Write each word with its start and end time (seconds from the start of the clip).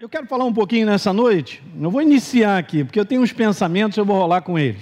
Eu 0.00 0.08
quero 0.08 0.26
falar 0.26 0.46
um 0.46 0.52
pouquinho 0.54 0.86
nessa 0.86 1.12
noite. 1.12 1.62
Eu 1.78 1.90
vou 1.90 2.00
iniciar 2.00 2.56
aqui, 2.56 2.82
porque 2.82 2.98
eu 2.98 3.04
tenho 3.04 3.20
uns 3.20 3.34
pensamentos, 3.34 3.98
eu 3.98 4.04
vou 4.04 4.16
rolar 4.16 4.40
com 4.40 4.58
eles. 4.58 4.80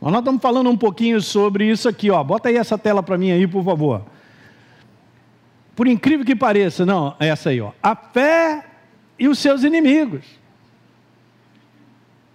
Mas 0.00 0.10
nós 0.10 0.20
estamos 0.20 0.40
falando 0.40 0.70
um 0.70 0.76
pouquinho 0.76 1.20
sobre 1.20 1.68
isso 1.70 1.86
aqui, 1.86 2.10
ó. 2.10 2.24
Bota 2.24 2.48
aí 2.48 2.56
essa 2.56 2.78
tela 2.78 3.02
para 3.02 3.18
mim 3.18 3.30
aí, 3.30 3.46
por 3.46 3.62
favor. 3.62 4.06
Por 5.74 5.86
incrível 5.86 6.24
que 6.24 6.34
pareça, 6.34 6.86
não, 6.86 7.14
é 7.20 7.28
essa 7.28 7.50
aí, 7.50 7.60
ó. 7.60 7.72
A 7.82 7.94
fé 7.94 8.64
e 9.18 9.28
os 9.28 9.38
seus 9.38 9.64
inimigos. 9.64 10.24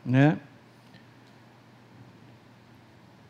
Né? 0.05 0.37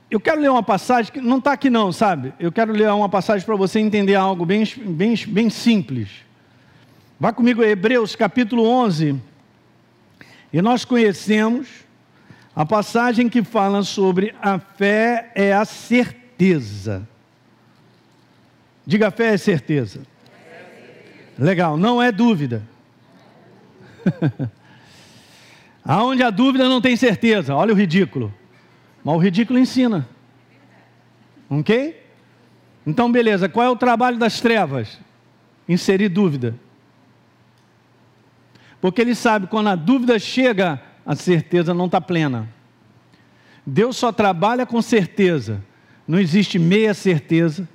Eu 0.09 0.19
quero 0.19 0.41
ler 0.41 0.51
uma 0.51 0.61
passagem 0.61 1.09
que 1.09 1.21
não 1.21 1.37
está 1.37 1.53
aqui 1.53 1.69
não, 1.69 1.93
sabe? 1.93 2.33
Eu 2.37 2.51
quero 2.51 2.73
ler 2.73 2.91
uma 2.91 3.07
passagem 3.07 3.45
para 3.45 3.55
você 3.55 3.79
entender 3.79 4.15
algo 4.15 4.45
bem, 4.45 4.65
bem, 4.77 5.15
bem 5.25 5.49
simples. 5.49 6.09
Vá 7.21 7.31
comigo 7.31 7.61
a 7.61 7.67
Hebreus 7.67 8.15
capítulo 8.15 8.67
11. 8.67 9.21
E 10.51 10.59
nós 10.59 10.83
conhecemos 10.83 11.67
a 12.55 12.65
passagem 12.65 13.29
que 13.29 13.43
fala 13.43 13.83
sobre 13.83 14.33
a 14.41 14.57
fé 14.57 15.31
é 15.35 15.53
a 15.53 15.63
certeza. 15.63 17.07
Diga 18.87 19.11
fé 19.11 19.35
é 19.35 19.37
certeza. 19.37 20.01
Legal, 21.37 21.77
não 21.77 22.01
é 22.01 22.11
dúvida. 22.11 22.63
Aonde 25.85 26.23
a 26.23 26.31
dúvida 26.31 26.67
não 26.67 26.81
tem 26.81 26.95
certeza, 26.95 27.53
olha 27.53 27.71
o 27.71 27.77
ridículo. 27.77 28.33
Mas 29.03 29.15
o 29.15 29.19
ridículo 29.19 29.59
ensina. 29.59 30.09
Ok? 31.47 32.03
Então, 32.83 33.11
beleza, 33.11 33.47
qual 33.47 33.67
é 33.67 33.69
o 33.69 33.75
trabalho 33.75 34.17
das 34.17 34.41
trevas? 34.41 34.99
Inserir 35.69 36.09
dúvida. 36.09 36.55
Porque 38.81 38.99
ele 38.99 39.13
sabe 39.13 39.45
quando 39.47 39.67
a 39.67 39.75
dúvida 39.75 40.17
chega, 40.17 40.81
a 41.05 41.15
certeza 41.15 41.73
não 41.73 41.85
está 41.85 42.01
plena. 42.01 42.49
Deus 43.65 43.95
só 43.95 44.11
trabalha 44.11 44.65
com 44.65 44.81
certeza. 44.81 45.63
Não 46.07 46.19
existe 46.19 46.57
meia 46.57 46.93
certeza, 46.93 47.69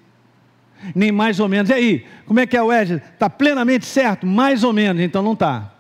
nem 0.94 1.12
mais 1.12 1.38
ou 1.38 1.48
menos. 1.48 1.70
E 1.70 1.72
aí, 1.72 2.06
como 2.26 2.40
é 2.40 2.46
que 2.46 2.56
é 2.56 2.62
o 2.62 2.72
Ed? 2.72 2.94
Está 2.94 3.30
plenamente 3.30 3.86
certo? 3.86 4.26
Mais 4.26 4.64
ou 4.64 4.72
menos, 4.72 5.00
então 5.00 5.22
não 5.22 5.32
está. 5.32 5.72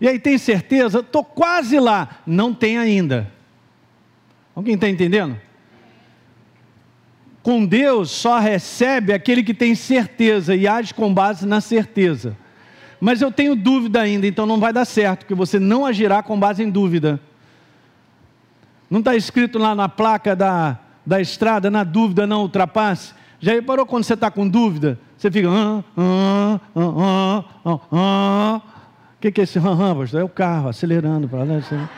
E 0.00 0.08
aí, 0.08 0.18
tem 0.18 0.36
certeza? 0.36 0.98
Estou 0.98 1.24
quase 1.24 1.78
lá. 1.78 2.20
Não 2.26 2.52
tem 2.52 2.76
ainda. 2.76 3.32
Alguém 4.54 4.74
está 4.74 4.88
entendendo? 4.88 5.40
Com 7.42 7.64
Deus 7.64 8.10
só 8.10 8.38
recebe 8.38 9.12
aquele 9.12 9.42
que 9.42 9.54
tem 9.54 9.74
certeza 9.74 10.54
e 10.54 10.66
age 10.66 10.92
com 10.92 11.12
base 11.12 11.46
na 11.46 11.60
certeza. 11.60 12.36
Mas 13.00 13.20
eu 13.20 13.30
tenho 13.30 13.54
dúvida 13.54 14.00
ainda, 14.00 14.26
então 14.26 14.46
não 14.46 14.58
vai 14.58 14.72
dar 14.72 14.84
certo, 14.84 15.20
porque 15.20 15.34
você 15.34 15.58
não 15.58 15.84
agirá 15.84 16.22
com 16.22 16.38
base 16.38 16.62
em 16.62 16.70
dúvida. 16.70 17.20
Não 18.90 19.00
está 19.00 19.16
escrito 19.16 19.58
lá 19.58 19.74
na 19.74 19.88
placa 19.88 20.36
da, 20.36 20.78
da 21.04 21.20
estrada, 21.20 21.70
na 21.70 21.84
dúvida 21.84 22.26
não 22.26 22.42
ultrapasse? 22.42 23.12
Já 23.40 23.52
reparou 23.52 23.84
quando 23.84 24.04
você 24.04 24.14
está 24.14 24.30
com 24.30 24.48
dúvida? 24.48 24.98
Você 25.18 25.30
fica. 25.30 25.48
Ah, 25.50 25.82
ah, 25.96 26.60
ah, 26.76 27.44
ah, 27.64 27.80
ah. 27.92 28.62
O 29.16 29.20
que, 29.20 29.32
que 29.32 29.40
é 29.40 29.44
esse 29.44 29.58
ram, 29.58 29.96
pastor? 29.96 30.20
É 30.20 30.24
o 30.24 30.28
carro 30.28 30.68
acelerando 30.68 31.28
para 31.28 31.44
lá. 31.44 31.56
Assim. 31.56 31.88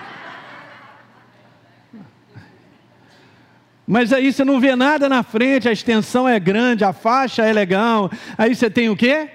Mas 3.86 4.12
aí 4.12 4.33
você 4.33 4.44
não 4.44 4.58
vê 4.58 4.74
nada 4.74 5.08
na 5.08 5.22
frente, 5.22 5.69
a 5.69 5.72
extensão 5.72 6.28
é 6.28 6.41
grande, 6.41 6.84
a 6.84 6.92
faixa 6.92 7.44
é 7.44 7.52
legal. 7.52 8.11
Aí 8.36 8.55
você 8.55 8.69
tem 8.69 8.89
o 8.89 8.97
quê? 8.97 9.28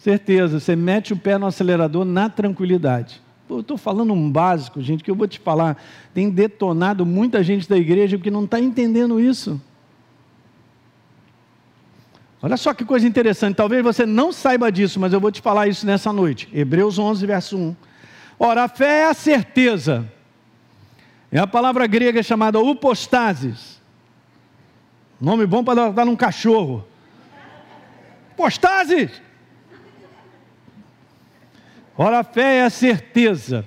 Certeza, 0.00 0.58
você 0.58 0.74
mete 0.74 1.12
o 1.12 1.16
pé 1.16 1.36
no 1.36 1.46
acelerador 1.46 2.04
na 2.04 2.30
tranquilidade. 2.30 3.20
Eu 3.48 3.60
estou 3.60 3.76
falando 3.76 4.14
um 4.14 4.30
básico, 4.30 4.80
gente, 4.80 5.04
que 5.04 5.10
eu 5.10 5.14
vou 5.14 5.28
te 5.28 5.38
falar. 5.38 5.76
Tem 6.14 6.30
detonado 6.30 7.04
muita 7.04 7.42
gente 7.42 7.68
da 7.68 7.76
igreja 7.76 8.16
porque 8.16 8.30
não 8.30 8.44
está 8.44 8.58
entendendo 8.58 9.20
isso. 9.20 9.60
Olha 12.40 12.56
só 12.56 12.72
que 12.72 12.84
coisa 12.84 13.06
interessante, 13.06 13.56
talvez 13.56 13.84
você 13.84 14.06
não 14.06 14.32
saiba 14.32 14.72
disso, 14.72 14.98
mas 14.98 15.12
eu 15.12 15.20
vou 15.20 15.30
te 15.30 15.42
falar 15.42 15.68
isso 15.68 15.84
nessa 15.84 16.10
noite. 16.10 16.48
Hebreus 16.50 16.98
11, 16.98 17.26
verso 17.26 17.58
1. 17.58 17.76
Ora, 18.38 18.64
a 18.64 18.68
fé 18.68 19.00
é 19.00 19.04
a 19.10 19.14
certeza 19.14 20.10
é 21.30 21.38
a 21.38 21.46
palavra 21.46 21.86
grega 21.86 22.22
chamada 22.22 22.58
upostasis. 22.58 23.80
Nome 25.20 25.46
bom 25.46 25.62
para 25.62 25.90
dar 25.90 26.06
num 26.06 26.16
cachorro. 26.16 26.84
Postases! 28.36 29.29
Ora, 32.02 32.20
a 32.20 32.24
fé 32.24 32.60
é 32.60 32.64
a 32.64 32.70
certeza. 32.70 33.62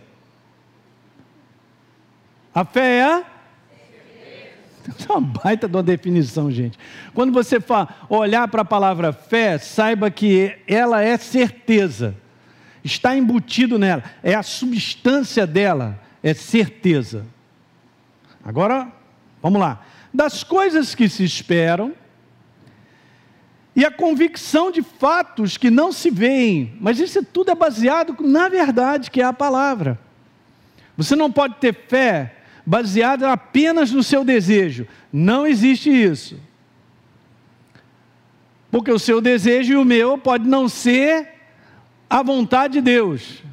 A 2.52 2.66
fé 2.66 2.98
é 2.98 3.04
a 3.04 3.24
é 5.08 5.12
uma 5.12 5.22
baita 5.22 5.70
de 5.70 5.76
uma 5.76 5.84
definição, 5.84 6.50
gente. 6.50 6.80
Quando 7.14 7.32
você 7.32 7.60
fala, 7.60 7.96
olhar 8.10 8.48
para 8.48 8.64
a 8.64 8.66
palavra 8.66 9.14
fé, 9.14 9.60
saiba 9.60 10.10
que 10.10 10.52
ela 10.68 11.04
é 11.04 11.16
certeza. 11.16 12.16
Está 12.84 13.16
embutido 13.16 13.78
nela. 13.78 14.04
É 14.24 14.34
a 14.34 14.42
substância 14.42 15.46
dela, 15.46 16.02
é 16.24 16.34
certeza. 16.34 17.28
Agora, 18.44 18.92
vamos 19.44 19.62
lá. 19.62 19.86
Das 20.12 20.44
coisas 20.44 20.96
que 20.96 21.08
se 21.08 21.24
esperam 21.24 21.94
e 23.76 23.84
a 23.84 23.92
convicção 23.92 24.72
de 24.72 24.82
fatos 24.82 25.58
que 25.58 25.72
não 25.72 25.92
se 25.92 26.10
veem, 26.10 26.78
mas 26.80 27.00
isso 27.00 27.24
tudo 27.24 27.52
é 27.52 27.56
baseado 27.56 28.16
na 28.22 28.48
verdade, 28.48 29.10
que 29.10 29.22
é 29.22 29.26
a 29.26 29.34
palavra. 29.34 30.00
Você 30.96 31.16
não 31.16 31.32
pode 31.32 31.56
ter 31.56 31.74
fé 31.74 32.36
baseada 32.66 33.32
apenas 33.32 33.92
no 33.92 34.04
seu 34.04 34.24
desejo. 34.24 34.88
Não 35.12 35.46
existe 35.48 35.90
isso. 35.90 36.40
Porque 38.70 38.92
o 38.92 39.00
seu 39.00 39.20
desejo 39.20 39.74
e 39.74 39.76
o 39.76 39.86
meu 39.86 40.18
pode 40.18 40.48
não 40.48 40.70
ser 40.70 41.30
a 42.10 42.22
vontade 42.22 42.74
de 42.74 42.82
Deus. 42.82 43.44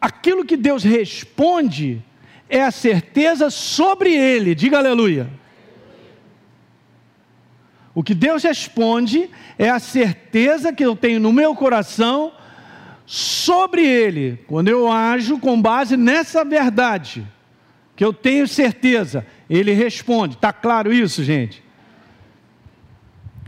Aquilo 0.00 0.44
que 0.44 0.56
Deus 0.56 0.82
responde 0.82 2.02
é 2.48 2.62
a 2.62 2.70
certeza 2.70 3.50
sobre 3.50 4.14
ele. 4.14 4.54
Diga 4.54 4.78
aleluia. 4.78 5.28
O 7.96 8.02
que 8.02 8.14
Deus 8.14 8.42
responde 8.42 9.30
é 9.58 9.70
a 9.70 9.78
certeza 9.78 10.70
que 10.70 10.84
eu 10.84 10.94
tenho 10.94 11.18
no 11.18 11.32
meu 11.32 11.54
coração 11.54 12.30
sobre 13.06 13.86
ele, 13.86 14.38
quando 14.46 14.68
eu 14.68 14.92
ajo 14.92 15.38
com 15.38 15.58
base 15.62 15.96
nessa 15.96 16.44
verdade, 16.44 17.26
que 17.96 18.04
eu 18.04 18.12
tenho 18.12 18.46
certeza, 18.46 19.26
ele 19.48 19.72
responde. 19.72 20.34
Está 20.34 20.52
claro 20.52 20.92
isso, 20.92 21.24
gente? 21.24 21.64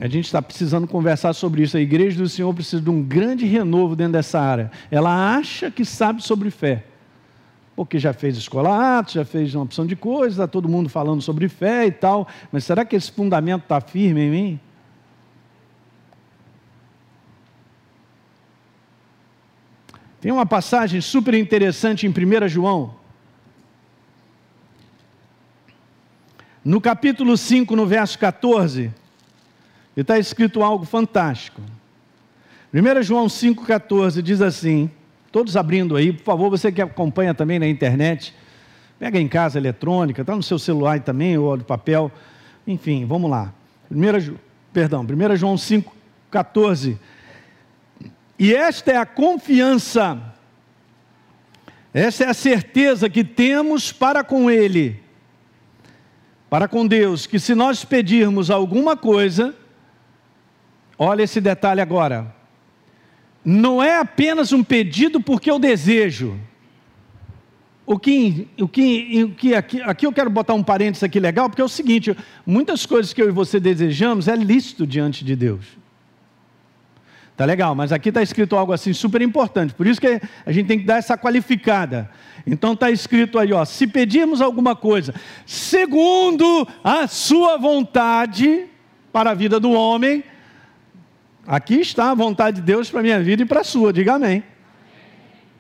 A 0.01 0.09
gente 0.09 0.25
está 0.25 0.41
precisando 0.41 0.87
conversar 0.87 1.35
sobre 1.35 1.63
isso. 1.63 1.77
A 1.77 1.81
igreja 1.81 2.17
do 2.17 2.27
Senhor 2.27 2.55
precisa 2.55 2.81
de 2.81 2.89
um 2.89 3.03
grande 3.03 3.45
renovo 3.45 3.95
dentro 3.95 4.15
dessa 4.15 4.41
área. 4.41 4.71
Ela 4.91 5.37
acha 5.37 5.71
que 5.71 5.85
sabe 5.85 6.23
sobre 6.23 6.51
fé 6.51 6.85
porque 7.79 7.97
já 7.97 8.13
fez 8.13 8.37
escola 8.37 9.05
já 9.07 9.25
fez 9.25 9.55
uma 9.55 9.63
opção 9.63 9.87
de 9.87 9.95
coisas, 9.95 10.33
está 10.33 10.49
todo 10.49 10.69
mundo 10.69 10.89
falando 10.89 11.23
sobre 11.23 11.49
fé 11.49 11.87
e 11.87 11.93
tal, 11.93 12.27
mas 12.51 12.65
será 12.65 12.85
que 12.85 12.97
esse 12.97 13.13
fundamento 13.13 13.63
está 13.63 13.81
firme 13.81 14.21
em 14.23 14.31
mim? 14.33 14.61
Tem 20.21 20.33
uma 20.33 20.45
passagem 20.45 21.01
super 21.01 21.35
interessante 21.35 22.05
em 22.05 22.11
1 22.11 22.49
João. 22.49 22.97
No 26.65 26.81
capítulo 26.81 27.37
5, 27.37 27.77
no 27.77 27.87
verso 27.87 28.19
14, 28.19 28.93
está 29.97 30.19
escrito 30.19 30.65
algo 30.65 30.85
fantástico. 30.85 31.63
1 32.75 33.03
João 33.05 33.29
5,14 33.29 34.21
diz 34.21 34.43
assim: 34.43 34.91
Todos 35.31 35.57
abrindo 35.57 35.95
aí, 35.95 36.13
por 36.13 36.25
favor, 36.25 36.51
você 36.51 36.73
que 36.73 36.81
acompanha 36.81 37.35
também 37.35 37.59
na 37.59 37.69
internet, 37.69 38.35
pega 38.99 39.21
em 39.21 39.29
casa 39.29 39.59
eletrônica, 39.59 40.23
está 40.23 40.35
no 40.35 40.43
seu 40.43 40.59
celular 40.59 40.99
também, 41.01 41.37
ou 41.37 41.57
do 41.57 41.65
papel, 41.65 42.11
enfim, 42.67 43.05
vamos 43.05 43.31
lá. 43.31 43.53
Primeira, 43.89 44.19
perdão, 44.73 45.03
1 45.05 45.37
João 45.37 45.59
5, 45.59 45.95
14. 46.31 46.99
E 48.39 48.55
esta 48.55 48.93
é 48.93 48.97
a 48.97 49.05
confiança, 49.05 50.19
essa 51.93 52.25
é 52.25 52.29
a 52.29 52.35
certeza 52.35 53.11
que 53.11 53.25
temos 53.25 53.93
para 53.93 54.25
com 54.25 54.51
Ele, 54.51 55.03
para 56.49 56.67
com 56.67 56.87
Deus, 56.87 57.27
que 57.27 57.39
se 57.39 57.55
nós 57.55 57.85
pedirmos 57.85 58.51
alguma 58.51 58.97
coisa, 58.97 59.55
olha 60.99 61.23
esse 61.23 61.41
detalhe 61.41 61.81
agora, 61.81 62.35
não 63.45 63.83
é 63.83 63.99
apenas 63.99 64.53
um 64.53 64.63
pedido 64.63 65.21
porque 65.21 65.51
eu 65.51 65.59
desejo. 65.59 66.39
O 67.87 67.99
que, 67.99 68.47
o 68.61 68.69
que, 68.69 69.25
o 69.25 69.31
que 69.31 69.55
aqui, 69.55 69.81
aqui 69.81 70.07
eu 70.07 70.13
quero 70.13 70.29
botar 70.29 70.53
um 70.53 70.63
parênteses 70.63 71.03
aqui 71.03 71.19
legal, 71.19 71.49
porque 71.49 71.63
é 71.63 71.65
o 71.65 71.69
seguinte: 71.69 72.15
muitas 72.45 72.85
coisas 72.85 73.15
que 73.15 73.23
eu 73.23 73.29
e 73.29 73.33
você 73.33 73.59
desejamos 73.59 74.29
é 74.29 74.37
lícito 74.37 74.87
diante 74.87 75.25
de 75.25 75.35
Deus. 75.35 75.65
Tá 77.35 77.45
legal, 77.45 77.73
mas 77.75 77.93
aqui 77.93 78.09
está 78.09 78.21
escrito 78.21 78.57
algo 78.57 78.73
assim 78.73 78.93
super 78.93 79.23
importante, 79.23 79.73
por 79.73 79.87
isso 79.87 80.01
que 80.01 80.21
a 80.45 80.51
gente 80.51 80.67
tem 80.67 80.79
que 80.81 80.85
dar 80.85 80.97
essa 80.97 81.17
qualificada. 81.17 82.11
Então 82.45 82.73
está 82.73 82.91
escrito 82.91 83.39
aí, 83.39 83.53
ó, 83.53 83.65
se 83.65 83.87
pedirmos 83.87 84.41
alguma 84.41 84.75
coisa, 84.75 85.15
segundo 85.47 86.67
a 86.83 87.07
sua 87.07 87.57
vontade 87.57 88.67
para 89.13 89.31
a 89.31 89.35
vida 89.35 89.61
do 89.61 89.71
homem, 89.71 90.25
aqui 91.49 91.81
está 91.81 92.11
a 92.11 92.15
vontade 92.15 92.61
de 92.61 92.63
Deus 92.63 92.91
para 92.91 93.01
a 93.01 93.03
minha 93.03 93.21
vida 93.21 93.43
e 93.43 93.47
para 93.47 93.63
a 93.63 93.65
sua, 93.65 93.91
diga 93.91 94.15
amém. 94.15 94.45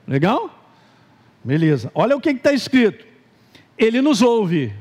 Legal? 0.06 0.54
Beleza. 1.42 1.90
Olha 1.94 2.14
o 2.14 2.20
que 2.20 2.28
está 2.28 2.52
escrito. 2.52 3.06
Ele 3.76 4.02
nos 4.02 4.20
ouve. 4.20 4.72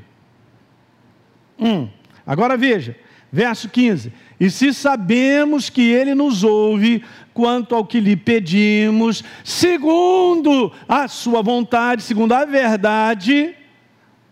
Hum. 1.58 1.88
Agora 2.26 2.58
veja, 2.58 2.94
verso 3.32 3.70
15. 3.70 4.12
E 4.38 4.50
se 4.50 4.74
sabemos 4.74 5.70
que 5.70 5.82
Ele 5.82 6.14
nos 6.14 6.44
ouve 6.44 7.02
quanto 7.32 7.74
ao 7.74 7.86
que 7.86 8.00
lhe 8.00 8.16
pedimos, 8.16 9.24
segundo 9.42 10.72
a 10.86 11.08
Sua 11.08 11.40
vontade, 11.40 12.02
segundo 12.02 12.32
a 12.32 12.44
verdade, 12.44 13.54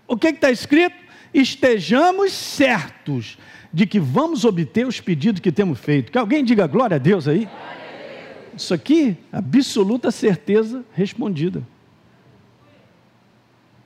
o 0.07 0.17
que 0.17 0.29
está 0.29 0.51
escrito? 0.51 0.97
Estejamos 1.33 2.33
certos 2.33 3.39
de 3.77 3.87
que 3.87 4.01
vamos 4.01 4.43
obter 4.47 4.87
os 4.87 5.03
pedidos 5.03 5.39
que 5.39 5.53
temos 5.53 5.79
feito. 5.79 6.11
Que 6.11 6.17
alguém 6.17 6.43
diga 6.43 6.67
glória 6.67 6.95
a 6.95 6.99
Deus 6.99 7.29
aí. 7.29 7.47
Isso 8.57 8.73
aqui, 8.73 9.19
absoluta 9.31 10.11
certeza 10.11 10.83
respondida. 10.95 11.63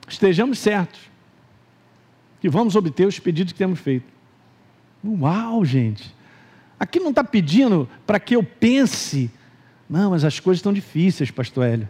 Estejamos 0.07 0.59
certos 0.59 1.01
que 2.39 2.47
vamos 2.47 2.77
obter 2.77 3.05
os 3.05 3.19
pedidos 3.19 3.51
que 3.51 3.59
temos 3.59 3.81
feito. 3.81 4.05
Uau, 5.03 5.65
gente! 5.65 6.15
Aqui 6.79 6.97
não 6.97 7.09
está 7.09 7.21
pedindo 7.21 7.85
para 8.07 8.17
que 8.17 8.33
eu 8.33 8.43
pense, 8.43 9.29
não, 9.89 10.11
mas 10.11 10.23
as 10.23 10.39
coisas 10.39 10.59
estão 10.59 10.71
difíceis, 10.71 11.29
pastor 11.31 11.65
Hélio. 11.65 11.89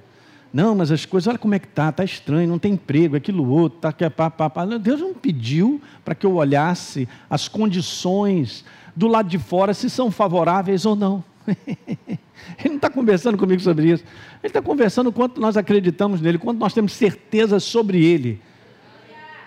Não, 0.53 0.75
mas 0.75 0.92
as 0.92 1.06
coisas, 1.06 1.27
olha 1.27 1.38
como 1.38 1.56
é 1.56 1.59
que 1.59 1.68
está, 1.68 1.89
está 1.89 2.03
estranho, 2.03 2.50
não 2.50 2.59
tem 2.59 2.74
emprego, 2.74 3.15
aquilo 3.15 3.48
outro, 3.50 3.80
tá, 3.80 3.94
que 3.94 4.03
é 4.03 4.09
pá, 4.09 4.30
pá, 4.30 4.50
pá. 4.50 4.65
Deus 4.65 5.00
não 5.00 5.13
pediu 5.13 5.81
para 6.03 6.13
que 6.13 6.25
eu 6.25 6.36
olhasse 6.36 7.07
as 7.30 7.48
condições 7.48 8.65
do 8.94 9.07
lado 9.07 9.30
de 9.30 9.39
fora, 9.39 9.74
se 9.74 9.89
são 9.89 10.12
favoráveis 10.12 10.86
ou 10.86 10.95
não. 10.95 11.24
Ele 12.59 12.69
não 12.69 12.75
está 12.75 12.89
conversando 12.89 13.38
comigo 13.38 13.62
sobre 13.62 13.92
isso. 13.92 14.03
Ele 14.44 14.50
está 14.50 14.62
conversando 14.62 15.07
o 15.07 15.13
quanto 15.13 15.39
nós 15.39 15.56
acreditamos 15.56 16.19
nele, 16.19 16.38
quanto 16.38 16.59
nós 16.59 16.74
temos 16.74 16.92
certeza 16.94 17.59
sobre 17.59 18.03
ele. 18.03 18.42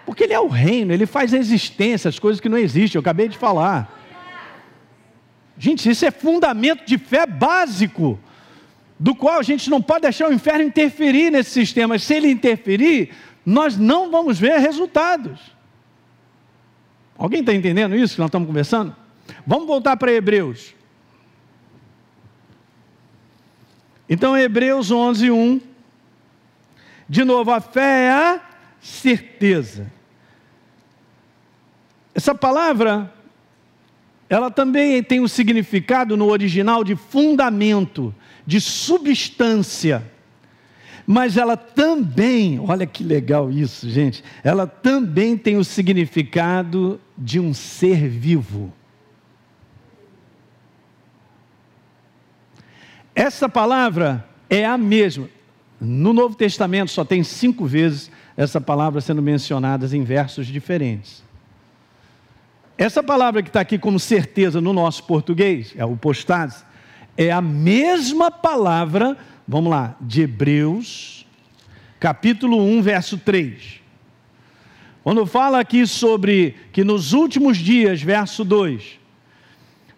Porque 0.06 0.24
ele 0.24 0.32
é 0.32 0.40
o 0.40 0.48
reino, 0.48 0.92
ele 0.92 1.06
faz 1.06 1.32
a 1.34 1.38
existência, 1.38 2.08
as 2.08 2.18
coisas 2.18 2.40
que 2.40 2.48
não 2.48 2.58
existem, 2.58 2.98
eu 2.98 3.00
acabei 3.00 3.28
de 3.28 3.36
falar. 3.36 4.00
Gente, 5.58 5.88
isso 5.88 6.04
é 6.04 6.10
fundamento 6.10 6.84
de 6.84 6.98
fé 6.98 7.26
básico, 7.26 8.18
do 8.98 9.14
qual 9.14 9.38
a 9.38 9.42
gente 9.42 9.68
não 9.68 9.82
pode 9.82 10.02
deixar 10.02 10.28
o 10.28 10.32
inferno 10.32 10.62
interferir 10.62 11.30
nesse 11.30 11.50
sistema. 11.50 11.98
Se 11.98 12.14
ele 12.14 12.30
interferir, 12.30 13.12
nós 13.44 13.76
não 13.76 14.10
vamos 14.10 14.38
ver 14.38 14.58
resultados. 14.58 15.40
Alguém 17.16 17.40
está 17.40 17.52
entendendo 17.52 17.96
isso 17.96 18.14
que 18.14 18.20
nós 18.20 18.28
estamos 18.28 18.46
conversando? 18.46 18.94
Vamos 19.46 19.66
voltar 19.66 19.96
para 19.96 20.12
Hebreus. 20.12 20.74
Então, 24.08 24.36
Hebreus 24.36 24.90
11, 24.90 25.30
1. 25.30 25.60
De 27.08 27.24
novo, 27.24 27.50
a 27.50 27.60
fé 27.60 28.06
é 28.06 28.10
a 28.10 28.40
certeza. 28.80 29.90
Essa 32.14 32.34
palavra, 32.34 33.12
ela 34.34 34.50
também 34.50 35.00
tem 35.00 35.20
o 35.20 35.24
um 35.24 35.28
significado 35.28 36.16
no 36.16 36.26
original 36.26 36.82
de 36.82 36.96
fundamento, 36.96 38.12
de 38.44 38.60
substância. 38.60 40.04
Mas 41.06 41.36
ela 41.36 41.56
também, 41.56 42.58
olha 42.58 42.84
que 42.84 43.04
legal 43.04 43.48
isso, 43.48 43.88
gente, 43.88 44.24
ela 44.42 44.66
também 44.66 45.36
tem 45.36 45.56
o 45.56 45.62
significado 45.62 47.00
de 47.16 47.38
um 47.38 47.54
ser 47.54 48.08
vivo. 48.08 48.72
Essa 53.14 53.48
palavra 53.48 54.28
é 54.50 54.66
a 54.66 54.76
mesma. 54.76 55.28
No 55.80 56.12
Novo 56.12 56.34
Testamento 56.34 56.90
só 56.90 57.04
tem 57.04 57.22
cinco 57.22 57.66
vezes 57.66 58.10
essa 58.36 58.60
palavra 58.60 59.00
sendo 59.00 59.22
mencionada 59.22 59.86
em 59.96 60.02
versos 60.02 60.48
diferentes. 60.48 61.23
Essa 62.76 63.02
palavra 63.02 63.42
que 63.42 63.48
está 63.48 63.60
aqui 63.60 63.78
como 63.78 64.00
certeza 64.00 64.60
no 64.60 64.72
nosso 64.72 65.04
português, 65.04 65.72
é 65.76 65.84
o 65.84 65.96
postase, 65.96 66.64
é 67.16 67.30
a 67.30 67.40
mesma 67.40 68.32
palavra, 68.32 69.16
vamos 69.46 69.70
lá, 69.70 69.96
de 70.00 70.22
Hebreus, 70.22 71.24
capítulo 72.00 72.60
1, 72.60 72.82
verso 72.82 73.16
3. 73.16 73.80
Quando 75.04 75.24
fala 75.24 75.60
aqui 75.60 75.86
sobre 75.86 76.56
que 76.72 76.82
nos 76.82 77.12
últimos 77.12 77.58
dias, 77.58 78.02
verso 78.02 78.44
2, 78.44 78.98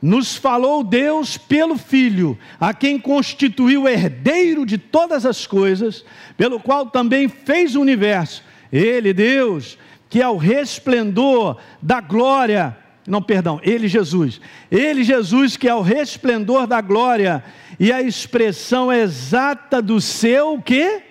nos 0.02 0.36
falou 0.36 0.84
Deus 0.84 1.38
pelo 1.38 1.78
Filho, 1.78 2.38
a 2.60 2.74
quem 2.74 2.98
constituiu 2.98 3.88
herdeiro 3.88 4.66
de 4.66 4.76
todas 4.76 5.24
as 5.24 5.46
coisas, 5.46 6.04
pelo 6.36 6.60
qual 6.60 6.86
também 6.90 7.26
fez 7.26 7.74
o 7.74 7.80
universo. 7.80 8.44
Ele, 8.70 9.14
Deus, 9.14 9.78
que 10.08 10.22
é 10.22 10.28
o 10.28 10.36
resplendor 10.36 11.56
da 11.82 12.00
glória, 12.00 12.76
não, 13.06 13.22
perdão, 13.22 13.60
ele 13.62 13.86
Jesus. 13.86 14.40
Ele 14.70 15.04
Jesus 15.04 15.56
que 15.56 15.68
é 15.68 15.74
o 15.74 15.80
resplendor 15.80 16.66
da 16.66 16.80
glória 16.80 17.44
e 17.78 17.92
a 17.92 18.02
expressão 18.02 18.92
exata 18.92 19.80
do 19.80 20.00
seu 20.00 20.60
que 20.60 21.02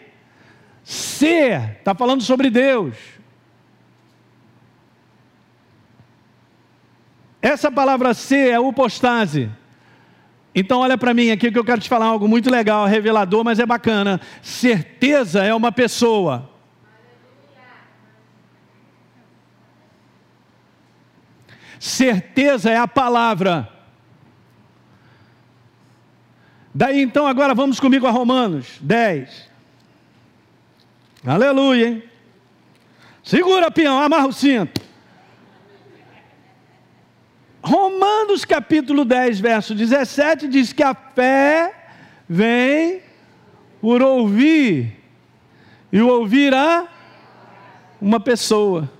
ser. 0.83 1.77
Está 1.79 1.95
falando 1.95 2.21
sobre 2.21 2.49
Deus. 2.49 2.95
Essa 7.41 7.71
palavra 7.71 8.13
ser 8.13 8.49
é 8.49 8.59
upostase. 8.59 9.49
Então 10.53 10.79
olha 10.79 10.97
para 10.97 11.13
mim 11.13 11.31
aqui 11.31 11.51
que 11.51 11.59
eu 11.59 11.65
quero 11.65 11.81
te 11.81 11.87
falar 11.87 12.07
algo 12.07 12.27
muito 12.27 12.49
legal, 12.49 12.85
revelador, 12.85 13.43
mas 13.43 13.59
é 13.59 13.65
bacana. 13.65 14.19
Certeza 14.41 15.43
é 15.43 15.53
uma 15.53 15.71
pessoa. 15.71 16.54
Certeza 21.79 22.69
é 22.69 22.77
a 22.77 22.87
palavra. 22.87 23.69
Daí 26.73 27.01
então 27.01 27.25
agora 27.25 27.53
vamos 27.53 27.79
comigo 27.79 28.05
a 28.05 28.11
Romanos 28.11 28.77
10. 28.81 29.49
Aleluia, 31.25 31.87
hein? 31.87 32.03
Segura, 33.23 33.71
peão, 33.71 33.99
amarra 33.99 34.27
o 34.27 34.33
cinto. 34.33 34.81
Romanos 37.63 38.45
capítulo 38.45 39.03
10, 39.03 39.39
verso 39.39 39.73
17 39.73 40.47
diz 40.47 40.71
que 40.71 40.83
a 40.83 40.93
fé 40.93 41.73
vem 42.29 43.01
por 43.81 44.01
ouvir, 44.03 44.95
e 45.91 46.01
ouvir 46.01 46.53
a 46.53 46.87
uma 47.99 48.19
pessoa. 48.19 48.91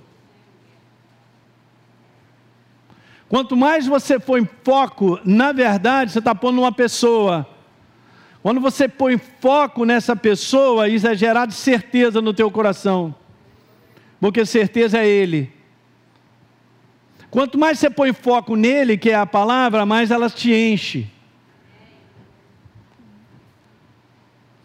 Quanto 3.28 3.58
mais 3.58 3.88
você 3.88 4.20
põe 4.20 4.48
foco, 4.64 5.20
na 5.26 5.52
verdade, 5.52 6.12
você 6.12 6.20
está 6.20 6.36
pondo 6.36 6.62
uma 6.62 6.72
pessoa. 6.72 7.48
Quando 8.42 8.62
você 8.62 8.88
põe 8.88 9.18
foco 9.18 9.86
nessa 9.86 10.16
pessoa, 10.16 10.88
isso 10.88 11.08
é 11.08 11.16
gerado 11.16 11.52
certeza 11.52 12.22
no 12.22 12.34
teu 12.34 12.52
coração. 12.52 13.16
Porque 14.20 14.46
certeza 14.46 15.00
é 15.00 15.08
Ele. 15.08 15.52
Quanto 17.32 17.58
mais 17.58 17.80
você 17.80 17.90
põe 17.90 18.14
foco 18.14 18.56
nele, 18.56 18.98
que 18.98 19.10
é 19.10 19.16
a 19.16 19.26
palavra, 19.26 19.86
mais 19.86 20.12
ela 20.12 20.30
te 20.30 20.54
enche. 20.54 21.08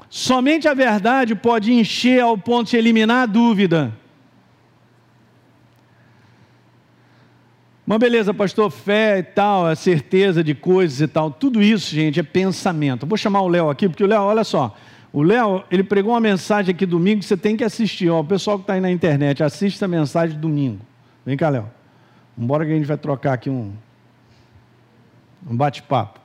Somente 0.09 0.69
a 0.69 0.75
verdade 0.75 1.35
pode 1.35 1.73
encher 1.73 2.21
ao 2.21 2.37
ponto 2.37 2.71
de 2.71 2.77
eliminar 2.77 3.23
a 3.23 3.27
dúvida. 3.27 3.93
Mas 7.87 7.99
beleza, 7.99 8.33
pastor, 8.33 8.71
fé 8.71 9.19
e 9.19 9.23
tal, 9.23 9.67
a 9.67 9.75
certeza 9.75 10.45
de 10.45 10.55
coisas 10.55 11.01
e 11.01 11.09
tal, 11.09 11.31
tudo 11.31 11.63
isso, 11.63 11.95
gente, 11.95 12.21
é 12.21 12.23
pensamento. 12.23 13.07
Vou 13.07 13.19
chamar 13.19 13.41
o 13.41 13.49
Léo 13.49 13.69
aqui, 13.69 13.89
porque 13.89 14.05
o 14.05 14.07
Léo, 14.07 14.23
olha 14.23 14.45
só, 14.45 14.77
o 15.13 15.23
Léo, 15.23 15.65
ele 15.71 15.83
pregou 15.83 16.13
uma 16.13 16.21
mensagem 16.21 16.73
aqui 16.73 16.87
domingo 16.87 17.23
você 17.23 17.37
tem 17.37 17.57
que 17.57 17.65
assistir. 17.65 18.09
Ó, 18.11 18.21
o 18.21 18.25
pessoal 18.25 18.59
que 18.59 18.63
está 18.63 18.75
aí 18.75 18.81
na 18.81 18.91
internet, 18.91 19.43
assista 19.43 19.87
a 19.87 19.89
mensagem 19.89 20.39
domingo. 20.39 20.81
Vem 21.27 21.37
cá, 21.37 21.49
Léo. 21.49 21.69
Embora 22.39 22.65
que 22.65 22.71
a 22.71 22.75
gente 22.75 22.87
vai 22.87 22.97
trocar 22.97 23.33
aqui 23.33 23.51
um, 23.51 23.73
um 25.49 25.57
bate-papo. 25.57 26.21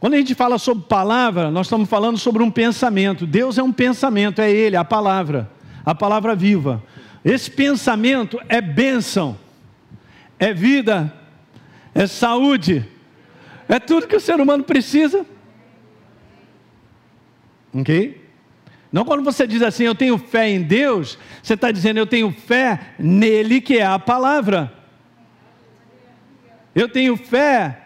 Quando 0.00 0.14
a 0.14 0.16
gente 0.16 0.34
fala 0.34 0.58
sobre 0.58 0.84
palavra, 0.84 1.50
nós 1.50 1.66
estamos 1.66 1.88
falando 1.88 2.18
sobre 2.18 2.42
um 2.42 2.50
pensamento. 2.50 3.24
Deus 3.24 3.58
é 3.58 3.62
um 3.62 3.72
pensamento, 3.72 4.40
é 4.40 4.50
Ele, 4.50 4.74
a 4.74 4.84
palavra, 4.84 5.48
a 5.84 5.94
palavra 5.94 6.34
viva. 6.34 6.82
Esse 7.24 7.50
pensamento 7.50 8.40
é 8.48 8.60
bênção, 8.60 9.38
é 10.38 10.52
vida, 10.52 11.12
é 11.94 12.06
saúde, 12.06 12.88
É 13.68 13.78
tudo 13.78 14.06
que 14.06 14.16
o 14.16 14.20
ser 14.20 14.38
humano 14.38 14.64
precisa. 14.64 15.24
Ok? 17.72 18.20
Não 18.92 19.04
quando 19.04 19.24
você 19.24 19.46
diz 19.46 19.62
assim, 19.62 19.84
eu 19.84 19.94
tenho 19.94 20.18
fé 20.18 20.50
em 20.50 20.60
Deus, 20.60 21.18
você 21.42 21.54
está 21.54 21.70
dizendo, 21.70 21.96
eu 21.96 22.06
tenho 22.06 22.30
fé 22.30 22.78
nele, 22.98 23.62
que 23.62 23.78
é 23.78 23.86
a 23.86 23.98
palavra. 23.98 24.70
Eu 26.74 26.86
tenho 26.86 27.16
fé 27.16 27.78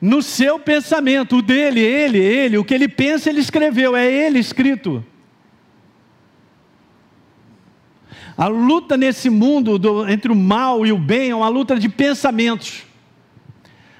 no 0.00 0.22
seu 0.22 0.60
pensamento, 0.60 1.38
o 1.38 1.42
dele, 1.42 1.80
ele, 1.80 2.18
ele, 2.18 2.58
o 2.58 2.64
que 2.64 2.74
ele 2.74 2.88
pensa, 2.88 3.28
ele 3.28 3.40
escreveu, 3.40 3.96
é 3.96 4.06
ele 4.06 4.38
escrito. 4.38 5.04
A 8.36 8.46
luta 8.46 8.96
nesse 8.96 9.28
mundo 9.28 9.78
do, 9.78 10.08
entre 10.08 10.32
o 10.32 10.36
mal 10.36 10.86
e 10.86 10.92
o 10.92 10.98
bem 10.98 11.30
é 11.30 11.34
uma 11.34 11.48
luta 11.48 11.78
de 11.78 11.88
pensamentos. 11.88 12.84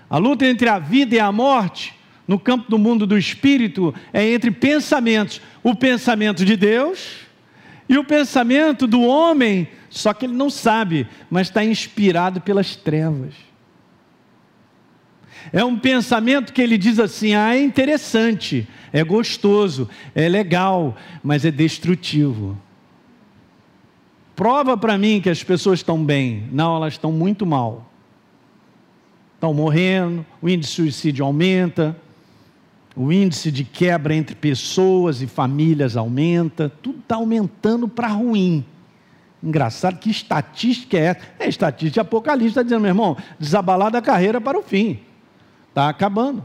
A 0.08 0.18
luta 0.18 0.46
entre 0.46 0.68
a 0.68 0.78
vida 0.78 1.14
e 1.14 1.18
a 1.18 1.30
morte 1.30 1.94
no 2.26 2.38
campo 2.38 2.70
do 2.70 2.78
mundo 2.78 3.06
do 3.06 3.16
espírito 3.16 3.94
é 4.12 4.32
entre 4.32 4.50
pensamentos: 4.50 5.40
o 5.62 5.74
pensamento 5.74 6.44
de 6.44 6.56
Deus 6.56 7.22
e 7.88 7.98
o 7.98 8.04
pensamento 8.04 8.86
do 8.86 9.02
homem, 9.02 9.68
só 9.90 10.14
que 10.14 10.24
ele 10.24 10.34
não 10.34 10.48
sabe, 10.48 11.06
mas 11.30 11.48
está 11.48 11.64
inspirado 11.64 12.40
pelas 12.40 12.74
trevas. 12.74 13.34
É 15.52 15.64
um 15.64 15.78
pensamento 15.78 16.52
que 16.52 16.62
ele 16.62 16.78
diz 16.78 16.98
assim: 16.98 17.34
ah, 17.34 17.54
é 17.54 17.62
interessante, 17.62 18.66
é 18.92 19.02
gostoso, 19.02 19.88
é 20.14 20.28
legal, 20.28 20.96
mas 21.22 21.44
é 21.44 21.50
destrutivo. 21.50 22.58
Prova 24.34 24.76
para 24.76 24.96
mim 24.96 25.20
que 25.20 25.30
as 25.30 25.42
pessoas 25.42 25.80
estão 25.80 26.02
bem. 26.02 26.48
Não, 26.52 26.76
elas 26.76 26.94
estão 26.94 27.12
muito 27.12 27.44
mal. 27.44 27.90
Estão 29.34 29.52
morrendo, 29.52 30.24
o 30.40 30.48
índice 30.48 30.70
de 30.70 30.76
suicídio 30.76 31.24
aumenta, 31.24 31.96
o 32.94 33.12
índice 33.12 33.50
de 33.50 33.64
quebra 33.64 34.14
entre 34.14 34.36
pessoas 34.36 35.22
e 35.22 35.26
famílias 35.26 35.96
aumenta, 35.96 36.68
tudo 36.68 37.00
está 37.00 37.16
aumentando 37.16 37.88
para 37.88 38.08
ruim. 38.08 38.64
Engraçado, 39.42 39.98
que 39.98 40.10
estatística 40.10 40.96
é 40.96 41.00
essa? 41.06 41.20
É 41.40 41.48
estatística 41.48 41.94
de 41.94 42.00
Apocalipse, 42.00 42.50
está 42.50 42.62
dizendo, 42.62 42.82
meu 42.82 42.90
irmão, 42.90 43.16
desabalar 43.38 43.90
da 43.90 44.00
carreira 44.00 44.40
para 44.40 44.58
o 44.58 44.62
fim. 44.62 45.00
Está 45.68 45.88
acabando. 45.88 46.44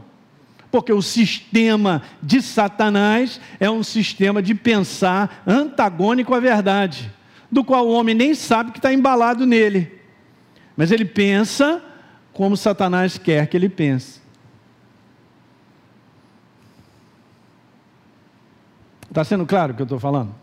Porque 0.70 0.92
o 0.92 1.00
sistema 1.00 2.02
de 2.22 2.42
Satanás 2.42 3.40
é 3.60 3.70
um 3.70 3.82
sistema 3.82 4.42
de 4.42 4.54
pensar 4.54 5.42
antagônico 5.46 6.34
à 6.34 6.40
verdade, 6.40 7.10
do 7.50 7.64
qual 7.64 7.86
o 7.86 7.92
homem 7.92 8.14
nem 8.14 8.34
sabe 8.34 8.72
que 8.72 8.78
está 8.78 8.92
embalado 8.92 9.46
nele. 9.46 9.92
Mas 10.76 10.90
ele 10.90 11.04
pensa 11.04 11.82
como 12.32 12.56
Satanás 12.56 13.18
quer 13.18 13.46
que 13.46 13.56
ele 13.56 13.68
pense. 13.68 14.20
Está 19.08 19.24
sendo 19.24 19.46
claro 19.46 19.72
o 19.72 19.76
que 19.76 19.82
eu 19.82 19.84
estou 19.84 19.98
falando? 19.98 20.34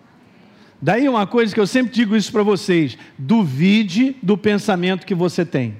Daí 0.81 1.07
uma 1.07 1.25
coisa 1.25 1.53
que 1.53 1.59
eu 1.59 1.67
sempre 1.67 1.93
digo 1.93 2.15
isso 2.15 2.31
para 2.31 2.43
vocês: 2.43 2.97
duvide 3.17 4.17
do 4.21 4.37
pensamento 4.37 5.05
que 5.05 5.15
você 5.15 5.45
tem. 5.45 5.77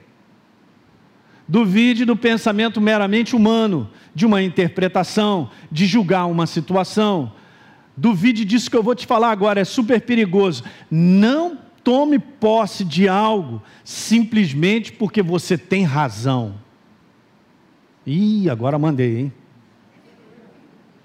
Duvide 1.47 2.05
do 2.05 2.15
pensamento 2.15 2.81
meramente 2.81 3.35
humano, 3.35 3.89
de 4.15 4.25
uma 4.25 4.41
interpretação, 4.41 5.51
de 5.71 5.85
julgar 5.85 6.25
uma 6.25 6.47
situação. 6.47 7.33
Duvide 7.97 8.43
disso 8.43 8.69
que 8.69 8.75
eu 8.75 8.83
vou 8.83 8.95
te 8.95 9.05
falar 9.05 9.31
agora, 9.31 9.61
é 9.61 9.63
super 9.63 10.01
perigoso. 10.01 10.63
Não 10.91 11.57
tome 11.83 12.19
posse 12.19 12.83
de 12.83 13.07
algo 13.07 13.61
simplesmente 13.83 14.91
porque 14.91 15.21
você 15.21 15.57
tem 15.57 15.83
razão. 15.83 16.55
Ih, 18.05 18.49
agora 18.49 18.77
mandei, 18.77 19.19
hein? 19.19 19.33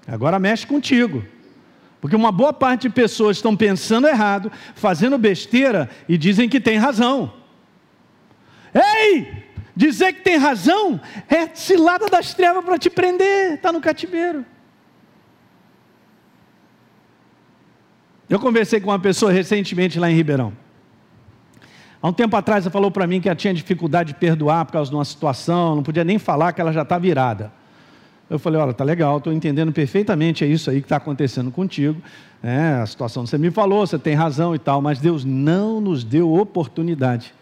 Agora 0.07 0.39
mexe 0.39 0.67
contigo. 0.67 1.23
Porque 2.01 2.15
uma 2.15 2.31
boa 2.31 2.51
parte 2.51 2.83
de 2.83 2.89
pessoas 2.89 3.37
estão 3.37 3.55
pensando 3.55 4.07
errado, 4.07 4.51
fazendo 4.75 5.17
besteira 5.17 5.89
e 6.09 6.17
dizem 6.17 6.49
que 6.49 6.59
tem 6.59 6.77
razão. 6.77 7.31
Ei! 8.73 9.51
Dizer 9.75 10.13
que 10.13 10.21
tem 10.21 10.35
razão 10.35 10.99
é 11.29 11.47
cilada 11.55 12.07
das 12.07 12.33
trevas 12.33 12.65
para 12.65 12.77
te 12.77 12.89
prender, 12.89 13.53
está 13.53 13.71
no 13.71 13.79
cativeiro. 13.79 14.45
Eu 18.31 18.39
conversei 18.39 18.79
com 18.79 18.89
uma 18.89 18.97
pessoa 18.97 19.29
recentemente 19.29 19.99
lá 19.99 20.09
em 20.09 20.15
Ribeirão. 20.15 20.53
Há 22.01 22.07
um 22.07 22.13
tempo 22.13 22.33
atrás 22.37 22.63
ela 22.63 22.71
falou 22.71 22.89
para 22.89 23.05
mim 23.05 23.19
que 23.19 23.27
ela 23.27 23.35
tinha 23.35 23.53
dificuldade 23.53 24.13
de 24.13 24.19
perdoar 24.19 24.63
por 24.63 24.71
causa 24.71 24.89
de 24.89 24.95
uma 24.95 25.03
situação, 25.03 25.75
não 25.75 25.83
podia 25.83 26.05
nem 26.05 26.17
falar 26.17 26.53
que 26.53 26.61
ela 26.61 26.71
já 26.71 26.83
está 26.83 26.97
virada. 26.97 27.51
Eu 28.29 28.39
falei, 28.39 28.61
olha, 28.61 28.73
tá 28.73 28.85
legal, 28.85 29.17
estou 29.17 29.33
entendendo 29.33 29.73
perfeitamente, 29.73 30.45
é 30.45 30.47
isso 30.47 30.69
aí 30.69 30.77
que 30.79 30.85
está 30.85 30.95
acontecendo 30.95 31.51
contigo. 31.51 32.01
É, 32.41 32.79
a 32.81 32.85
situação 32.85 33.25
que 33.25 33.29
você 33.31 33.37
me 33.37 33.51
falou, 33.51 33.85
você 33.85 33.99
tem 33.99 34.15
razão 34.15 34.55
e 34.55 34.59
tal, 34.59 34.81
mas 34.81 34.97
Deus 34.97 35.25
não 35.25 35.81
nos 35.81 36.05
deu 36.05 36.33
oportunidade 36.33 37.33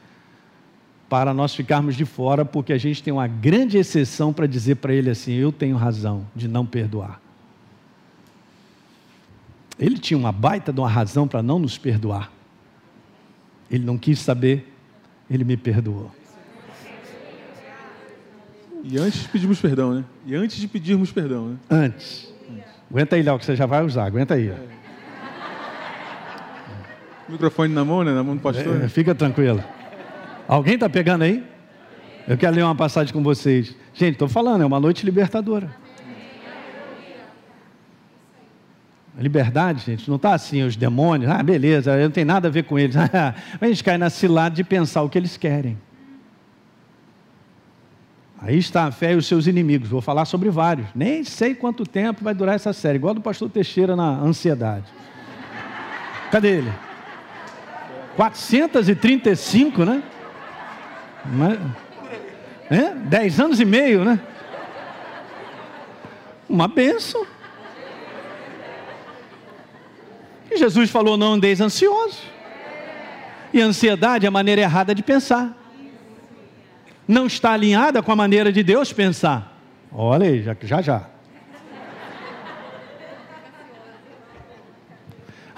para 1.07 1.35
nós 1.35 1.53
ficarmos 1.53 1.95
de 1.95 2.03
fora, 2.03 2.43
porque 2.43 2.73
a 2.73 2.79
gente 2.79 3.03
tem 3.03 3.13
uma 3.13 3.27
grande 3.27 3.77
exceção 3.77 4.33
para 4.33 4.47
dizer 4.47 4.77
para 4.77 4.91
ele 4.91 5.11
assim: 5.11 5.33
eu 5.33 5.51
tenho 5.51 5.77
razão 5.77 6.25
de 6.35 6.47
não 6.47 6.65
perdoar. 6.65 7.21
Ele 9.79 9.97
tinha 9.97 10.17
uma 10.17 10.31
baita 10.31 10.73
de 10.73 10.79
uma 10.79 10.89
razão 10.89 11.27
para 11.27 11.41
não 11.41 11.57
nos 11.57 11.77
perdoar. 11.77 12.31
Ele 13.71 13.85
não 13.85 13.97
quis 13.97 14.19
saber, 14.19 14.71
ele 15.29 15.43
me 15.43 15.55
perdoou. 15.55 16.11
E 18.83 18.97
antes 18.97 19.27
pedimos 19.27 19.61
perdão, 19.61 19.93
né? 19.93 20.05
E 20.25 20.35
antes 20.35 20.57
de 20.57 20.67
pedirmos 20.67 21.11
perdão, 21.11 21.49
né? 21.49 21.57
Antes. 21.69 22.33
Aguenta 22.89 23.15
aí, 23.15 23.21
Léo, 23.21 23.37
que 23.37 23.45
você 23.45 23.55
já 23.55 23.65
vai 23.65 23.85
usar. 23.85 24.05
Aguenta 24.05 24.33
aí. 24.33 24.49
É. 24.49 24.67
Microfone 27.27 27.73
na 27.73 27.85
mão, 27.85 28.03
né? 28.03 28.13
Na 28.13 28.23
mão 28.23 28.35
do 28.35 28.41
pastor. 28.41 28.83
É, 28.83 28.87
fica 28.89 29.13
tranquilo. 29.13 29.63
Alguém 30.47 30.73
está 30.73 30.89
pegando 30.89 31.23
aí? 31.23 31.43
Eu 32.27 32.37
quero 32.37 32.55
ler 32.55 32.63
uma 32.63 32.75
passagem 32.75 33.13
com 33.13 33.21
vocês. 33.21 33.75
Gente, 33.93 34.13
estou 34.13 34.27
falando, 34.27 34.63
é 34.63 34.65
uma 34.65 34.79
noite 34.79 35.05
libertadora. 35.05 35.69
Liberdade, 39.19 39.83
gente, 39.85 40.07
não 40.09 40.15
está 40.15 40.33
assim, 40.33 40.63
os 40.63 40.75
demônios, 40.75 41.29
ah, 41.29 41.43
beleza, 41.43 41.95
não 41.97 42.11
tem 42.11 42.25
nada 42.25 42.47
a 42.47 42.51
ver 42.51 42.63
com 42.63 42.79
eles. 42.79 42.95
a 42.97 43.67
gente 43.67 43.83
cai 43.83 43.97
na 43.97 44.09
cilada 44.09 44.55
de 44.55 44.63
pensar 44.63 45.01
o 45.03 45.09
que 45.09 45.17
eles 45.17 45.37
querem. 45.37 45.77
Aí 48.41 48.57
está 48.57 48.85
a 48.85 48.91
fé 48.91 49.11
e 49.13 49.15
os 49.15 49.27
seus 49.27 49.47
inimigos. 49.47 49.89
Vou 49.89 50.01
falar 50.01 50.23
sobre 50.23 50.49
vários. 50.49 50.87
Nem 50.95 51.23
sei 51.25 51.53
quanto 51.53 51.85
tempo 51.85 52.23
vai 52.23 52.33
durar 52.33 52.55
essa 52.55 52.71
série, 52.71 52.95
igual 52.95 53.13
do 53.13 53.21
pastor 53.21 53.49
Teixeira 53.49 53.95
na 53.95 54.09
ansiedade. 54.09 54.85
Cadê 56.31 56.59
ele? 56.59 56.73
435, 58.15 59.83
né? 59.83 60.03
Mas, 61.25 61.59
é? 62.69 62.93
Dez 62.93 63.39
anos 63.39 63.59
e 63.59 63.65
meio, 63.65 64.05
né? 64.05 64.19
Uma 66.47 66.67
benção. 66.67 67.25
E 70.48 70.48
Jesus 70.59 70.89
falou: 70.89 71.17
não 71.17 71.33
andeis 71.33 71.59
ansiosos. 71.61 72.21
E 73.51 73.59
ansiedade 73.59 74.25
é 74.25 74.29
a 74.29 74.31
maneira 74.31 74.61
errada 74.61 74.93
de 74.93 75.01
pensar 75.01 75.59
não 77.09 77.25
está 77.25 77.53
alinhada 77.53 78.03
com 78.03 78.11
a 78.11 78.15
maneira 78.15 78.53
de 78.53 78.61
Deus 78.61 78.93
pensar. 78.93 79.59
Olha 79.91 80.27
aí, 80.27 80.43
já 80.43 80.55
já. 80.61 80.79
já. 80.79 81.07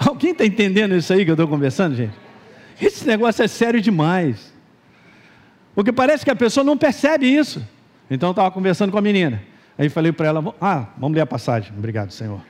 Alguém 0.00 0.30
está 0.30 0.46
entendendo 0.46 0.96
isso 0.96 1.12
aí 1.12 1.26
que 1.26 1.30
eu 1.30 1.34
estou 1.34 1.46
conversando, 1.46 1.94
gente? 1.94 2.14
Esse 2.80 3.06
negócio 3.06 3.44
é 3.44 3.48
sério 3.48 3.82
demais. 3.82 4.50
Porque 5.74 5.92
parece 5.92 6.24
que 6.24 6.30
a 6.30 6.36
pessoa 6.36 6.64
não 6.64 6.78
percebe 6.78 7.26
isso. 7.26 7.62
Então 8.10 8.30
eu 8.30 8.32
estava 8.32 8.50
conversando 8.50 8.90
com 8.90 8.96
a 8.96 9.02
menina. 9.02 9.42
Aí 9.76 9.90
falei 9.90 10.10
para 10.10 10.28
ela: 10.28 10.54
Ah, 10.58 10.86
vamos 10.96 11.14
ler 11.14 11.20
a 11.20 11.26
passagem. 11.26 11.70
Obrigado, 11.76 12.12
Senhor. 12.12 12.40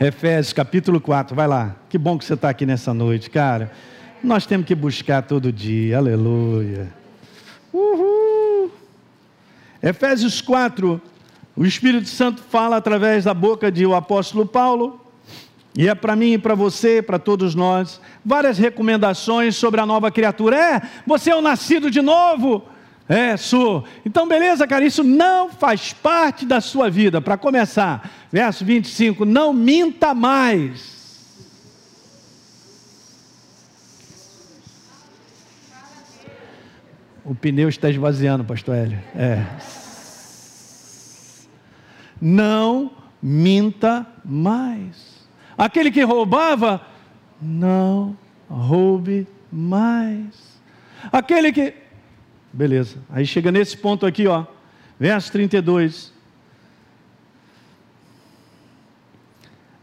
Efésios 0.00 0.52
capítulo 0.52 1.00
4, 1.00 1.34
vai 1.34 1.48
lá. 1.48 1.74
Que 1.88 1.98
bom 1.98 2.16
que 2.16 2.24
você 2.24 2.34
está 2.34 2.48
aqui 2.48 2.64
nessa 2.64 2.94
noite, 2.94 3.28
cara. 3.28 3.72
Nós 4.22 4.46
temos 4.46 4.66
que 4.66 4.74
buscar 4.74 5.22
todo 5.22 5.52
dia, 5.52 5.98
aleluia. 5.98 6.88
Uhul! 7.72 8.70
Efésios 9.82 10.40
4, 10.40 11.00
o 11.56 11.64
Espírito 11.64 12.08
Santo 12.08 12.42
fala 12.42 12.76
através 12.76 13.24
da 13.24 13.34
boca 13.34 13.72
de 13.72 13.84
o 13.84 13.94
apóstolo 13.94 14.46
Paulo, 14.46 15.00
e 15.76 15.88
é 15.88 15.94
para 15.94 16.14
mim 16.14 16.34
e 16.34 16.38
para 16.38 16.54
você, 16.54 17.02
para 17.02 17.18
todos 17.18 17.54
nós, 17.54 18.00
várias 18.24 18.58
recomendações 18.58 19.56
sobre 19.56 19.80
a 19.80 19.86
nova 19.86 20.10
criatura. 20.12 20.56
É, 20.56 20.82
você 21.04 21.30
é 21.30 21.36
o 21.36 21.40
nascido 21.40 21.90
de 21.90 22.00
novo. 22.00 22.62
É, 23.08 23.36
sou. 23.36 23.84
Então, 24.06 24.28
beleza, 24.28 24.66
cara, 24.66 24.84
isso 24.84 25.02
não 25.02 25.50
faz 25.50 25.92
parte 25.92 26.46
da 26.46 26.60
sua 26.60 26.88
vida. 26.88 27.20
Para 27.20 27.36
começar, 27.36 28.08
verso 28.32 28.64
25: 28.64 29.24
não 29.24 29.52
minta 29.52 30.14
mais. 30.14 30.90
O 37.24 37.34
pneu 37.34 37.68
está 37.68 37.88
esvaziando, 37.88 38.44
pastor 38.44 38.74
Hélio. 38.74 38.98
É. 39.14 39.44
não 42.20 42.90
minta 43.22 44.06
mais. 44.24 45.22
Aquele 45.56 45.90
que 45.92 46.02
roubava, 46.02 46.84
não 47.40 48.16
roube 48.48 49.26
mais. 49.52 50.60
Aquele 51.12 51.52
que. 51.52 51.74
Beleza, 52.52 52.98
aí 53.08 53.24
chega 53.24 53.52
nesse 53.52 53.76
ponto 53.76 54.04
aqui, 54.04 54.26
ó, 54.26 54.44
verso 54.98 55.30
32. 55.32 56.11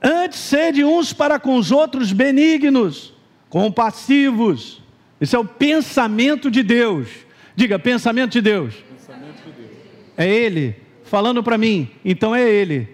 Antes 0.01 0.39
sede 0.39 0.83
uns 0.83 1.11
para 1.11 1.39
com 1.39 1.55
os 1.55 1.71
outros 1.71 2.11
benignos, 2.11 3.13
compassivos. 3.49 4.81
Esse 5.19 5.35
é 5.35 5.39
o 5.39 5.45
pensamento 5.45 6.49
de 6.49 6.63
Deus. 6.63 7.09
Diga, 7.55 7.77
pensamento 7.77 8.31
de 8.31 8.41
Deus. 8.41 8.75
Pensamento 8.75 9.43
de 9.45 9.51
Deus. 9.51 9.69
É 10.15 10.27
Ele 10.27 10.75
falando 11.03 11.43
para 11.43 11.57
mim, 11.57 11.89
então 12.05 12.35
é 12.35 12.47
Ele. 12.47 12.87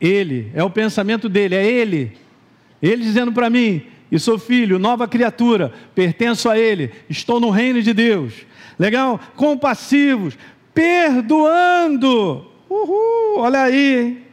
Ele, 0.00 0.52
é 0.54 0.62
o 0.62 0.70
pensamento 0.70 1.28
dele, 1.28 1.56
é 1.56 1.66
Ele. 1.66 2.12
Ele 2.80 3.02
dizendo 3.02 3.32
para 3.32 3.50
mim, 3.50 3.82
e 4.12 4.18
sou 4.18 4.38
filho, 4.38 4.78
nova 4.78 5.08
criatura, 5.08 5.72
pertenço 5.94 6.48
a 6.48 6.58
Ele, 6.58 6.92
estou 7.08 7.40
no 7.40 7.50
reino 7.50 7.82
de 7.82 7.92
Deus. 7.92 8.46
Legal? 8.78 9.18
Compassivos, 9.34 10.38
perdoando. 10.72 12.46
Uhul, 12.70 13.38
olha 13.38 13.62
aí, 13.62 13.96
hein? 13.96 14.27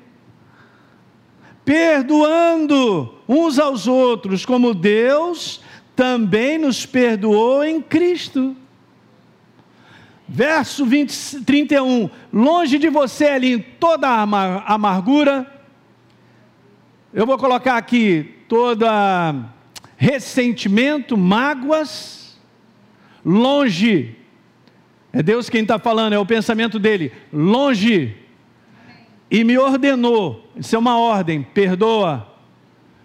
Perdoando 1.66 3.12
uns 3.28 3.58
aos 3.58 3.88
outros, 3.88 4.46
como 4.46 4.74
Deus 4.74 5.62
também 5.96 6.60
nos 6.60 6.86
perdoou 6.86 7.66
em 7.66 7.82
Cristo. 7.82 8.56
Verso 10.28 10.86
20, 10.86 11.42
31. 11.44 12.10
Longe 12.32 12.78
de 12.78 12.90
você 12.90 13.26
ali 13.26 13.60
toda 13.60 14.08
a 14.08 14.22
amargura. 14.74 15.52
Eu 17.14 17.26
vou 17.26 17.38
colocar 17.38 17.78
aqui 17.78 18.36
toda 18.48 19.34
ressentimento, 19.98 21.18
mágoas. 21.18 22.38
Longe. 23.24 24.16
É 25.14 25.24
Deus 25.24 25.50
quem 25.50 25.62
está 25.62 25.80
falando, 25.80 26.14
é 26.14 26.20
o 26.20 26.26
pensamento 26.26 26.78
dele. 26.78 27.12
Longe. 27.32 28.16
E 29.30 29.44
me 29.44 29.58
ordenou. 29.58 30.50
Isso 30.56 30.76
é 30.76 30.80
uma 30.80 30.98
ordem. 30.98 31.42
Perdoa. 31.42 32.28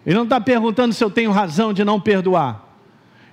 Ele 0.04 0.16
não 0.16 0.24
está 0.24 0.40
perguntando 0.40 0.94
se 0.94 1.02
eu 1.02 1.10
tenho 1.10 1.30
razão 1.30 1.72
de 1.72 1.84
não 1.84 2.00
perdoar. 2.00 2.70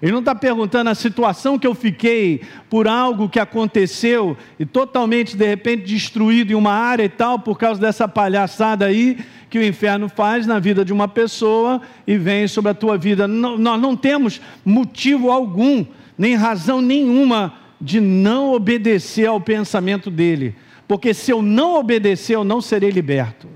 Ele 0.02 0.12
não 0.12 0.20
está 0.20 0.36
perguntando 0.36 0.92
a 0.92 0.96
situação 0.96 1.58
que 1.58 1.66
eu 1.66 1.74
fiquei 1.74 2.42
por 2.70 2.88
algo 2.88 3.28
que 3.28 3.40
aconteceu 3.40 4.38
e 4.60 4.66
totalmente 4.66 5.36
de 5.36 5.48
repente 5.48 5.86
destruído 5.86 6.52
em 6.52 6.56
uma 6.56 6.74
área 6.74 7.04
e 7.04 7.10
tal, 7.10 7.40
por 7.40 7.58
causa 7.58 7.82
dessa 7.82 8.08
palhaçada 8.08 8.86
aí 8.86 9.18
que 9.50 9.58
o 9.58 9.66
inferno 9.66 10.08
faz 10.08 10.46
na 10.46 10.60
vida 10.60 10.86
de 10.86 10.94
uma 10.94 11.08
pessoa 11.08 11.82
e 12.06 12.16
vem 12.16 12.48
sobre 12.48 12.72
a 12.72 12.76
tua 12.76 12.96
vida. 12.98 13.28
Não, 13.28 13.58
nós 13.58 13.82
não 13.82 13.96
temos 13.96 14.40
motivo 14.64 15.32
algum, 15.32 15.84
nem 16.16 16.36
razão 16.36 16.80
nenhuma 16.80 17.54
de 17.82 18.00
não 18.00 18.54
obedecer 18.54 19.26
ao 19.26 19.42
pensamento 19.42 20.12
dele, 20.12 20.56
porque 20.88 21.14
se 21.14 21.32
eu 21.32 21.42
não 21.42 21.76
obedecer, 21.76 22.36
eu 22.36 22.44
não 22.44 22.62
serei 22.62 22.90
liberto. 22.90 23.48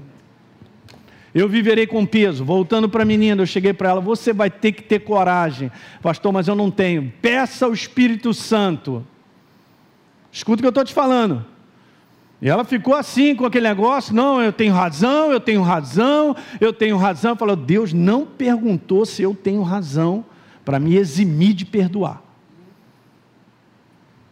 Eu 1.33 1.47
viverei 1.47 1.87
com 1.87 2.05
peso. 2.05 2.43
Voltando 2.43 2.89
para 2.89 3.03
a 3.03 3.05
menina, 3.05 3.41
eu 3.41 3.45
cheguei 3.45 3.73
para 3.73 3.89
ela: 3.89 4.01
você 4.01 4.33
vai 4.33 4.49
ter 4.49 4.73
que 4.73 4.83
ter 4.83 4.99
coragem, 4.99 5.71
pastor, 6.01 6.33
mas 6.33 6.47
eu 6.47 6.55
não 6.55 6.69
tenho. 6.69 7.11
Peça 7.21 7.65
ao 7.65 7.73
Espírito 7.73 8.33
Santo. 8.33 9.05
Escuta 10.31 10.59
o 10.59 10.63
que 10.63 10.67
eu 10.67 10.69
estou 10.69 10.83
te 10.83 10.93
falando. 10.93 11.45
E 12.41 12.49
ela 12.49 12.65
ficou 12.65 12.95
assim 12.95 13.33
com 13.33 13.45
aquele 13.45 13.67
negócio: 13.67 14.13
não, 14.13 14.41
eu 14.41 14.51
tenho 14.51 14.73
razão, 14.73 15.31
eu 15.31 15.39
tenho 15.39 15.61
razão, 15.61 16.35
eu 16.59 16.73
tenho 16.73 16.97
razão. 16.97 17.35
Falou: 17.37 17.55
Deus 17.55 17.93
não 17.93 18.25
perguntou 18.25 19.05
se 19.05 19.21
eu 19.21 19.33
tenho 19.33 19.61
razão 19.61 20.25
para 20.65 20.79
me 20.79 20.97
eximir 20.97 21.53
de 21.53 21.65
perdoar. 21.65 22.21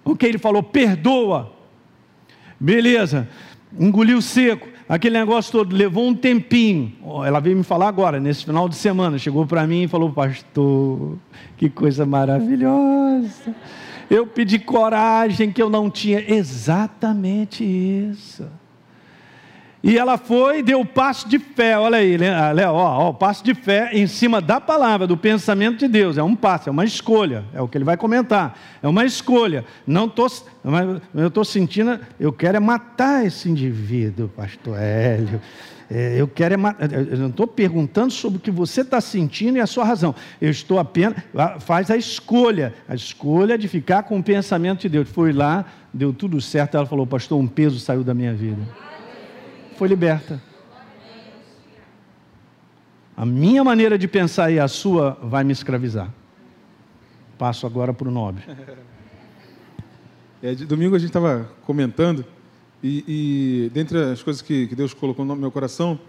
O 0.04 0.18
que 0.18 0.26
ele 0.26 0.38
falou? 0.38 0.62
Perdoa. 0.62 1.59
Beleza, 2.60 3.28
engoliu 3.80 4.22
seco 4.22 4.68
aquele 4.90 5.20
negócio 5.20 5.52
todo 5.52 5.76
levou 5.76 6.08
um 6.08 6.16
tempinho. 6.16 6.92
Ela 7.24 7.40
veio 7.40 7.56
me 7.56 7.64
falar 7.64 7.88
agora, 7.88 8.20
nesse 8.20 8.44
final 8.44 8.68
de 8.68 8.76
semana, 8.76 9.20
chegou 9.20 9.46
para 9.46 9.68
mim 9.68 9.84
e 9.84 9.88
falou: 9.88 10.12
Pastor, 10.12 11.18
que 11.56 11.70
coisa 11.70 12.06
maravilhosa. 12.06 13.56
Eu 14.10 14.26
pedi 14.26 14.58
coragem 14.58 15.52
que 15.52 15.62
eu 15.62 15.70
não 15.70 15.88
tinha. 15.88 16.20
Exatamente 16.28 17.64
isso. 17.64 18.48
E 19.82 19.98
ela 19.98 20.18
foi 20.18 20.62
deu 20.62 20.82
o 20.82 20.86
passo 20.86 21.28
de 21.30 21.40
fé, 21.40 21.78
olha 21.78 21.98
aí, 21.98 22.18
ah, 22.28 22.52
Léo, 22.52 22.74
ó, 22.74 23.10
o 23.10 23.14
passo 23.14 23.44
de 23.44 23.54
fé 23.54 23.92
em 23.94 24.08
cima 24.08 24.42
da 24.42 24.60
palavra, 24.60 25.08
do 25.08 25.16
pensamento 25.16 25.78
de 25.80 25.88
Deus. 25.88 26.18
É 26.18 26.24
um 26.24 26.36
passo, 26.36 26.68
é 26.68 26.72
uma 26.72 26.84
escolha, 26.84 27.46
é 27.54 27.62
o 27.62 27.68
que 27.68 27.78
ele 27.78 27.86
vai 27.86 27.96
comentar. 27.96 28.60
É 28.84 28.88
uma 28.88 29.06
escolha. 29.06 29.64
Não 29.88 30.10
tô, 30.10 30.28
eu 31.16 31.28
estou 31.28 31.46
sentindo, 31.46 31.98
eu 32.20 32.34
quero 32.34 32.58
é 32.58 32.60
matar 32.60 33.26
esse 33.26 33.50
indivíduo, 33.50 34.28
pastor 34.28 34.78
Hélio. 34.78 35.42
É, 35.90 36.16
eu 36.20 36.28
quero 36.28 36.54
é 36.54 36.58
matar, 36.58 36.92
eu 36.92 37.18
não 37.18 37.30
estou 37.30 37.48
perguntando 37.48 38.12
sobre 38.12 38.38
o 38.38 38.42
que 38.42 38.52
você 38.52 38.82
está 38.82 39.00
sentindo 39.00 39.58
e 39.58 39.62
a 39.62 39.66
sua 39.66 39.86
razão. 39.86 40.14
Eu 40.42 40.52
estou 40.52 40.78
apenas, 40.78 41.16
faz 41.62 41.90
a 41.90 41.96
escolha, 41.96 42.74
a 42.88 42.96
escolha 42.96 43.58
de 43.58 43.70
ficar 43.70 44.04
com 44.04 44.20
o 44.20 44.24
pensamento 44.24 44.82
de 44.82 44.90
Deus. 44.90 45.08
Foi 45.10 45.32
lá, 45.32 45.64
deu 45.94 46.12
tudo 46.12 46.42
certo, 46.42 46.76
ela 46.76 46.86
falou, 46.86 47.08
pastor, 47.08 47.40
um 47.40 47.48
peso 47.48 47.80
saiu 47.80 48.04
da 48.04 48.14
minha 48.14 48.34
vida 48.34 48.89
foi 49.80 49.88
liberta. 49.88 50.42
A 53.16 53.26
minha 53.26 53.64
maneira 53.64 53.98
de 53.98 54.10
pensar 54.10 54.52
e 54.52 54.60
a 54.60 54.68
sua 54.68 55.18
vai 55.24 55.42
me 55.46 55.54
escravizar. 55.54 56.14
Passo 57.38 57.66
agora 57.66 57.94
para 57.94 58.10
o 58.10 58.12
nobre. 58.12 58.44
É, 60.42 60.56
domingo 60.56 60.96
a 60.96 60.98
gente 60.98 61.10
estava 61.10 61.52
comentando 61.66 62.24
e, 62.82 63.04
e, 63.06 63.70
dentre 63.74 63.98
as 63.98 64.24
coisas 64.24 64.42
que, 64.42 64.68
que 64.68 64.74
Deus 64.74 64.94
colocou 64.94 65.26
no 65.26 65.36
meu 65.36 65.52
coração, 65.52 66.00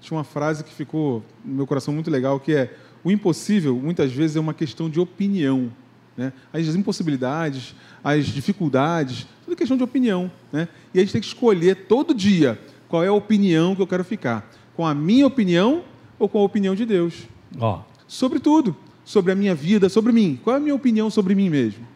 tinha 0.00 0.16
uma 0.16 0.22
frase 0.22 0.62
que 0.62 0.72
ficou 0.72 1.20
no 1.44 1.56
meu 1.56 1.66
coração 1.66 1.92
muito 1.92 2.08
legal, 2.08 2.38
que 2.38 2.54
é 2.54 2.72
o 3.02 3.10
impossível 3.10 3.74
muitas 3.74 4.12
vezes 4.12 4.36
é 4.36 4.40
uma 4.40 4.54
questão 4.54 4.88
de 4.88 5.00
opinião. 5.00 5.68
Né? 6.16 6.32
As 6.52 6.76
impossibilidades, 6.76 7.74
as 8.04 8.26
dificuldades, 8.26 9.26
tudo 9.42 9.54
é 9.54 9.56
questão 9.56 9.76
de 9.76 9.82
opinião. 9.82 10.30
Né? 10.52 10.68
E 10.94 11.00
a 11.00 11.02
gente 11.02 11.14
tem 11.14 11.20
que 11.20 11.26
escolher 11.26 11.86
todo 11.88 12.14
dia 12.14 12.56
qual 12.92 13.02
é 13.02 13.06
a 13.06 13.12
opinião 13.14 13.74
que 13.74 13.80
eu 13.80 13.86
quero 13.86 14.04
ficar? 14.04 14.46
Com 14.76 14.86
a 14.86 14.94
minha 14.94 15.26
opinião 15.26 15.82
ou 16.18 16.28
com 16.28 16.38
a 16.38 16.42
opinião 16.42 16.74
de 16.74 16.84
Deus? 16.84 17.26
Oh. 17.58 17.78
Sobre 18.06 18.38
tudo. 18.38 18.76
Sobre 19.02 19.32
a 19.32 19.34
minha 19.34 19.54
vida, 19.54 19.88
sobre 19.88 20.12
mim. 20.12 20.38
Qual 20.44 20.54
é 20.54 20.58
a 20.58 20.60
minha 20.60 20.74
opinião 20.74 21.08
sobre 21.08 21.34
mim 21.34 21.48
mesmo? 21.48 21.86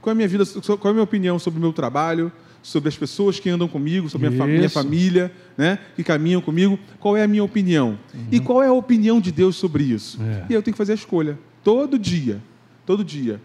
Qual 0.00 0.12
é 0.12 0.14
a 0.14 0.14
minha 0.14 0.28
vida, 0.28 0.44
qual 0.62 0.78
é 0.84 0.88
a 0.90 0.92
minha 0.92 1.02
opinião 1.02 1.40
sobre 1.40 1.58
o 1.58 1.60
meu 1.60 1.72
trabalho, 1.72 2.30
sobre 2.62 2.88
as 2.88 2.96
pessoas 2.96 3.40
que 3.40 3.50
andam 3.50 3.66
comigo, 3.66 4.08
sobre 4.08 4.28
a 4.28 4.30
minha 4.30 4.70
família, 4.70 5.32
né, 5.56 5.76
que 5.96 6.04
caminham 6.04 6.40
comigo? 6.40 6.78
Qual 7.00 7.16
é 7.16 7.24
a 7.24 7.26
minha 7.26 7.42
opinião? 7.42 7.98
Uhum. 8.14 8.26
E 8.30 8.38
qual 8.38 8.62
é 8.62 8.68
a 8.68 8.72
opinião 8.72 9.20
de 9.20 9.32
Deus 9.32 9.56
sobre 9.56 9.82
isso? 9.82 10.22
É. 10.22 10.46
E 10.50 10.54
eu 10.54 10.62
tenho 10.62 10.72
que 10.72 10.78
fazer 10.78 10.92
a 10.92 10.94
escolha. 10.94 11.36
Todo 11.64 11.98
dia. 11.98 12.40
Todo 12.86 13.02
dia. 13.02 13.40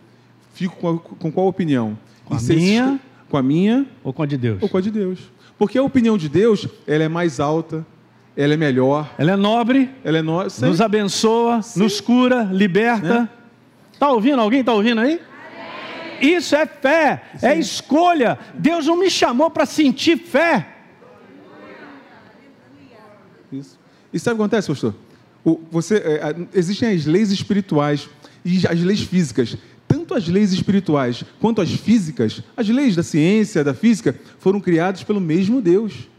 Fico 0.53 0.75
com, 0.75 0.89
a, 0.91 0.99
com 0.99 1.31
qual 1.31 1.47
opinião? 1.47 1.97
Com 2.23 2.35
a 2.35 2.39
minha? 2.39 2.99
Com 3.27 3.37
a 3.37 3.41
minha? 3.41 3.87
Ou 4.03 4.13
com 4.13 4.21
a 4.21 4.27
de 4.27 4.37
Deus? 4.37 4.61
Ou 4.61 4.69
com 4.69 4.77
a 4.77 4.81
de 4.81 4.91
Deus. 4.91 5.32
Porque 5.57 5.77
a 5.77 5.83
opinião 5.83 6.17
de 6.17 6.27
Deus, 6.27 6.67
ela 6.87 7.03
é 7.03 7.09
mais 7.09 7.39
alta, 7.39 7.85
ela 8.35 8.53
é 8.53 8.57
melhor. 8.57 9.13
Ela 9.17 9.31
é 9.31 9.35
nobre. 9.35 9.89
Ela 10.03 10.17
é 10.17 10.21
no... 10.21 10.43
Nos 10.43 10.81
abençoa, 10.81 11.61
Sim. 11.61 11.79
nos 11.79 12.01
cura, 12.01 12.43
liberta. 12.51 13.29
Está 13.91 14.07
né? 14.07 14.11
ouvindo? 14.13 14.41
Alguém 14.41 14.61
está 14.61 14.73
ouvindo 14.73 15.01
aí? 15.01 15.19
Isso 16.21 16.55
é 16.55 16.65
fé, 16.65 17.23
Sim. 17.37 17.45
é 17.45 17.59
escolha. 17.59 18.39
Deus 18.53 18.85
não 18.85 18.97
me 18.97 19.09
chamou 19.09 19.49
para 19.49 19.65
sentir 19.65 20.17
fé. 20.17 20.67
Isso. 23.51 23.77
E 24.11 24.19
sabe 24.19 24.35
o 24.35 24.37
que 24.37 24.41
acontece, 24.43 24.67
pastor? 24.67 24.95
O, 25.43 25.59
você, 25.69 25.97
é, 25.97 26.35
existem 26.53 26.95
as 26.95 27.05
leis 27.05 27.31
espirituais 27.31 28.09
e 28.45 28.65
as 28.65 28.79
leis 28.81 29.01
físicas 29.01 29.57
tanto 29.93 30.15
as 30.15 30.27
leis 30.27 30.51
espirituais 30.51 31.23
quanto 31.39 31.61
as 31.61 31.69
físicas, 31.69 32.41
as 32.57 32.67
leis 32.67 32.95
da 32.95 33.03
ciência, 33.03 33.63
da 33.63 33.75
física, 33.75 34.19
foram 34.39 34.59
criadas 34.59 35.03
pelo 35.03 35.21
mesmo 35.21 35.61
Deus. 35.61 36.09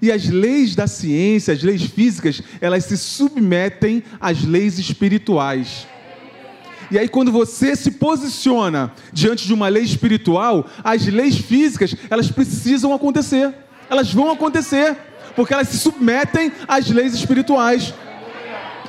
E 0.00 0.12
as 0.12 0.28
leis 0.28 0.76
da 0.76 0.86
ciência, 0.86 1.52
as 1.52 1.64
leis 1.64 1.82
físicas, 1.82 2.40
elas 2.60 2.84
se 2.84 2.96
submetem 2.96 4.04
às 4.20 4.44
leis 4.44 4.78
espirituais. 4.78 5.84
E 6.92 6.98
aí, 6.98 7.08
quando 7.08 7.32
você 7.32 7.74
se 7.74 7.90
posiciona 7.90 8.92
diante 9.12 9.48
de 9.48 9.52
uma 9.52 9.66
lei 9.66 9.82
espiritual, 9.82 10.64
as 10.84 11.04
leis 11.08 11.38
físicas, 11.38 11.96
elas 12.08 12.30
precisam 12.30 12.94
acontecer. 12.94 13.52
Elas 13.90 14.12
vão 14.12 14.30
acontecer, 14.30 14.96
porque 15.34 15.52
elas 15.52 15.66
se 15.66 15.78
submetem 15.78 16.52
às 16.68 16.88
leis 16.88 17.14
espirituais. 17.14 17.92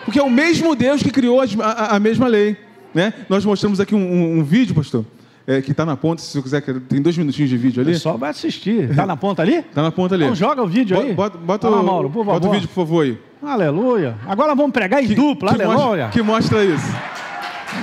Porque 0.06 0.20
é 0.20 0.24
o 0.24 0.30
mesmo 0.30 0.76
Deus 0.76 1.02
que 1.02 1.10
criou 1.10 1.42
a, 1.42 1.96
a 1.96 2.00
mesma 2.00 2.28
lei. 2.28 2.71
Né? 2.94 3.14
Nós 3.30 3.46
mostramos 3.46 3.80
aqui 3.80 3.96
um, 3.96 4.00
um, 4.00 4.40
um 4.40 4.44
vídeo, 4.44 4.76
pastor, 4.76 5.06
é, 5.48 5.62
que 5.62 5.72
está 5.72 5.86
na 5.86 5.96
ponta, 5.98 6.22
se 6.22 6.34
você 6.34 6.62
quiser, 6.62 6.82
tem 6.82 7.02
dois 7.02 7.18
minutinhos 7.18 7.50
de 7.50 7.58
vídeo 7.58 7.82
ali. 7.82 7.92
O 7.92 7.94
pessoal 7.94 8.18
vai 8.18 8.30
assistir. 8.30 8.94
Tá 8.96 9.06
na 9.06 9.18
ponta 9.18 9.42
ali? 9.42 9.62
Tá 9.64 9.82
na 9.82 9.92
ponta 9.92 10.16
ali. 10.16 10.26
Então 10.26 10.36
joga 10.36 10.62
o 10.62 10.68
vídeo 10.68 11.00
aí. 11.00 11.14
Bota, 11.14 11.38
bota, 11.38 11.70
Fala, 11.70 11.82
Mauro, 11.82 12.10
por 12.10 12.26
favor. 12.26 12.40
bota 12.40 12.48
o 12.48 12.52
vídeo, 12.52 12.68
por 12.68 12.76
favor, 12.76 13.04
aí. 13.06 13.18
Aleluia. 13.42 14.16
Agora 14.28 14.54
vamos 14.54 14.72
pregar 14.72 15.04
em 15.04 15.08
que, 15.08 15.16
dupla, 15.16 15.56
que 15.56 15.62
aleluia. 15.62 16.06
Mostra, 16.06 16.10
que 16.10 16.22
mostra 16.22 16.64
isso. 16.64 16.96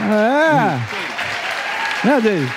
É. 0.04 0.78
Né, 2.06 2.20
David? 2.20 2.52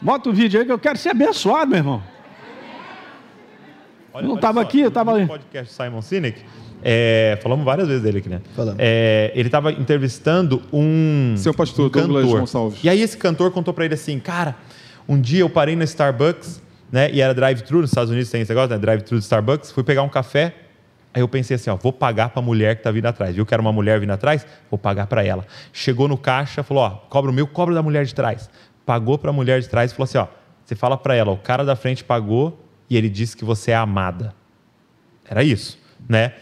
Bota 0.00 0.28
o 0.30 0.32
vídeo 0.32 0.60
aí 0.60 0.66
que 0.66 0.72
eu 0.72 0.78
quero 0.78 0.96
ser 0.96 1.10
abençoado, 1.10 1.70
meu 1.70 1.78
irmão. 1.78 2.02
Olha, 4.12 4.24
eu 4.24 4.28
não 4.28 4.36
estava 4.36 4.60
aqui, 4.60 4.80
eu 4.80 4.88
estava 4.88 5.12
ali. 5.12 5.22
No 5.22 5.28
podcast 5.28 5.72
Simon 5.74 6.02
Sinek, 6.02 6.44
é, 6.82 7.38
falamos 7.42 7.64
várias 7.64 7.88
vezes 7.88 8.02
dele 8.02 8.18
aqui, 8.18 8.28
né? 8.28 8.40
É, 8.78 9.32
ele 9.34 9.48
estava 9.48 9.72
entrevistando 9.72 10.62
um. 10.72 11.34
Seu 11.36 11.52
pastor, 11.52 11.86
um 11.86 11.90
cantor. 11.90 12.08
Douglas 12.08 12.40
Gonçalves. 12.40 12.84
E 12.84 12.88
aí 12.88 13.00
esse 13.00 13.16
cantor 13.16 13.50
contou 13.50 13.74
para 13.74 13.84
ele 13.84 13.94
assim: 13.94 14.18
Cara, 14.18 14.56
um 15.08 15.20
dia 15.20 15.40
eu 15.40 15.50
parei 15.50 15.74
no 15.74 15.82
Starbucks, 15.82 16.62
né? 16.90 17.10
E 17.12 17.20
era 17.20 17.34
drive-thru, 17.34 17.80
nos 17.80 17.90
Estados 17.90 18.10
Unidos 18.10 18.30
tem 18.30 18.42
esse 18.42 18.50
negócio, 18.50 18.70
né? 18.70 18.78
Drive-thru 18.78 19.18
de 19.18 19.24
Starbucks. 19.24 19.72
Fui 19.72 19.82
pegar 19.82 20.02
um 20.02 20.08
café. 20.08 20.54
Aí 21.12 21.20
eu 21.22 21.28
pensei 21.28 21.56
assim: 21.56 21.70
ó, 21.70 21.76
vou 21.76 21.92
pagar 21.92 22.28
para 22.28 22.40
a 22.40 22.44
mulher 22.44 22.76
que 22.76 22.80
está 22.80 22.90
vindo 22.90 23.06
atrás. 23.06 23.34
Viu 23.34 23.44
que 23.44 23.52
era 23.52 23.60
uma 23.60 23.72
mulher 23.72 23.98
vindo 23.98 24.12
atrás? 24.12 24.46
Vou 24.70 24.78
pagar 24.78 25.06
para 25.06 25.24
ela. 25.24 25.44
Chegou 25.72 26.06
no 26.06 26.16
caixa, 26.16 26.62
falou: 26.62 26.84
Ó, 26.84 26.90
cobra 27.08 27.30
o 27.30 27.34
meu, 27.34 27.46
cobra 27.46 27.74
da 27.74 27.82
mulher 27.82 28.04
de 28.04 28.14
trás. 28.14 28.48
Pagou 28.86 29.18
para 29.18 29.30
a 29.30 29.32
mulher 29.32 29.60
de 29.60 29.68
trás 29.68 29.90
e 29.90 29.94
falou 29.94 30.04
assim: 30.04 30.18
Ó, 30.18 30.26
você 30.64 30.76
fala 30.76 30.96
para 30.96 31.14
ela, 31.14 31.32
o 31.32 31.38
cara 31.38 31.64
da 31.64 31.74
frente 31.74 32.04
pagou 32.04 32.64
e 32.88 32.96
ele 32.96 33.08
disse 33.08 33.36
que 33.36 33.44
você 33.44 33.72
é 33.72 33.76
amada. 33.76 34.34
Era 35.28 35.42
isso, 35.42 35.78
né? 36.08 36.34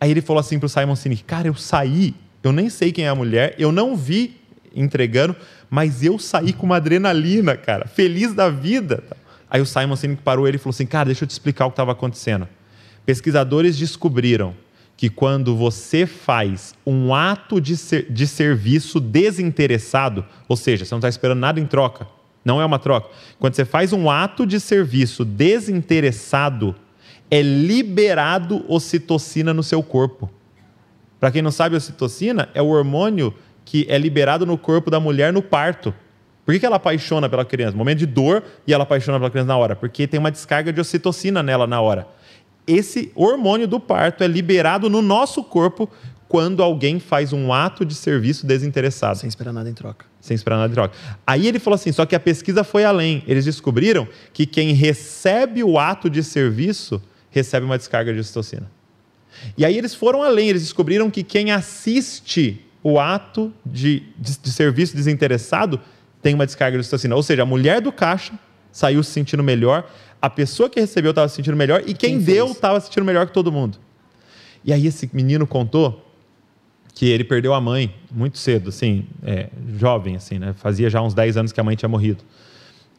Aí 0.00 0.10
ele 0.10 0.20
falou 0.20 0.40
assim 0.40 0.58
para 0.58 0.66
o 0.66 0.68
Simon 0.68 0.96
Sinek: 0.96 1.24
Cara, 1.24 1.48
eu 1.48 1.54
saí, 1.54 2.14
eu 2.42 2.52
nem 2.52 2.68
sei 2.68 2.92
quem 2.92 3.06
é 3.06 3.08
a 3.08 3.14
mulher, 3.14 3.54
eu 3.58 3.72
não 3.72 3.96
vi 3.96 4.36
entregando, 4.74 5.34
mas 5.68 6.02
eu 6.02 6.18
saí 6.18 6.52
com 6.52 6.66
uma 6.66 6.76
adrenalina, 6.76 7.56
cara, 7.56 7.86
feliz 7.86 8.34
da 8.34 8.48
vida. 8.48 9.02
Aí 9.50 9.60
o 9.60 9.66
Simon 9.66 9.96
Sinek 9.96 10.22
parou 10.22 10.46
ele 10.46 10.56
e 10.56 10.58
falou 10.58 10.70
assim: 10.70 10.86
Cara, 10.86 11.06
deixa 11.06 11.24
eu 11.24 11.28
te 11.28 11.32
explicar 11.32 11.66
o 11.66 11.70
que 11.70 11.74
estava 11.74 11.92
acontecendo. 11.92 12.48
Pesquisadores 13.04 13.76
descobriram 13.76 14.54
que 14.98 15.08
quando 15.08 15.56
você 15.56 16.06
faz 16.06 16.74
um 16.84 17.14
ato 17.14 17.60
de, 17.60 17.76
ser, 17.76 18.10
de 18.10 18.26
serviço 18.26 18.98
desinteressado, 18.98 20.26
ou 20.48 20.56
seja, 20.56 20.84
você 20.84 20.92
não 20.92 20.98
está 20.98 21.08
esperando 21.08 21.38
nada 21.38 21.60
em 21.60 21.66
troca, 21.66 22.06
não 22.44 22.60
é 22.60 22.64
uma 22.64 22.80
troca. 22.80 23.08
Quando 23.38 23.54
você 23.54 23.64
faz 23.64 23.92
um 23.92 24.10
ato 24.10 24.44
de 24.44 24.58
serviço 24.58 25.24
desinteressado, 25.24 26.74
é 27.30 27.42
liberado 27.42 28.64
ocitocina 28.68 29.52
no 29.52 29.62
seu 29.62 29.82
corpo. 29.82 30.30
Para 31.20 31.30
quem 31.30 31.42
não 31.42 31.50
sabe, 31.50 31.76
ocitocina 31.76 32.48
é 32.54 32.62
o 32.62 32.68
hormônio 32.68 33.34
que 33.64 33.86
é 33.88 33.98
liberado 33.98 34.46
no 34.46 34.56
corpo 34.56 34.90
da 34.90 34.98
mulher 34.98 35.32
no 35.32 35.42
parto. 35.42 35.92
Por 36.44 36.58
que, 36.58 36.64
ela 36.64 36.76
apaixona 36.76 37.28
pela 37.28 37.44
criança? 37.44 37.76
Momento 37.76 37.98
de 37.98 38.06
dor 38.06 38.42
e 38.66 38.72
ela 38.72 38.84
apaixona 38.84 39.18
pela 39.18 39.30
criança 39.30 39.48
na 39.48 39.56
hora? 39.56 39.76
Porque 39.76 40.06
tem 40.06 40.18
uma 40.18 40.30
descarga 40.30 40.72
de 40.72 40.80
ocitocina 40.80 41.42
nela 41.42 41.66
na 41.66 41.78
hora. 41.80 42.08
Esse 42.66 43.12
hormônio 43.14 43.68
do 43.68 43.78
parto 43.78 44.24
é 44.24 44.26
liberado 44.26 44.88
no 44.88 45.02
nosso 45.02 45.44
corpo 45.44 45.90
quando 46.26 46.62
alguém 46.62 46.98
faz 47.00 47.32
um 47.32 47.52
ato 47.52 47.84
de 47.84 47.94
serviço 47.94 48.46
desinteressado. 48.46 49.18
Sem 49.18 49.28
esperar 49.28 49.52
nada 49.52 49.68
em 49.68 49.74
troca. 49.74 50.06
Sem 50.20 50.34
esperar 50.34 50.56
nada 50.56 50.70
em 50.70 50.74
troca. 50.74 50.96
Aí 51.26 51.46
ele 51.46 51.58
falou 51.58 51.74
assim: 51.74 51.92
só 51.92 52.06
que 52.06 52.14
a 52.14 52.20
pesquisa 52.20 52.64
foi 52.64 52.84
além. 52.84 53.22
Eles 53.26 53.44
descobriram 53.44 54.06
que 54.32 54.46
quem 54.46 54.72
recebe 54.72 55.62
o 55.62 55.78
ato 55.78 56.08
de 56.08 56.22
serviço 56.22 57.02
recebe 57.30 57.64
uma 57.64 57.78
descarga 57.78 58.12
de 58.12 58.20
ocitocina. 58.20 58.70
E 59.56 59.64
aí 59.64 59.76
eles 59.76 59.94
foram 59.94 60.22
além, 60.22 60.48
eles 60.48 60.62
descobriram 60.62 61.10
que 61.10 61.22
quem 61.22 61.50
assiste 61.50 62.64
o 62.82 62.98
ato 62.98 63.52
de, 63.64 64.02
de, 64.16 64.38
de 64.38 64.52
serviço 64.52 64.96
desinteressado 64.96 65.80
tem 66.22 66.34
uma 66.34 66.46
descarga 66.46 66.76
de 66.76 66.80
ocitocina. 66.80 67.14
Ou 67.14 67.22
seja, 67.22 67.42
a 67.42 67.46
mulher 67.46 67.80
do 67.80 67.92
caixa 67.92 68.32
saiu 68.72 69.02
se 69.02 69.10
sentindo 69.10 69.42
melhor, 69.42 69.90
a 70.20 70.28
pessoa 70.28 70.68
que 70.68 70.80
recebeu 70.80 71.10
estava 71.10 71.28
se 71.28 71.36
sentindo 71.36 71.56
melhor 71.56 71.82
e 71.86 71.94
quem, 71.94 72.16
quem 72.16 72.20
deu 72.20 72.50
estava 72.50 72.80
se 72.80 72.86
sentindo 72.86 73.04
melhor 73.04 73.26
que 73.26 73.32
todo 73.32 73.52
mundo. 73.52 73.78
E 74.64 74.72
aí 74.72 74.86
esse 74.86 75.08
menino 75.12 75.46
contou 75.46 76.04
que 76.94 77.06
ele 77.06 77.22
perdeu 77.22 77.54
a 77.54 77.60
mãe 77.60 77.94
muito 78.10 78.38
cedo, 78.38 78.70
assim, 78.70 79.06
é, 79.22 79.48
jovem, 79.76 80.16
assim, 80.16 80.38
né? 80.38 80.52
Fazia 80.56 80.90
já 80.90 81.00
uns 81.00 81.14
10 81.14 81.36
anos 81.36 81.52
que 81.52 81.60
a 81.60 81.62
mãe 81.62 81.76
tinha 81.76 81.88
morrido. 81.88 82.24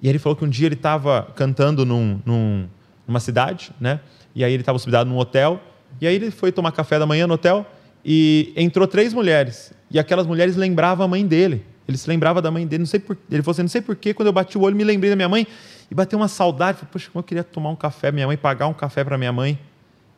E 0.02 0.08
ele 0.08 0.18
falou 0.18 0.38
que 0.38 0.46
um 0.46 0.50
dia 0.50 0.68
ele 0.68 0.76
estava 0.76 1.24
cantando 1.36 1.86
num, 1.86 2.22
num, 2.26 2.68
numa 3.10 3.20
cidade, 3.20 3.72
né? 3.82 4.00
E 4.36 4.44
aí 4.44 4.54
ele 4.54 4.62
estava 4.62 4.76
hospedado 4.76 5.10
num 5.10 5.18
hotel. 5.18 5.60
E 6.00 6.08
aí 6.08 6.16
ele 6.16 6.32
foi 6.32 6.52
tomar 6.52 6.72
café 6.72 7.00
da 7.00 7.06
manhã 7.06 7.26
no 7.26 7.34
hotel 7.34 7.66
e 8.06 8.54
entrou 8.56 8.88
três 8.88 9.14
mulheres. 9.14 9.74
E 9.90 9.98
aquelas 10.00 10.28
mulheres 10.28 10.56
lembravam 10.56 11.04
a 11.04 11.08
mãe 11.08 11.26
dele. 11.26 11.66
Ele 11.88 11.98
se 11.98 12.08
lembrava 12.08 12.42
da 12.42 12.52
mãe 12.52 12.66
dele. 12.68 12.82
Não 12.82 12.86
sei 12.86 13.00
por, 13.00 13.18
ele 13.30 13.42
falou 13.42 13.54
assim, 13.54 13.64
não 13.64 13.70
sei 13.70 13.82
porquê, 13.82 14.14
quando 14.14 14.28
eu 14.28 14.34
bati 14.34 14.58
o 14.58 14.62
olho, 14.62 14.76
me 14.76 14.84
lembrei 14.84 15.10
da 15.10 15.16
minha 15.16 15.28
mãe. 15.28 15.48
E 15.90 15.96
bateu 15.96 16.20
uma 16.20 16.28
saudade. 16.28 16.78
Falei, 16.78 16.92
poxa, 16.92 17.10
como 17.12 17.20
eu 17.20 17.24
queria 17.24 17.44
tomar 17.44 17.72
um 17.72 17.76
café 17.76 18.12
minha 18.12 18.28
mãe, 18.28 18.38
pagar 18.38 18.68
um 18.68 18.74
café 18.74 19.04
para 19.04 19.18
minha 19.18 19.34
mãe. 19.34 19.60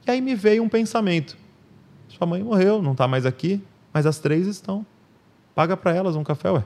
E 0.05 0.11
aí 0.11 0.19
me 0.19 0.35
veio 0.35 0.61
um 0.61 0.69
pensamento. 0.69 1.37
Sua 2.09 2.27
mãe 2.27 2.43
morreu, 2.43 2.81
não 2.81 2.91
está 2.91 3.07
mais 3.07 3.25
aqui, 3.25 3.63
mas 3.93 4.05
as 4.05 4.19
três 4.19 4.47
estão. 4.47 4.85
Paga 5.55 5.77
para 5.77 5.95
elas 5.95 6.15
um 6.17 6.23
café, 6.23 6.51
ué. 6.51 6.63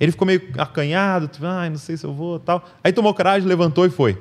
Ele 0.00 0.12
ficou 0.12 0.26
meio 0.26 0.40
acanhado, 0.56 1.28
tipo, 1.28 1.44
ah, 1.44 1.68
não 1.68 1.76
sei 1.76 1.96
se 1.96 2.06
eu 2.06 2.14
vou, 2.14 2.38
tal. 2.38 2.64
Aí 2.82 2.92
tomou 2.92 3.12
coragem, 3.12 3.46
levantou 3.46 3.84
e 3.84 3.90
foi. 3.90 4.16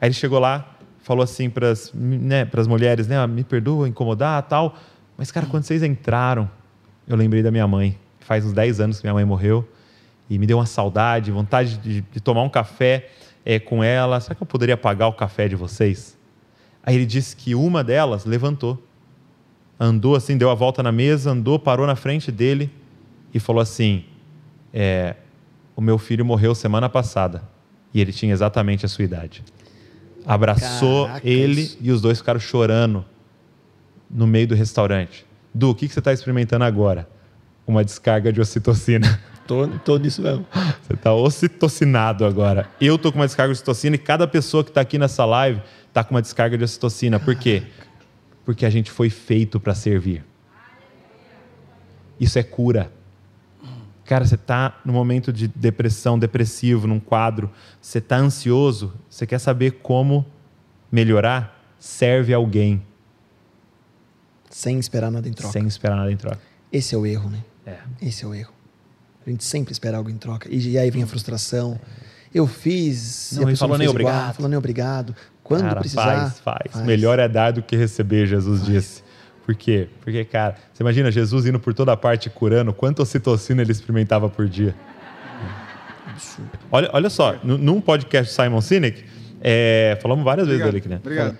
Aí 0.00 0.08
ele 0.08 0.14
chegou 0.14 0.38
lá, 0.38 0.76
falou 1.02 1.22
assim 1.22 1.50
para 1.50 1.70
as 1.70 1.92
né, 1.92 2.48
mulheres, 2.66 3.06
né, 3.06 3.18
ah, 3.18 3.26
me 3.26 3.44
perdoa 3.44 3.88
incomodar, 3.88 4.42
tal. 4.44 4.76
Mas 5.16 5.30
cara, 5.30 5.46
quando 5.46 5.64
vocês 5.64 5.82
entraram, 5.82 6.50
eu 7.06 7.16
lembrei 7.16 7.42
da 7.42 7.50
minha 7.50 7.66
mãe. 7.66 7.98
Faz 8.20 8.44
uns 8.44 8.52
10 8.52 8.80
anos 8.80 8.98
que 8.98 9.04
minha 9.04 9.14
mãe 9.14 9.24
morreu 9.24 9.68
e 10.28 10.38
me 10.38 10.46
deu 10.46 10.58
uma 10.58 10.66
saudade, 10.66 11.32
vontade 11.32 11.76
de, 11.78 12.00
de 12.00 12.20
tomar 12.20 12.42
um 12.42 12.48
café 12.48 13.10
é, 13.44 13.58
com 13.58 13.82
ela. 13.82 14.20
Será 14.20 14.34
que 14.34 14.42
eu 14.42 14.46
poderia 14.46 14.76
pagar 14.76 15.08
o 15.08 15.12
café 15.12 15.48
de 15.48 15.56
vocês? 15.56 16.16
Aí 16.82 16.94
ele 16.94 17.06
disse 17.06 17.36
que 17.36 17.54
uma 17.54 17.82
delas 17.82 18.24
levantou, 18.24 18.82
andou 19.78 20.14
assim, 20.14 20.38
deu 20.38 20.50
a 20.50 20.54
volta 20.54 20.82
na 20.82 20.92
mesa, 20.92 21.32
andou, 21.32 21.58
parou 21.58 21.86
na 21.86 21.96
frente 21.96 22.30
dele 22.30 22.70
e 23.34 23.40
falou 23.40 23.60
assim: 23.60 24.04
é, 24.72 25.16
O 25.76 25.80
meu 25.80 25.98
filho 25.98 26.24
morreu 26.24 26.54
semana 26.54 26.88
passada 26.88 27.42
e 27.92 28.00
ele 28.00 28.12
tinha 28.12 28.32
exatamente 28.32 28.86
a 28.86 28.88
sua 28.88 29.04
idade. 29.04 29.42
Abraçou 30.26 31.06
Caracas. 31.06 31.30
ele 31.30 31.76
e 31.80 31.90
os 31.90 32.00
dois 32.00 32.18
ficaram 32.18 32.40
chorando 32.40 33.04
no 34.10 34.26
meio 34.26 34.48
do 34.48 34.54
restaurante. 34.54 35.26
Du, 35.54 35.70
o 35.70 35.74
que, 35.74 35.86
que 35.88 35.94
você 35.94 36.00
está 36.00 36.12
experimentando 36.12 36.64
agora? 36.64 37.08
Uma 37.66 37.84
descarga 37.84 38.32
de 38.32 38.40
ocitocina. 38.40 39.20
Tô, 39.46 39.66
tô 39.66 39.96
nisso 39.96 40.22
mesmo. 40.22 40.46
Você 40.80 40.92
está 40.92 41.12
ocitocinado 41.12 42.24
agora. 42.24 42.68
Eu 42.80 42.96
tô 42.96 43.10
com 43.10 43.18
uma 43.18 43.26
descarga 43.26 43.52
de 43.52 43.56
ocitocina 43.58 43.96
e 43.96 43.98
cada 43.98 44.24
pessoa 44.28 44.62
que 44.62 44.70
está 44.70 44.80
aqui 44.80 44.96
nessa 44.96 45.24
live 45.24 45.60
está 45.88 46.04
com 46.04 46.14
uma 46.14 46.22
descarga 46.22 46.56
de 46.56 46.62
ocitocina. 46.62 47.18
Por 47.18 47.34
quê? 47.34 47.64
Porque 48.44 48.64
a 48.64 48.70
gente 48.70 48.92
foi 48.92 49.10
feito 49.10 49.58
para 49.58 49.74
servir. 49.74 50.24
Isso 52.20 52.38
é 52.38 52.44
cura. 52.44 52.92
Cara, 54.10 54.26
você 54.26 54.34
está 54.34 54.80
no 54.84 54.92
momento 54.92 55.32
de 55.32 55.46
depressão, 55.46 56.18
depressivo, 56.18 56.88
num 56.88 56.98
quadro, 56.98 57.48
você 57.80 57.98
está 57.98 58.16
ansioso, 58.16 58.92
você 59.08 59.24
quer 59.24 59.38
saber 59.38 59.78
como 59.84 60.26
melhorar? 60.90 61.56
Serve 61.78 62.34
alguém. 62.34 62.82
Sem 64.50 64.80
esperar 64.80 65.12
nada 65.12 65.28
em 65.28 65.32
troca. 65.32 65.52
Sem 65.52 65.64
esperar 65.64 65.94
nada 65.94 66.10
em 66.10 66.16
troca. 66.16 66.40
Esse 66.72 66.92
é 66.92 66.98
o 66.98 67.06
erro, 67.06 67.30
né? 67.30 67.44
É. 67.64 67.76
Esse 68.02 68.24
é 68.24 68.26
o 68.26 68.34
erro. 68.34 68.52
A 69.24 69.30
gente 69.30 69.44
sempre 69.44 69.70
espera 69.70 69.98
algo 69.98 70.10
em 70.10 70.18
troca. 70.18 70.48
E, 70.50 70.76
aí 70.76 70.90
vem 70.90 71.04
a 71.04 71.06
frustração. 71.06 71.78
Eu 72.34 72.48
fiz. 72.48 73.34
Não, 73.36 73.48
ele 73.48 73.56
falou 73.56 73.78
nem 73.78 73.86
obrigado. 73.86 74.16
Igual, 74.16 74.34
falou 74.34 74.48
nem 74.48 74.58
obrigado. 74.58 75.14
Quando 75.44 75.62
cara, 75.62 75.78
precisar. 75.78 76.02
Faz, 76.02 76.40
faz, 76.40 76.72
faz, 76.72 76.84
Melhor 76.84 77.20
é 77.20 77.28
dar 77.28 77.52
do 77.52 77.62
que 77.62 77.76
receber, 77.76 78.26
Jesus 78.26 78.62
faz. 78.62 78.72
disse. 78.72 79.09
Por 79.50 79.54
quê? 79.56 79.88
Porque, 80.00 80.24
cara, 80.24 80.54
você 80.72 80.80
imagina 80.80 81.10
Jesus 81.10 81.44
indo 81.44 81.58
por 81.58 81.74
toda 81.74 81.96
parte 81.96 82.30
curando, 82.30 82.72
quanta 82.72 83.02
ocitocina 83.02 83.62
ele 83.62 83.72
experimentava 83.72 84.28
por 84.28 84.48
dia. 84.48 84.76
Olha, 86.70 86.88
olha 86.92 87.10
só, 87.10 87.34
num 87.42 87.80
podcast 87.80 88.32
Simon 88.32 88.60
Sinek, 88.60 89.04
é, 89.40 89.98
falamos 90.00 90.24
várias 90.24 90.46
Obrigado. 90.46 90.70
vezes 90.70 90.72
dele 90.72 90.78
aqui, 90.78 90.88
né? 90.88 91.00
Obrigado. 91.02 91.38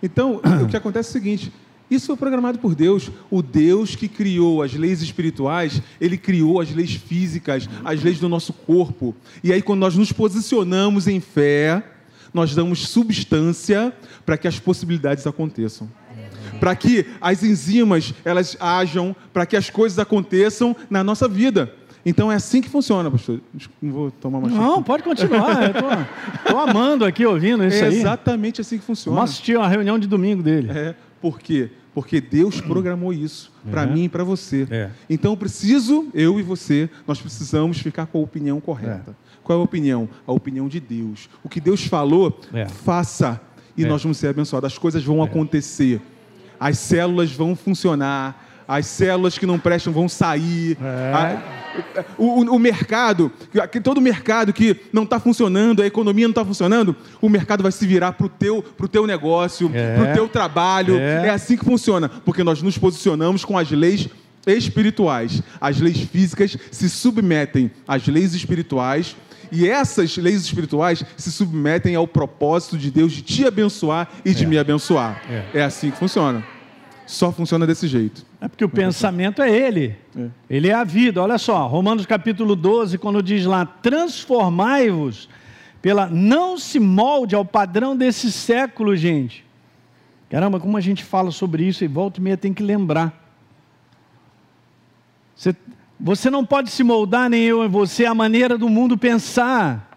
Então, 0.00 0.40
o 0.62 0.68
que 0.68 0.76
acontece 0.76 1.08
é 1.08 1.10
o 1.10 1.12
seguinte: 1.12 1.52
isso 1.90 2.06
foi 2.06 2.16
programado 2.16 2.60
por 2.60 2.72
Deus. 2.72 3.10
O 3.28 3.42
Deus 3.42 3.96
que 3.96 4.06
criou 4.06 4.62
as 4.62 4.72
leis 4.72 5.02
espirituais, 5.02 5.82
ele 6.00 6.16
criou 6.16 6.60
as 6.60 6.70
leis 6.70 6.94
físicas, 6.94 7.68
as 7.84 8.00
leis 8.00 8.20
do 8.20 8.28
nosso 8.28 8.52
corpo. 8.52 9.12
E 9.42 9.52
aí, 9.52 9.60
quando 9.60 9.80
nós 9.80 9.96
nos 9.96 10.12
posicionamos 10.12 11.08
em 11.08 11.18
fé, 11.18 11.82
nós 12.32 12.54
damos 12.54 12.86
substância 12.86 13.92
para 14.24 14.38
que 14.38 14.46
as 14.46 14.60
possibilidades 14.60 15.26
aconteçam. 15.26 15.90
Para 16.60 16.76
que 16.76 17.06
as 17.20 17.42
enzimas 17.42 18.14
elas 18.24 18.56
ajam, 18.60 19.16
para 19.32 19.46
que 19.46 19.56
as 19.56 19.68
coisas 19.70 19.98
aconteçam 19.98 20.76
na 20.88 21.02
nossa 21.02 21.26
vida. 21.26 21.74
Então 22.06 22.30
é 22.30 22.34
assim 22.36 22.60
que 22.62 22.68
funciona, 22.68 23.10
pastor. 23.10 23.40
Não 23.82 23.92
vou 23.92 24.10
tomar 24.10 24.40
mais 24.40 24.54
Não, 24.54 24.74
tempo. 24.76 24.84
pode 24.84 25.02
continuar. 25.02 26.08
Estou 26.44 26.58
amando 26.58 27.04
aqui 27.04 27.26
ouvindo 27.26 27.64
isso 27.66 27.82
é 27.84 27.88
aí. 27.88 27.98
exatamente 27.98 28.60
assim 28.60 28.78
que 28.78 28.84
funciona. 28.84 29.16
Vamos 29.16 29.30
assistir 29.32 29.56
uma 29.58 29.68
reunião 29.68 29.98
de 29.98 30.06
domingo 30.06 30.42
dele. 30.42 30.70
É, 30.70 30.94
por 31.20 31.38
quê? 31.38 31.70
Porque 31.92 32.20
Deus 32.20 32.60
programou 32.60 33.12
isso 33.12 33.52
para 33.70 33.82
É. 33.82 33.86
mim 33.86 34.04
e 34.04 34.08
para 34.08 34.22
você. 34.24 34.66
É. 34.70 34.90
Então, 35.10 35.32
eu 35.32 35.36
preciso, 35.36 36.06
eu 36.14 36.38
e 36.38 36.42
você, 36.42 36.88
nós 37.06 37.20
precisamos 37.20 37.78
ficar 37.80 38.06
com 38.06 38.18
a 38.18 38.22
opinião 38.22 38.60
correta. 38.60 39.14
Qual 39.42 39.58
é 39.58 39.60
a 39.60 39.64
opinião? 39.64 40.08
A 40.26 40.32
opinião 40.32 40.68
de 40.68 40.78
Deus. 40.78 41.28
O 41.42 41.48
que 41.48 41.60
Deus 41.60 41.84
falou, 41.84 42.40
É. 42.54 42.66
faça. 42.66 43.40
E 43.76 43.84
É. 43.84 43.88
nós 43.88 44.02
vamos 44.02 44.18
ser 44.18 44.28
abençoados. 44.28 44.72
As 44.72 44.78
coisas 44.78 45.02
vão 45.04 45.22
acontecer. 45.22 46.00
As 46.60 46.78
células 46.78 47.32
vão 47.32 47.56
funcionar. 47.56 48.46
As 48.68 48.86
células 48.86 49.36
que 49.36 49.46
não 49.46 49.58
prestam 49.58 49.92
vão 49.92 50.08
sair. 50.08 50.76
É. 50.80 51.12
A- 51.12 51.60
o, 52.18 52.42
o- 52.54 52.58
mercado, 52.58 53.32
todo 53.82 54.00
mercado 54.00 54.52
que 54.52 54.76
não 54.92 55.04
está 55.04 55.18
funcionando, 55.18 55.82
a 55.82 55.86
economia 55.86 56.26
não 56.26 56.30
está 56.32 56.44
funcionando, 56.44 56.94
o 57.20 57.28
mercado 57.28 57.62
vai 57.62 57.72
se 57.72 57.84
virar 57.86 58.12
para 58.12 58.26
o 58.26 58.28
teu, 58.28 58.62
pro 58.62 58.86
teu 58.88 59.06
negócio, 59.06 59.70
É. 59.74 59.96
para 59.96 60.10
o 60.10 60.14
teu 60.14 60.28
trabalho. 60.28 60.96
É. 60.98 61.26
É 61.28 61.30
assim 61.30 61.56
que 61.56 61.64
funciona, 61.64 62.08
porque 62.08 62.44
nós 62.44 62.60
nos 62.62 62.76
posicionamos 62.78 63.44
com 63.44 63.56
as 63.58 63.70
leis 63.70 64.08
espirituais. 64.46 65.42
As 65.60 65.80
leis 65.80 66.00
físicas 66.00 66.56
se 66.70 66.88
submetem 66.88 67.70
às 67.86 68.06
leis 68.06 68.34
espirituais. 68.34 69.16
E 69.52 69.68
essas 69.68 70.16
leis 70.16 70.42
espirituais 70.42 71.04
se 71.16 71.30
submetem 71.32 71.94
ao 71.94 72.06
propósito 72.06 72.78
de 72.78 72.90
Deus 72.90 73.12
de 73.12 73.22
te 73.22 73.46
abençoar 73.46 74.08
e 74.24 74.32
de 74.32 74.46
me 74.46 74.58
abençoar. 74.58 75.22
É. 75.28 75.60
É 75.60 75.62
assim 75.62 75.90
que 75.90 75.96
funciona. 75.96 76.44
Só 77.06 77.32
funciona 77.32 77.66
desse 77.66 77.88
jeito. 77.88 78.24
É 78.40 78.46
porque 78.46 78.64
o 78.64 78.68
pensamento 78.68 79.42
é 79.42 79.50
ele. 79.50 79.96
É. 80.16 80.28
Ele 80.48 80.68
é 80.68 80.74
a 80.74 80.84
vida. 80.84 81.20
Olha 81.20 81.38
só, 81.38 81.66
Romanos 81.66 82.06
capítulo 82.06 82.54
12, 82.54 82.98
quando 82.98 83.22
diz 83.22 83.44
lá: 83.44 83.66
transformai-vos 83.66 85.28
pela. 85.82 86.06
Não 86.08 86.56
se 86.56 86.78
molde 86.78 87.34
ao 87.34 87.44
padrão 87.44 87.96
desse 87.96 88.30
século, 88.30 88.96
gente. 88.96 89.44
Caramba, 90.30 90.60
como 90.60 90.76
a 90.76 90.80
gente 90.80 91.02
fala 91.02 91.32
sobre 91.32 91.64
isso 91.64 91.84
e 91.84 91.88
volta 91.88 92.20
e 92.20 92.22
meia 92.22 92.36
tem 92.36 92.54
que 92.54 92.62
lembrar. 92.62 93.12
Você, 95.34 95.56
você 96.00 96.30
não 96.30 96.44
pode 96.44 96.70
se 96.70 96.82
moldar, 96.82 97.28
nem 97.28 97.42
eu 97.42 97.62
e 97.62 97.68
você, 97.68 98.06
à 98.06 98.14
maneira 98.14 98.56
do 98.56 98.68
mundo 98.68 98.96
pensar. 98.96 99.88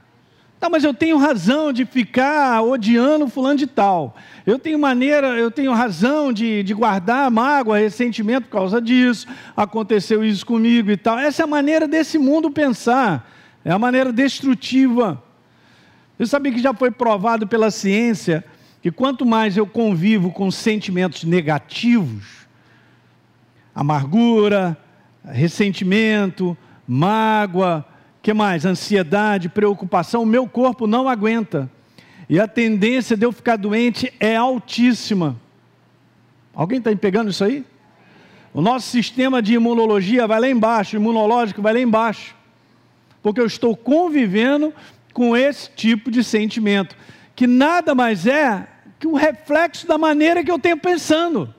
Tá, 0.60 0.70
mas 0.70 0.84
eu 0.84 0.94
tenho 0.94 1.18
razão 1.18 1.72
de 1.72 1.86
ficar 1.86 2.62
odiando 2.62 3.28
fulano 3.28 3.58
de 3.58 3.68
tal. 3.68 4.16
Eu 4.46 4.60
tenho 4.60 4.78
maneira, 4.78 5.28
eu 5.38 5.50
tenho 5.50 5.74
razão 5.74 6.32
de, 6.32 6.62
de 6.64 6.74
guardar 6.74 7.32
mágoa, 7.32 7.80
ressentimento 7.80 8.48
por 8.48 8.54
causa 8.54 8.82
disso. 8.82 9.28
Aconteceu 9.56 10.24
isso 10.24 10.46
comigo 10.46 10.92
e 10.92 10.98
tal. 10.98 11.18
Essa 11.18 11.44
é 11.44 11.46
a 11.46 11.48
maneira 11.48 11.88
desse 11.88 12.18
mundo 12.18 12.52
pensar. 12.52 13.30
É 13.64 13.72
a 13.72 13.80
maneira 13.80 14.12
destrutiva. 14.12 15.22
Você 16.18 16.28
sabia 16.28 16.52
que 16.52 16.62
já 16.62 16.74
foi 16.74 16.92
provado 16.92 17.48
pela 17.48 17.72
ciência 17.72 18.44
que 18.82 18.92
quanto 18.92 19.26
mais 19.26 19.56
eu 19.56 19.66
convivo 19.66 20.32
com 20.32 20.52
sentimentos 20.52 21.24
negativos, 21.24 22.48
amargura, 23.74 24.78
ressentimento, 25.26 26.58
mágoa, 26.88 27.86
que 28.22 28.34
mais? 28.34 28.66
Ansiedade, 28.66 29.50
preocupação, 29.50 30.24
o 30.24 30.26
meu 30.26 30.48
corpo 30.48 30.88
não 30.88 31.10
aguenta. 31.10 31.70
E 32.30 32.40
a 32.40 32.48
tendência 32.48 33.18
de 33.18 33.26
eu 33.26 33.32
ficar 33.32 33.58
doente 33.58 34.14
é 34.20 34.36
altíssima. 34.36 35.36
Alguém 36.54 36.80
está 36.80 36.96
pegando 36.96 37.32
isso 37.32 37.44
aí? 37.44 37.66
O 38.54 38.62
nosso 38.62 38.90
sistema 38.90 39.42
de 39.42 39.56
imunologia 39.56 40.28
vai 40.28 40.40
lá 40.40 40.48
embaixo, 40.48 40.96
imunológico 40.96 41.62
vai 41.62 41.74
lá 41.74 41.80
embaixo. 41.80 42.36
Porque 43.22 43.42
eu 43.42 43.46
estou 43.46 43.76
convivendo 43.76 44.74
com 45.14 45.36
esse 45.36 45.70
tipo 45.72 46.12
de 46.12 46.24
sentimento, 46.24 46.96
que 47.36 47.48
nada 47.48 47.96
mais 47.96 48.28
é 48.28 48.68
que 49.00 49.08
um 49.08 49.14
reflexo 49.14 49.88
da 49.88 49.98
maneira 49.98 50.44
que 50.44 50.52
eu 50.52 50.60
tenho 50.60 50.78
pensando. 50.78 51.54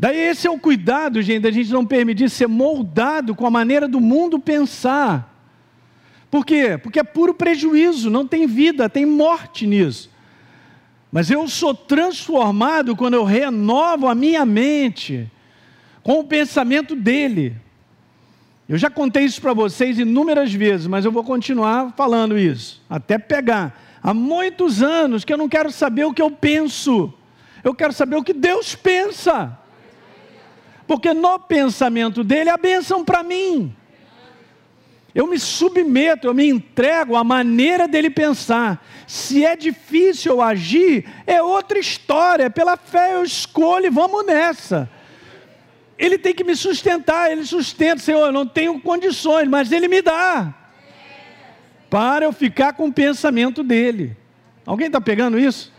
Daí 0.00 0.16
esse 0.16 0.46
é 0.46 0.50
o 0.50 0.58
cuidado, 0.58 1.20
gente, 1.20 1.42
da 1.42 1.50
gente 1.50 1.70
não 1.70 1.84
permitir 1.84 2.30
ser 2.30 2.46
moldado 2.46 3.34
com 3.34 3.46
a 3.46 3.50
maneira 3.50 3.86
do 3.86 4.00
mundo 4.00 4.38
pensar. 4.38 5.30
Por 6.30 6.42
quê? 6.42 6.80
Porque 6.82 7.00
é 7.00 7.04
puro 7.04 7.34
prejuízo, 7.34 8.08
não 8.08 8.26
tem 8.26 8.46
vida, 8.46 8.88
tem 8.88 9.04
morte 9.04 9.66
nisso. 9.66 10.10
Mas 11.12 11.30
eu 11.30 11.46
sou 11.48 11.74
transformado 11.74 12.96
quando 12.96 13.12
eu 13.12 13.24
renovo 13.24 14.08
a 14.08 14.14
minha 14.14 14.46
mente 14.46 15.30
com 16.02 16.20
o 16.20 16.24
pensamento 16.24 16.96
dele. 16.96 17.54
Eu 18.66 18.78
já 18.78 18.88
contei 18.88 19.26
isso 19.26 19.42
para 19.42 19.52
vocês 19.52 19.98
inúmeras 19.98 20.50
vezes, 20.50 20.86
mas 20.86 21.04
eu 21.04 21.12
vou 21.12 21.22
continuar 21.22 21.92
falando 21.94 22.38
isso, 22.38 22.82
até 22.88 23.18
pegar. 23.18 23.78
Há 24.02 24.14
muitos 24.14 24.82
anos 24.82 25.26
que 25.26 25.32
eu 25.34 25.36
não 25.36 25.46
quero 25.46 25.70
saber 25.70 26.06
o 26.06 26.14
que 26.14 26.22
eu 26.22 26.30
penso, 26.30 27.12
eu 27.62 27.74
quero 27.74 27.92
saber 27.92 28.16
o 28.16 28.24
que 28.24 28.32
Deus 28.32 28.74
pensa. 28.74 29.59
Porque 30.90 31.14
no 31.14 31.38
pensamento 31.38 32.24
dele, 32.24 32.50
a 32.50 32.56
bênção 32.56 33.04
para 33.04 33.22
mim. 33.22 33.72
Eu 35.14 35.28
me 35.28 35.38
submeto, 35.38 36.26
eu 36.26 36.34
me 36.34 36.48
entrego 36.48 37.14
à 37.14 37.22
maneira 37.22 37.86
dele 37.86 38.10
pensar. 38.10 38.84
Se 39.06 39.44
é 39.44 39.54
difícil 39.54 40.42
agir, 40.42 41.08
é 41.28 41.40
outra 41.40 41.78
história. 41.78 42.50
Pela 42.50 42.76
fé 42.76 43.14
eu 43.14 43.22
escolho 43.22 43.86
e 43.86 43.88
vamos 43.88 44.26
nessa. 44.26 44.90
Ele 45.96 46.18
tem 46.18 46.34
que 46.34 46.42
me 46.42 46.56
sustentar, 46.56 47.30
ele 47.30 47.46
sustenta, 47.46 48.02
Senhor, 48.02 48.26
eu 48.26 48.32
não 48.32 48.44
tenho 48.44 48.80
condições, 48.80 49.46
mas 49.46 49.70
ele 49.70 49.86
me 49.86 50.02
dá. 50.02 50.52
Para 51.88 52.24
eu 52.24 52.32
ficar 52.32 52.72
com 52.72 52.88
o 52.88 52.92
pensamento 52.92 53.62
dele. 53.62 54.16
Alguém 54.66 54.88
está 54.88 55.00
pegando 55.00 55.38
isso? 55.38 55.72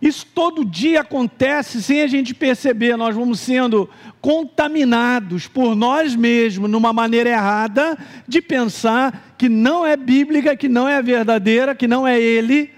Isso 0.00 0.26
todo 0.34 0.64
dia 0.64 1.02
acontece 1.02 1.82
sem 1.82 2.00
a 2.00 2.06
gente 2.06 2.32
perceber, 2.34 2.96
nós 2.96 3.14
vamos 3.14 3.38
sendo 3.38 3.88
contaminados 4.20 5.46
por 5.46 5.76
nós 5.76 6.16
mesmos 6.16 6.70
numa 6.70 6.92
maneira 6.92 7.28
errada 7.28 7.98
de 8.26 8.40
pensar 8.40 9.34
que 9.36 9.48
não 9.48 9.84
é 9.84 9.96
bíblica, 9.96 10.56
que 10.56 10.68
não 10.68 10.88
é 10.88 11.02
verdadeira, 11.02 11.74
que 11.74 11.86
não 11.86 12.08
é 12.08 12.18
Ele, 12.18 12.70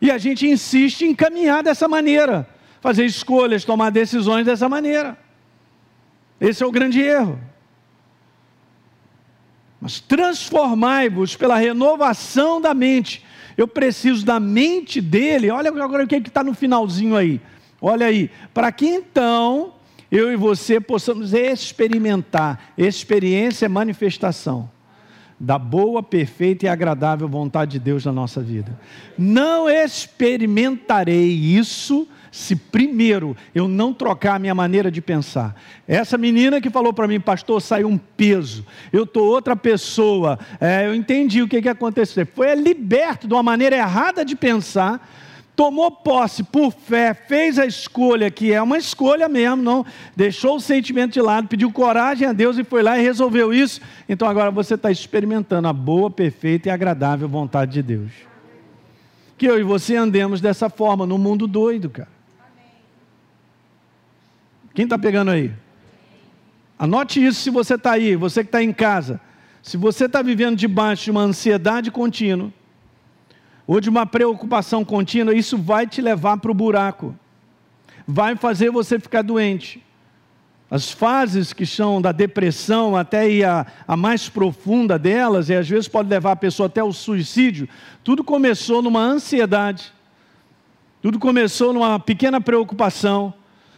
e 0.00 0.10
a 0.10 0.18
gente 0.18 0.46
insiste 0.46 1.02
em 1.02 1.14
caminhar 1.14 1.62
dessa 1.62 1.88
maneira, 1.88 2.48
fazer 2.80 3.04
escolhas, 3.04 3.64
tomar 3.64 3.90
decisões 3.90 4.44
dessa 4.44 4.68
maneira. 4.68 5.16
Esse 6.40 6.62
é 6.62 6.66
o 6.66 6.72
grande 6.72 7.00
erro. 7.00 7.40
Mas 9.80 10.00
transformai-vos 10.00 11.36
pela 11.36 11.56
renovação 11.56 12.60
da 12.60 12.74
mente. 12.74 13.24
Eu 13.56 13.66
preciso 13.66 14.24
da 14.24 14.38
mente 14.38 15.00
dele. 15.00 15.50
Olha 15.50 15.70
agora 15.70 16.04
o 16.04 16.06
que 16.06 16.16
está 16.16 16.44
no 16.44 16.54
finalzinho 16.54 17.16
aí. 17.16 17.40
Olha 17.80 18.06
aí. 18.06 18.30
Para 18.52 18.70
que 18.70 18.86
então 18.86 19.74
eu 20.10 20.32
e 20.32 20.36
você 20.36 20.80
possamos 20.80 21.32
experimentar. 21.32 22.72
Experiência 22.76 23.66
é 23.66 23.68
manifestação 23.68 24.70
da 25.38 25.58
boa, 25.58 26.02
perfeita 26.02 26.64
e 26.64 26.68
agradável 26.68 27.28
vontade 27.28 27.72
de 27.72 27.78
Deus 27.78 28.04
na 28.04 28.12
nossa 28.12 28.40
vida. 28.40 28.78
Não 29.18 29.68
experimentarei 29.68 31.28
isso 31.30 32.08
se 32.36 32.54
primeiro 32.54 33.34
eu 33.54 33.66
não 33.66 33.94
trocar 33.94 34.34
a 34.34 34.38
minha 34.38 34.54
maneira 34.54 34.90
de 34.90 35.00
pensar. 35.00 35.56
Essa 35.88 36.18
menina 36.18 36.60
que 36.60 36.68
falou 36.68 36.92
para 36.92 37.08
mim, 37.08 37.18
pastor, 37.18 37.62
saiu 37.62 37.88
um 37.88 37.96
peso, 37.96 38.66
eu 38.92 39.04
estou 39.04 39.26
outra 39.26 39.56
pessoa, 39.56 40.38
é, 40.60 40.86
eu 40.86 40.94
entendi 40.94 41.40
o 41.40 41.48
que, 41.48 41.62
que 41.62 41.68
aconteceu. 41.68 42.26
Foi 42.34 42.54
liberto 42.54 43.26
de 43.26 43.32
uma 43.32 43.42
maneira 43.42 43.76
errada 43.76 44.22
de 44.22 44.36
pensar, 44.36 45.10
tomou 45.56 45.90
posse 45.90 46.42
por 46.42 46.72
fé, 46.72 47.14
fez 47.14 47.58
a 47.58 47.64
escolha, 47.64 48.30
que 48.30 48.52
é 48.52 48.60
uma 48.60 48.76
escolha 48.76 49.30
mesmo, 49.30 49.62
não 49.62 49.86
deixou 50.14 50.56
o 50.56 50.60
sentimento 50.60 51.14
de 51.14 51.22
lado, 51.22 51.48
pediu 51.48 51.72
coragem 51.72 52.28
a 52.28 52.34
Deus 52.34 52.58
e 52.58 52.64
foi 52.64 52.82
lá 52.82 52.98
e 52.98 53.02
resolveu 53.02 53.50
isso. 53.50 53.80
Então 54.06 54.28
agora 54.28 54.50
você 54.50 54.74
está 54.74 54.90
experimentando 54.90 55.68
a 55.68 55.72
boa, 55.72 56.10
perfeita 56.10 56.68
e 56.68 56.70
agradável 56.70 57.26
vontade 57.26 57.72
de 57.72 57.82
Deus. 57.82 58.12
Que 59.38 59.46
eu 59.46 59.58
e 59.58 59.62
você 59.62 59.96
andemos 59.96 60.42
dessa 60.42 60.68
forma 60.68 61.06
no 61.06 61.16
mundo 61.16 61.46
doido, 61.46 61.88
cara. 61.88 62.15
Quem 64.76 64.84
está 64.84 64.98
pegando 64.98 65.30
aí? 65.30 65.50
Anote 66.78 67.24
isso 67.24 67.40
se 67.40 67.48
você 67.48 67.76
está 67.76 67.92
aí, 67.92 68.14
você 68.14 68.44
que 68.44 68.48
está 68.48 68.62
em 68.62 68.74
casa. 68.74 69.18
Se 69.62 69.78
você 69.78 70.04
está 70.04 70.20
vivendo 70.20 70.54
debaixo 70.54 71.04
de 71.04 71.10
uma 71.12 71.22
ansiedade 71.22 71.90
contínua, 71.90 72.52
ou 73.66 73.80
de 73.80 73.88
uma 73.88 74.04
preocupação 74.04 74.84
contínua, 74.84 75.34
isso 75.34 75.56
vai 75.56 75.86
te 75.86 76.02
levar 76.02 76.36
para 76.36 76.50
o 76.50 76.54
buraco. 76.54 77.16
Vai 78.06 78.36
fazer 78.36 78.70
você 78.70 79.00
ficar 79.00 79.22
doente. 79.22 79.82
As 80.70 80.90
fases 80.90 81.54
que 81.54 81.64
são 81.64 82.02
da 82.02 82.12
depressão 82.12 82.94
até 82.94 83.42
a, 83.44 83.64
a 83.88 83.96
mais 83.96 84.28
profunda 84.28 84.98
delas, 84.98 85.48
e 85.48 85.54
às 85.54 85.66
vezes 85.66 85.88
pode 85.88 86.10
levar 86.10 86.32
a 86.32 86.36
pessoa 86.36 86.66
até 86.66 86.84
o 86.84 86.92
suicídio, 86.92 87.66
tudo 88.04 88.22
começou 88.22 88.82
numa 88.82 89.00
ansiedade. 89.00 89.90
Tudo 91.00 91.18
começou 91.18 91.72
numa 91.72 91.98
pequena 91.98 92.42
preocupação 92.42 93.32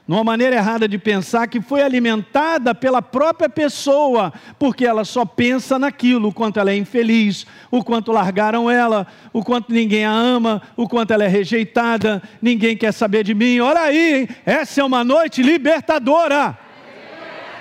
numa 0.09 0.25
maneira 0.25 0.57
errada 0.57 0.89
de 0.89 0.97
pensar 0.97 1.47
que 1.49 1.61
foi 1.61 1.83
alimentada 1.83 2.75
pela 2.75 3.03
própria 3.03 3.47
pessoa, 3.47 4.33
porque 4.59 4.87
ela 4.87 5.05
só 5.05 5.27
pensa 5.27 5.79
naquilo, 5.79 6.29
o 6.29 6.33
quanto 6.33 6.59
ela 6.59 6.71
é 6.71 6.77
infeliz, 6.77 7.47
o 7.71 7.85
quanto 7.85 8.11
largaram 8.11 8.71
ela, 8.71 9.07
o 9.35 9.45
quanto 9.45 9.71
ninguém 9.71 10.07
a 10.07 10.11
ama, 10.11 10.63
o 10.75 10.89
quanto 10.89 11.13
ela 11.13 11.25
é 11.25 11.29
rejeitada, 11.29 12.23
ninguém 12.41 12.75
quer 12.75 12.93
saber 12.93 13.23
de 13.23 13.35
mim. 13.35 13.61
Olha 13.61 13.83
aí, 13.83 14.21
hein? 14.21 14.29
essa 14.47 14.81
é 14.81 14.85
uma 14.85 15.05
noite 15.05 15.43
libertadora. 15.43 16.57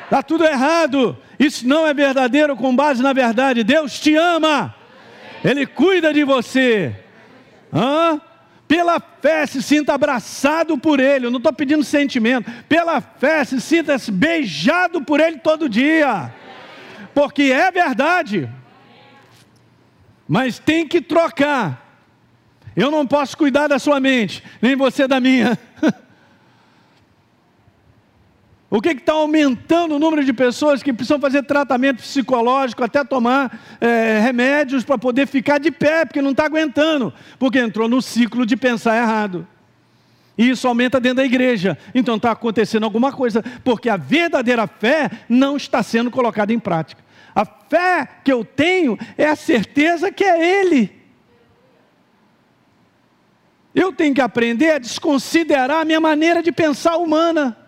Está 0.05 0.23
tudo 0.23 0.45
errado. 0.45 1.17
Isso 1.37 1.67
não 1.67 1.85
é 1.85 1.93
verdadeiro 1.93 2.55
com 2.55 2.73
base 2.73 3.03
na 3.03 3.11
verdade. 3.11 3.61
Deus 3.61 3.99
te 3.99 4.15
ama. 4.15 4.73
Ele 5.43 5.65
cuida 5.65 6.13
de 6.13 6.23
você. 6.23 6.95
Hã? 7.73 8.21
Pela 8.67 8.99
fé 8.99 9.45
se 9.45 9.63
sinta 9.63 9.93
abraçado 9.93 10.77
por 10.77 10.99
Ele. 10.99 11.25
Eu 11.25 11.31
não 11.31 11.37
estou 11.37 11.53
pedindo 11.53 11.83
sentimento. 11.83 12.51
Pela 12.67 12.99
fé 12.99 13.45
se 13.45 13.61
sinta 13.61 13.95
beijado 14.11 15.01
por 15.03 15.19
Ele 15.19 15.37
todo 15.37 15.69
dia. 15.69 16.33
Porque 17.13 17.43
é 17.43 17.71
verdade. 17.71 18.49
Mas 20.27 20.59
tem 20.59 20.85
que 20.85 20.99
trocar. 21.01 21.85
Eu 22.75 22.91
não 22.91 23.07
posso 23.07 23.37
cuidar 23.37 23.67
da 23.67 23.79
sua 23.79 23.99
mente, 23.99 24.43
nem 24.61 24.75
você 24.75 25.07
da 25.07 25.19
minha. 25.19 25.57
O 28.69 28.81
que 28.81 28.89
está 28.89 29.13
aumentando 29.13 29.95
o 29.95 29.99
número 29.99 30.25
de 30.25 30.33
pessoas 30.33 30.83
que 30.83 30.91
precisam 30.91 31.19
fazer 31.21 31.43
tratamento 31.43 32.01
psicológico, 32.01 32.83
até 32.83 33.01
tomar 33.03 33.77
é, 33.79 34.19
remédios 34.19 34.83
para 34.83 34.97
poder 34.97 35.25
ficar 35.25 35.57
de 35.57 35.71
pé, 35.71 36.03
porque 36.03 36.21
não 36.21 36.31
está 36.31 36.45
aguentando, 36.45 37.13
porque 37.39 37.59
entrou 37.59 37.87
no 37.87 38.01
ciclo 38.01 38.45
de 38.45 38.57
pensar 38.57 38.97
errado. 38.97 39.47
E 40.37 40.49
isso 40.49 40.67
aumenta 40.67 40.99
dentro 40.99 41.17
da 41.17 41.25
igreja. 41.25 41.77
Então 41.95 42.17
está 42.17 42.31
acontecendo 42.31 42.83
alguma 42.83 43.11
coisa, 43.11 43.41
porque 43.63 43.89
a 43.89 43.95
verdadeira 43.95 44.67
fé 44.67 45.09
não 45.29 45.55
está 45.55 45.81
sendo 45.81 46.11
colocada 46.11 46.51
em 46.51 46.59
prática. 46.59 47.01
A 47.33 47.45
fé 47.45 48.07
que 48.23 48.31
eu 48.31 48.43
tenho 48.43 48.99
é 49.17 49.27
a 49.27 49.35
certeza 49.35 50.11
que 50.11 50.25
é 50.25 50.61
Ele. 50.61 50.91
Eu 53.73 53.93
tenho 53.93 54.13
que 54.13 54.21
aprender 54.21 54.71
a 54.71 54.79
desconsiderar 54.79 55.81
a 55.81 55.85
minha 55.85 56.01
maneira 56.01 56.43
de 56.43 56.51
pensar 56.51 56.97
humana. 56.97 57.66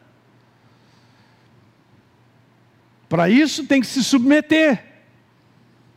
Para 3.10 3.28
isso 3.28 3.66
tem 3.66 3.82
que 3.82 3.88
se 3.88 4.04
submeter. 4.04 4.86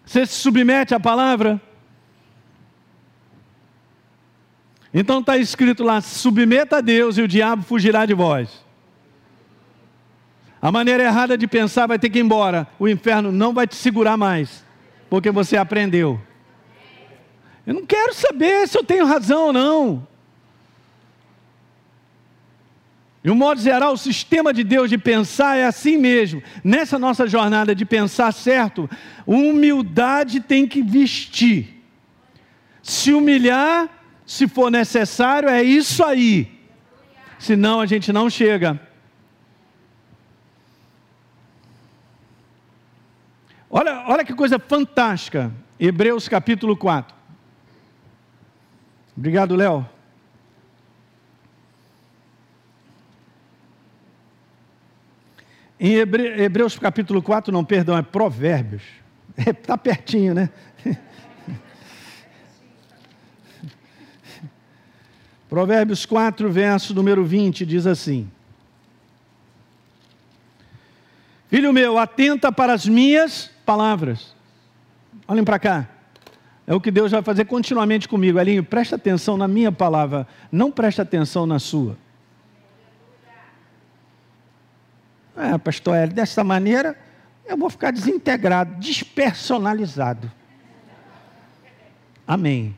Você 0.04 0.24
se 0.26 0.34
submete 0.34 0.94
à 0.94 0.98
palavra? 0.98 1.60
Então 4.92 5.20
está 5.20 5.36
escrito 5.36 5.84
lá: 5.84 6.00
submeta 6.00 6.78
a 6.78 6.80
Deus 6.80 7.18
e 7.18 7.22
o 7.22 7.28
diabo 7.28 7.62
fugirá 7.62 8.06
de 8.06 8.14
vós. 8.14 8.64
A 10.60 10.72
maneira 10.72 11.02
errada 11.02 11.36
de 11.36 11.46
pensar 11.46 11.86
vai 11.86 11.98
ter 11.98 12.08
que 12.08 12.18
ir 12.18 12.22
embora. 12.22 12.66
O 12.78 12.88
inferno 12.88 13.30
não 13.30 13.52
vai 13.52 13.66
te 13.66 13.76
segurar 13.76 14.16
mais, 14.16 14.64
porque 15.10 15.30
você 15.30 15.56
aprendeu. 15.56 16.20
Eu 17.66 17.74
não 17.74 17.84
quero 17.84 18.14
saber 18.14 18.66
se 18.68 18.78
eu 18.78 18.84
tenho 18.84 19.04
razão 19.04 19.46
ou 19.46 19.52
não. 19.52 20.06
De 23.22 23.30
um 23.30 23.36
modo 23.36 23.60
geral, 23.60 23.92
o 23.92 23.98
sistema 23.98 24.52
de 24.52 24.64
Deus 24.64 24.90
de 24.90 24.98
pensar 24.98 25.56
é 25.56 25.64
assim 25.64 25.96
mesmo. 25.96 26.42
Nessa 26.64 26.98
nossa 26.98 27.26
jornada 27.26 27.74
de 27.74 27.84
pensar 27.84 28.32
certo, 28.32 28.90
humildade 29.24 30.40
tem 30.40 30.66
que 30.66 30.82
vestir. 30.82 31.84
Se 32.82 33.12
humilhar, 33.12 33.88
se 34.26 34.48
for 34.48 34.70
necessário, 34.70 35.48
é 35.48 35.62
isso 35.62 36.04
aí. 36.04 36.50
Senão 37.38 37.80
a 37.80 37.86
gente 37.86 38.12
não 38.12 38.28
chega. 38.28 38.80
Olha, 43.70 44.04
olha 44.08 44.24
que 44.24 44.34
coisa 44.34 44.58
fantástica. 44.58 45.52
Hebreus 45.78 46.28
capítulo 46.28 46.76
4. 46.76 47.14
Obrigado, 49.16 49.54
Léo. 49.54 49.88
Em 55.84 55.94
Hebreus 55.94 56.78
capítulo 56.78 57.20
4, 57.20 57.52
não, 57.52 57.64
perdão, 57.64 57.98
é 57.98 58.02
Provérbios. 58.02 58.84
Está 59.36 59.74
é, 59.74 59.76
pertinho, 59.76 60.32
né? 60.32 60.48
Provérbios 65.50 66.06
4, 66.06 66.48
verso 66.52 66.94
número 66.94 67.24
20, 67.24 67.66
diz 67.66 67.84
assim: 67.84 68.30
Filho 71.48 71.72
meu, 71.72 71.98
atenta 71.98 72.52
para 72.52 72.72
as 72.72 72.86
minhas 72.86 73.50
palavras. 73.66 74.36
Olhem 75.26 75.42
para 75.42 75.58
cá. 75.58 75.88
É 76.64 76.72
o 76.72 76.80
que 76.80 76.92
Deus 76.92 77.10
vai 77.10 77.22
fazer 77.22 77.46
continuamente 77.46 78.08
comigo. 78.08 78.38
Elinho, 78.38 78.62
presta 78.62 78.94
atenção 78.94 79.36
na 79.36 79.48
minha 79.48 79.72
palavra, 79.72 80.28
não 80.52 80.70
presta 80.70 81.02
atenção 81.02 81.44
na 81.44 81.58
sua. 81.58 81.98
É, 85.36 85.56
pastor 85.58 85.96
Hélio, 85.96 86.14
dessa 86.14 86.44
maneira 86.44 86.96
eu 87.46 87.56
vou 87.56 87.70
ficar 87.70 87.90
desintegrado, 87.90 88.74
despersonalizado. 88.78 90.30
Amém. 92.26 92.76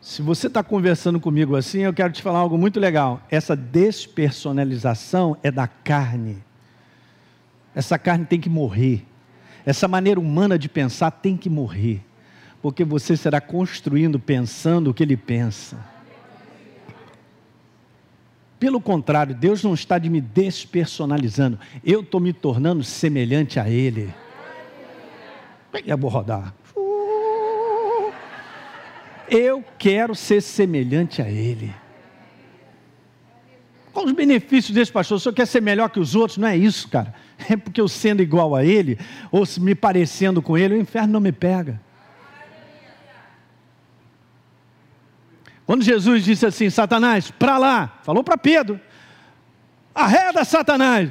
Se 0.00 0.20
você 0.20 0.48
está 0.48 0.62
conversando 0.62 1.20
comigo 1.20 1.56
assim, 1.56 1.80
eu 1.80 1.92
quero 1.92 2.12
te 2.12 2.20
falar 2.20 2.40
algo 2.40 2.58
muito 2.58 2.80
legal. 2.80 3.22
Essa 3.30 3.56
despersonalização 3.56 5.36
é 5.42 5.50
da 5.50 5.66
carne. 5.66 6.42
Essa 7.74 7.98
carne 7.98 8.26
tem 8.26 8.40
que 8.40 8.50
morrer. 8.50 9.06
Essa 9.64 9.86
maneira 9.86 10.18
humana 10.18 10.58
de 10.58 10.68
pensar 10.68 11.10
tem 11.10 11.36
que 11.36 11.48
morrer. 11.48 12.04
Porque 12.60 12.84
você 12.84 13.16
será 13.16 13.40
construindo 13.40 14.18
pensando 14.18 14.90
o 14.90 14.94
que 14.94 15.02
ele 15.02 15.16
pensa. 15.16 15.91
Pelo 18.62 18.80
contrário, 18.80 19.34
Deus 19.34 19.60
não 19.64 19.74
está 19.74 19.98
de 19.98 20.08
me 20.08 20.20
despersonalizando. 20.20 21.58
Eu 21.84 21.98
estou 21.98 22.20
me 22.20 22.32
tornando 22.32 22.84
semelhante 22.84 23.58
a 23.58 23.68
Ele. 23.68 24.14
Eu 25.84 25.98
vou 25.98 26.08
rodar. 26.08 26.54
Eu 29.28 29.64
quero 29.76 30.14
ser 30.14 30.40
semelhante 30.40 31.20
a 31.20 31.28
Ele. 31.28 31.74
Qual 33.92 34.06
os 34.06 34.12
benefícios 34.12 34.72
desse 34.72 34.92
pastor? 34.92 35.16
O 35.16 35.20
senhor 35.20 35.34
quer 35.34 35.48
ser 35.48 35.60
melhor 35.60 35.88
que 35.88 35.98
os 35.98 36.14
outros? 36.14 36.38
Não 36.38 36.46
é 36.46 36.56
isso, 36.56 36.86
cara. 36.88 37.12
É 37.50 37.56
porque 37.56 37.80
eu 37.80 37.88
sendo 37.88 38.22
igual 38.22 38.54
a 38.54 38.64
Ele, 38.64 38.96
ou 39.32 39.42
me 39.58 39.74
parecendo 39.74 40.40
com 40.40 40.56
Ele, 40.56 40.74
o 40.74 40.80
inferno 40.80 41.14
não 41.14 41.20
me 41.20 41.32
pega. 41.32 41.80
Quando 45.72 45.84
Jesus 45.84 46.22
disse 46.22 46.44
assim: 46.44 46.68
Satanás, 46.68 47.30
para 47.30 47.56
lá, 47.56 47.98
falou 48.02 48.22
para 48.22 48.36
Pedro: 48.36 48.78
arreda 49.94 50.44
Satanás. 50.44 51.08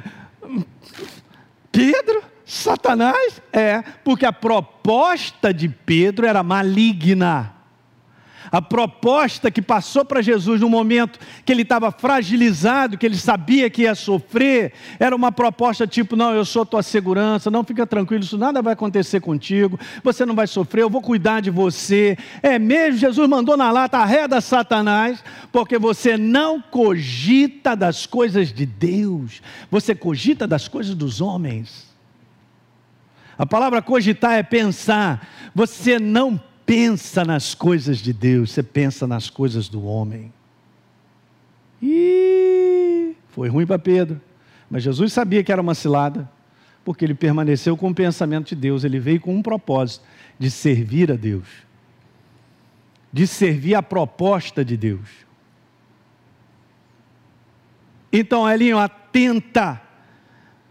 Pedro? 1.72 2.22
Satanás? 2.44 3.42
É, 3.52 3.82
porque 4.04 4.24
a 4.24 4.32
proposta 4.32 5.52
de 5.52 5.68
Pedro 5.68 6.28
era 6.28 6.44
maligna. 6.44 7.51
A 8.50 8.60
proposta 8.60 9.50
que 9.50 9.62
passou 9.62 10.04
para 10.04 10.22
Jesus 10.22 10.60
no 10.60 10.68
momento 10.68 11.18
que 11.44 11.52
ele 11.52 11.62
estava 11.62 11.90
fragilizado, 11.90 12.98
que 12.98 13.06
ele 13.06 13.16
sabia 13.16 13.70
que 13.70 13.82
ia 13.82 13.94
sofrer, 13.94 14.72
era 14.98 15.14
uma 15.14 15.30
proposta 15.30 15.86
tipo: 15.86 16.16
não, 16.16 16.34
eu 16.34 16.44
sou 16.44 16.66
tua 16.66 16.82
segurança, 16.82 17.50
não 17.50 17.64
fica 17.64 17.86
tranquilo, 17.86 18.24
isso 18.24 18.38
nada 18.38 18.60
vai 18.60 18.72
acontecer 18.72 19.20
contigo, 19.20 19.78
você 20.02 20.26
não 20.26 20.34
vai 20.34 20.46
sofrer, 20.46 20.82
eu 20.82 20.90
vou 20.90 21.02
cuidar 21.02 21.40
de 21.40 21.50
você. 21.50 22.16
É 22.42 22.58
mesmo, 22.58 22.98
Jesus 22.98 23.28
mandou 23.28 23.56
na 23.56 23.70
lata, 23.70 23.98
arreda 23.98 24.40
Satanás, 24.40 25.22
porque 25.50 25.78
você 25.78 26.16
não 26.16 26.60
cogita 26.60 27.76
das 27.76 28.06
coisas 28.06 28.52
de 28.52 28.66
Deus, 28.66 29.42
você 29.70 29.94
cogita 29.94 30.46
das 30.46 30.68
coisas 30.68 30.94
dos 30.94 31.20
homens. 31.20 31.92
A 33.38 33.46
palavra 33.46 33.80
cogitar 33.80 34.34
é 34.34 34.42
pensar, 34.42 35.26
você 35.54 35.98
não 35.98 36.40
pensa 36.66 37.24
nas 37.24 37.54
coisas 37.54 37.98
de 37.98 38.12
Deus, 38.12 38.52
você 38.52 38.62
pensa 38.62 39.06
nas 39.06 39.28
coisas 39.28 39.68
do 39.68 39.84
homem. 39.84 40.32
E 41.80 43.14
foi 43.28 43.48
ruim 43.48 43.66
para 43.66 43.78
Pedro. 43.78 44.20
Mas 44.70 44.82
Jesus 44.82 45.12
sabia 45.12 45.42
que 45.42 45.52
era 45.52 45.60
uma 45.60 45.74
cilada, 45.74 46.30
porque 46.84 47.04
ele 47.04 47.14
permaneceu 47.14 47.76
com 47.76 47.90
o 47.90 47.94
pensamento 47.94 48.48
de 48.48 48.56
Deus, 48.56 48.84
ele 48.84 48.98
veio 48.98 49.20
com 49.20 49.34
um 49.34 49.42
propósito 49.42 50.04
de 50.38 50.50
servir 50.50 51.12
a 51.12 51.16
Deus, 51.16 51.46
de 53.12 53.26
servir 53.26 53.74
a 53.74 53.82
proposta 53.82 54.64
de 54.64 54.76
Deus. 54.76 55.08
Então, 58.12 58.48
Elinho, 58.48 58.78
atenta 58.78 59.80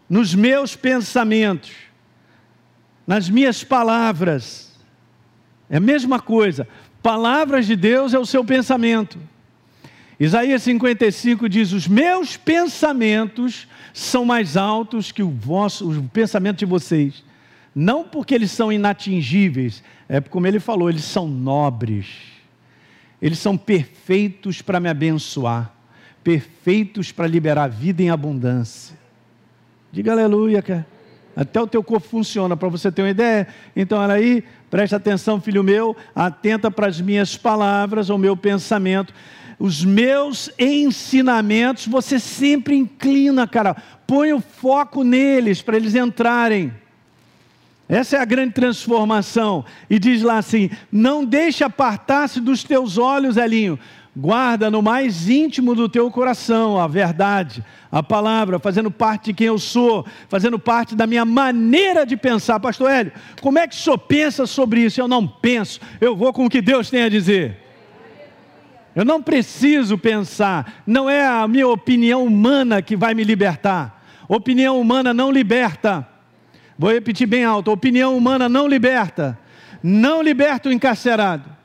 nos 0.09 0.36
meus 0.36 0.76
pensamentos, 0.76 1.72
nas 3.07 3.30
minhas 3.30 3.63
palavras, 3.63 4.70
é 5.72 5.78
a 5.78 5.80
mesma 5.80 6.19
coisa. 6.19 6.67
Palavras 7.01 7.65
de 7.65 7.78
Deus 7.78 8.13
é 8.13 8.19
o 8.19 8.26
seu 8.26 8.43
pensamento. 8.43 9.17
Isaías 10.19 10.61
55 10.63 11.47
diz: 11.47 11.72
Os 11.72 11.88
meus 11.88 12.36
pensamentos 12.36 13.67
são 13.93 14.26
mais 14.26 14.57
altos 14.57 15.13
que 15.13 15.24
o, 15.24 15.30
vosso, 15.30 16.07
pensamento 16.11 16.59
de 16.59 16.65
vocês. 16.65 17.24
Não 17.74 18.03
porque 18.03 18.36
eles 18.36 18.51
são 18.51 18.69
inatingíveis, 18.72 19.82
é 20.09 20.19
como 20.19 20.45
ele 20.45 20.59
falou, 20.59 20.89
eles 20.89 21.05
são 21.05 21.26
nobres. 21.28 22.07
Eles 23.22 23.39
são 23.39 23.55
perfeitos 23.55 24.61
para 24.61 24.80
me 24.80 24.89
abençoar, 24.89 25.74
perfeitos 26.22 27.13
para 27.13 27.28
liberar 27.28 27.69
vida 27.69 28.03
em 28.03 28.09
abundância. 28.09 28.97
Diga 29.91 30.11
aleluia, 30.11 30.61
cara. 30.61 30.86
Até 31.36 31.61
o 31.61 31.67
teu 31.67 31.82
corpo 31.82 32.07
funciona, 32.07 32.57
para 32.57 32.67
você 32.67 32.91
ter 32.91 33.03
uma 33.03 33.09
ideia. 33.09 33.47
Então, 33.76 33.99
olha 33.99 34.15
aí, 34.15 34.43
preste 34.72 34.95
atenção, 34.95 35.41
filho 35.41 35.63
meu, 35.63 35.95
atenta 36.15 36.72
para 36.72 36.88
as 36.88 36.99
minhas 36.99 37.36
palavras, 37.36 38.09
ao 38.09 38.17
meu 38.17 38.38
pensamento. 38.38 39.13
Os 39.59 39.84
meus 39.84 40.49
ensinamentos, 40.57 41.86
você 41.86 42.17
sempre 42.17 42.76
inclina, 42.76 43.45
cara. 43.45 43.76
Põe 44.07 44.34
o 44.34 44.39
foco 44.39 45.03
neles 45.03 45.61
para 45.61 45.76
eles 45.76 45.93
entrarem. 45.93 46.74
Essa 47.88 48.15
é 48.15 48.19
a 48.22 48.26
grande 48.26 48.53
transformação. 48.53 49.65
E 49.89 49.99
diz 49.99 50.22
lá 50.22 50.38
assim: 50.38 50.69
não 50.89 51.26
deixe 51.26 51.63
apartar-se 51.63 52.39
dos 52.39 52.63
teus 52.63 52.97
olhos, 52.97 53.36
Elinho. 53.36 53.78
Guarda 54.16 54.70
no 54.70 54.82
mais 54.82 55.30
íntimo 55.30 55.74
do 55.74 55.88
teu 55.88 56.12
coração 56.12 56.78
a 56.78 56.86
verdade, 56.86 57.64
a 57.89 58.03
palavra, 58.03 58.59
fazendo 58.59 58.91
parte 58.91 59.28
de 59.28 59.34
quem 59.34 59.47
eu 59.47 59.57
sou, 59.57 60.05
fazendo 60.28 60.59
parte 60.59 60.95
da 60.95 61.07
minha 61.07 61.24
maneira 61.24 62.05
de 62.05 62.18
pensar. 62.18 62.59
Pastor 62.59 62.91
Hélio, 62.91 63.14
como 63.41 63.57
é 63.57 63.66
que 63.66 63.74
o 63.74 63.78
senhor 63.78 63.97
pensa 63.97 64.45
sobre 64.45 64.82
isso? 64.82 64.99
Eu 64.99 65.07
não 65.07 65.26
penso, 65.26 65.80
eu 66.01 66.14
vou 66.14 66.34
com 66.34 66.45
o 66.45 66.49
que 66.49 66.62
Deus 66.62 66.89
tem 66.89 67.03
a 67.03 67.09
dizer. 67.09 67.57
Eu 68.93 69.05
não 69.05 69.24
preciso 69.24 69.97
pensar, 69.97 70.84
não 70.86 71.09
é 71.09 71.26
a 71.26 71.47
minha 71.47 71.70
opinião 71.70 72.26
humana 72.26 72.82
que 72.82 72.97
vai 72.97 73.14
me 73.14 73.24
libertar. 73.24 74.03
Opinião 74.28 74.80
humana 74.80 75.14
não 75.14 75.32
liberta. 75.32 76.05
Vou 76.78 76.91
repetir 76.91 77.28
bem 77.28 77.45
alto: 77.45 77.72
opinião 77.72 78.18
humana 78.18 78.49
não 78.49 78.68
liberta. 78.68 79.39
Não 79.82 80.22
liberta 80.22 80.68
o 80.68 80.72
encarcerado. 80.72 81.61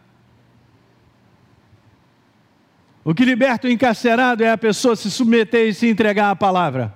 O 3.07 3.15
que 3.15 3.25
liberta 3.25 3.69
o 3.69 3.71
encarcerado 3.71 4.43
é 4.43 4.51
a 4.51 4.59
pessoa 4.59 4.97
se 4.97 5.09
submeter 5.09 5.69
e 5.69 5.73
se 5.73 5.89
entregar 5.89 6.29
à 6.29 6.35
palavra. 6.35 6.93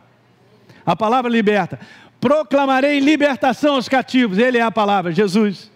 A 0.84 0.96
palavra 0.96 1.30
liberta. 1.30 1.78
Proclamarei 2.20 2.98
libertação 2.98 3.76
aos 3.76 3.88
cativos. 3.88 4.36
Ele 4.36 4.58
é 4.58 4.61
a 4.61 4.72
palavra, 4.72 5.12
Jesus. 5.12 5.70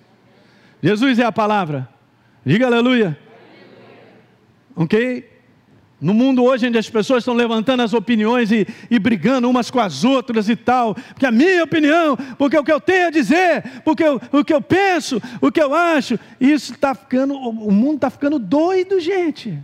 Jesus 0.82 1.20
é 1.20 1.24
a 1.24 1.30
palavra. 1.30 1.88
Diga 2.44 2.66
aleluia. 2.66 3.16
Ok? 4.74 5.30
No 6.00 6.12
mundo 6.12 6.42
hoje, 6.42 6.66
onde 6.66 6.78
as 6.78 6.90
pessoas 6.90 7.20
estão 7.20 7.34
levantando 7.34 7.84
as 7.84 7.94
opiniões 7.94 8.50
e, 8.50 8.66
e, 8.90 8.98
brigando 8.98 9.48
umas 9.48 9.70
com 9.70 9.78
as 9.78 10.02
outras 10.02 10.48
e 10.48 10.56
tal, 10.56 10.96
porque 10.96 11.26
a 11.26 11.30
minha 11.30 11.62
opinião, 11.62 12.16
porque 12.36 12.58
o 12.58 12.64
que 12.64 12.72
eu 12.72 12.80
tenho 12.80 13.06
a 13.06 13.10
dizer, 13.10 13.82
porque 13.84 14.02
eu, 14.02 14.20
o 14.32 14.44
que 14.44 14.52
eu 14.52 14.60
penso, 14.60 15.22
o 15.40 15.52
que 15.52 15.62
eu 15.62 15.72
acho, 15.72 16.18
isso 16.40 16.72
está 16.72 16.92
ficando, 16.92 17.34
o 17.36 17.70
mundo 17.70 17.94
está 17.94 18.10
ficando 18.10 18.36
doido, 18.36 18.98
gente. 18.98 19.62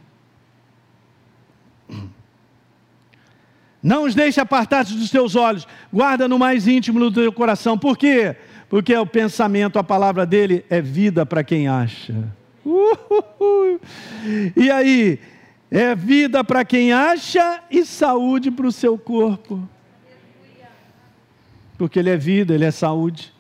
Não 3.83 4.05
os 4.05 4.15
deixe 4.15 4.41
apartados 4.41 4.93
dos 4.93 5.11
teus 5.11 5.35
olhos, 5.35 5.67
guarda 5.93 6.29
no 6.29 6.39
mais 6.39 6.69
íntimo 6.69 6.99
do 7.01 7.11
teu 7.11 7.33
coração. 7.33 7.79
Por 7.79 7.97
quê? 7.97 8.37
Porque 8.69 8.95
o 8.95 9.07
pensamento, 9.07 9.79
a 9.79 9.85
palavra 9.85 10.27
dele 10.27 10.65
é 10.69 10.81
vida 10.81 11.25
para 11.25 11.43
quem 11.43 11.67
acha. 11.67 12.15
E 14.55 14.71
aí, 14.71 15.19
é 15.71 15.95
vida 15.95 16.45
para 16.45 16.65
quem 16.65 16.93
acha 16.93 17.63
e 17.71 17.85
saúde 17.85 18.51
para 18.51 18.67
o 18.67 18.73
seu 18.73 18.99
corpo. 18.99 19.69
Porque 21.79 21.99
ele 21.99 22.11
é 22.11 22.17
vida, 22.17 22.55
ele 22.55 22.65
é 22.65 22.71
saúde. 22.71 23.33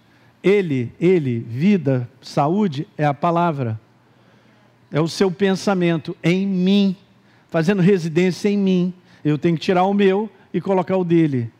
Ele, 0.42 0.90
ele, 0.98 1.40
vida, 1.40 2.08
saúde 2.22 2.88
é 2.96 3.04
a 3.04 3.12
palavra. 3.12 3.78
É 4.90 5.00
o 5.00 5.06
seu 5.06 5.30
pensamento 5.30 6.16
em 6.22 6.46
mim, 6.46 6.96
fazendo 7.50 7.82
residência 7.82 8.48
em 8.48 8.56
mim. 8.56 8.94
Eu 9.24 9.38
tenho 9.38 9.56
que 9.56 9.62
tirar 9.62 9.84
o 9.84 9.94
meu 9.94 10.30
e 10.52 10.60
colocar 10.60 10.96
o 10.96 11.04
dele. 11.04 11.50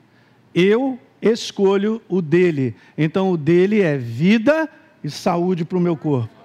Eu 0.54 0.98
escolho 1.20 2.00
o 2.08 2.22
dele. 2.22 2.74
Então 2.96 3.30
o 3.30 3.36
dele 3.36 3.80
é 3.80 3.96
vida 3.96 4.68
e 5.02 5.10
saúde 5.10 5.64
para 5.64 5.78
o 5.78 5.80
meu 5.80 5.96
corpo. 5.96 6.40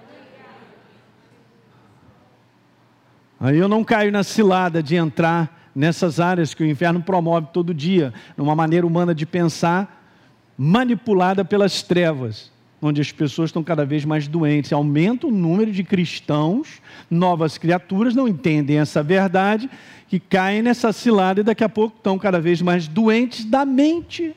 Aí 3.38 3.58
eu 3.58 3.68
não 3.68 3.84
caio 3.84 4.10
na 4.10 4.22
cilada 4.22 4.82
de 4.82 4.96
entrar 4.96 5.70
nessas 5.74 6.18
áreas 6.20 6.54
que 6.54 6.62
o 6.62 6.66
inferno 6.66 7.02
promove 7.02 7.48
todo 7.52 7.74
dia, 7.74 8.14
numa 8.34 8.54
maneira 8.54 8.86
humana 8.86 9.14
de 9.14 9.26
pensar, 9.26 10.02
manipulada 10.56 11.44
pelas 11.44 11.82
trevas, 11.82 12.50
onde 12.86 13.00
as 13.00 13.12
pessoas 13.12 13.48
estão 13.48 13.62
cada 13.62 13.84
vez 13.84 14.04
mais 14.04 14.28
doentes. 14.28 14.72
Aumenta 14.72 15.26
o 15.26 15.30
número 15.30 15.72
de 15.72 15.82
cristãos, 15.82 16.80
novas 17.10 17.58
criaturas, 17.58 18.14
não 18.14 18.28
entendem 18.28 18.78
essa 18.78 19.02
verdade, 19.02 19.68
que 20.08 20.20
caem 20.20 20.62
nessa 20.62 20.92
cilada 20.92 21.40
e 21.40 21.44
daqui 21.44 21.64
a 21.64 21.68
pouco 21.68 21.96
estão 21.96 22.18
cada 22.18 22.40
vez 22.40 22.62
mais 22.62 22.86
doentes 22.86 23.44
da 23.44 23.64
mente. 23.64 24.34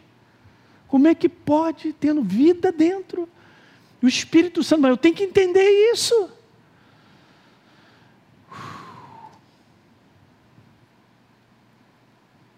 Como 0.88 1.08
é 1.08 1.14
que 1.14 1.30
pode, 1.30 1.93
tendo 1.93 2.24
vida 2.24 2.72
dentro? 2.72 3.30
O 4.02 4.08
Espírito 4.08 4.64
Santo, 4.64 4.82
mas 4.82 4.91
eu 4.91 4.97
tenho 4.97 5.14
que 5.14 5.24
entender 5.24 5.91
isso. 5.93 6.30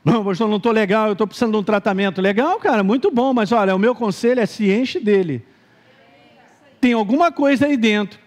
Não, 0.04 0.24
pastor, 0.24 0.48
não 0.48 0.58
estou 0.58 0.72
legal, 0.72 1.08
eu 1.08 1.14
estou 1.14 1.28
precisando 1.28 1.52
de 1.52 1.58
um 1.58 1.64
tratamento. 1.64 2.22
Legal, 2.22 2.60
cara, 2.60 2.84
muito 2.84 3.12
bom, 3.12 3.34
mas 3.34 3.52
olha, 3.52 3.76
o 3.76 3.80
meu 3.80 3.94
conselho 3.94 4.40
é 4.40 4.46
se 4.46 4.72
enche 4.72 5.00
dele. 5.00 5.46
Tem 6.82 6.94
alguma 6.94 7.32
coisa 7.32 7.68
aí 7.68 7.78
dentro. 7.78 8.20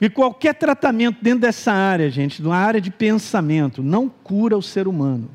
E 0.00 0.08
qualquer 0.08 0.54
tratamento 0.54 1.18
dentro 1.22 1.40
dessa 1.40 1.72
área, 1.72 2.08
gente, 2.08 2.40
uma 2.40 2.56
área 2.56 2.80
de 2.80 2.90
pensamento, 2.90 3.82
não 3.82 4.08
cura 4.08 4.56
o 4.56 4.62
ser 4.62 4.88
humano. 4.88 5.28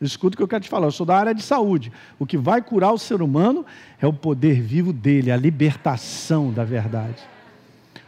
Escuta 0.00 0.34
o 0.34 0.36
que 0.36 0.42
eu 0.42 0.48
quero 0.48 0.64
te 0.64 0.68
falar, 0.68 0.88
eu 0.88 0.92
sou 0.92 1.06
da 1.06 1.16
área 1.16 1.34
de 1.34 1.42
saúde. 1.42 1.90
O 2.18 2.26
que 2.26 2.36
vai 2.36 2.60
curar 2.60 2.92
o 2.92 2.98
ser 2.98 3.22
humano 3.22 3.64
é 4.00 4.06
o 4.06 4.12
poder 4.12 4.60
vivo 4.60 4.92
dele, 4.92 5.30
a 5.30 5.36
libertação 5.36 6.52
da 6.52 6.64
verdade. 6.64 7.22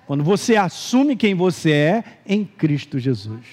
Quando 0.07 0.23
você 0.23 0.57
assume 0.57 1.17
quem 1.17 1.35
você 1.35 1.73
é 1.73 2.05
em 2.27 2.45
Cristo 2.45 2.99
Jesus. 2.99 3.45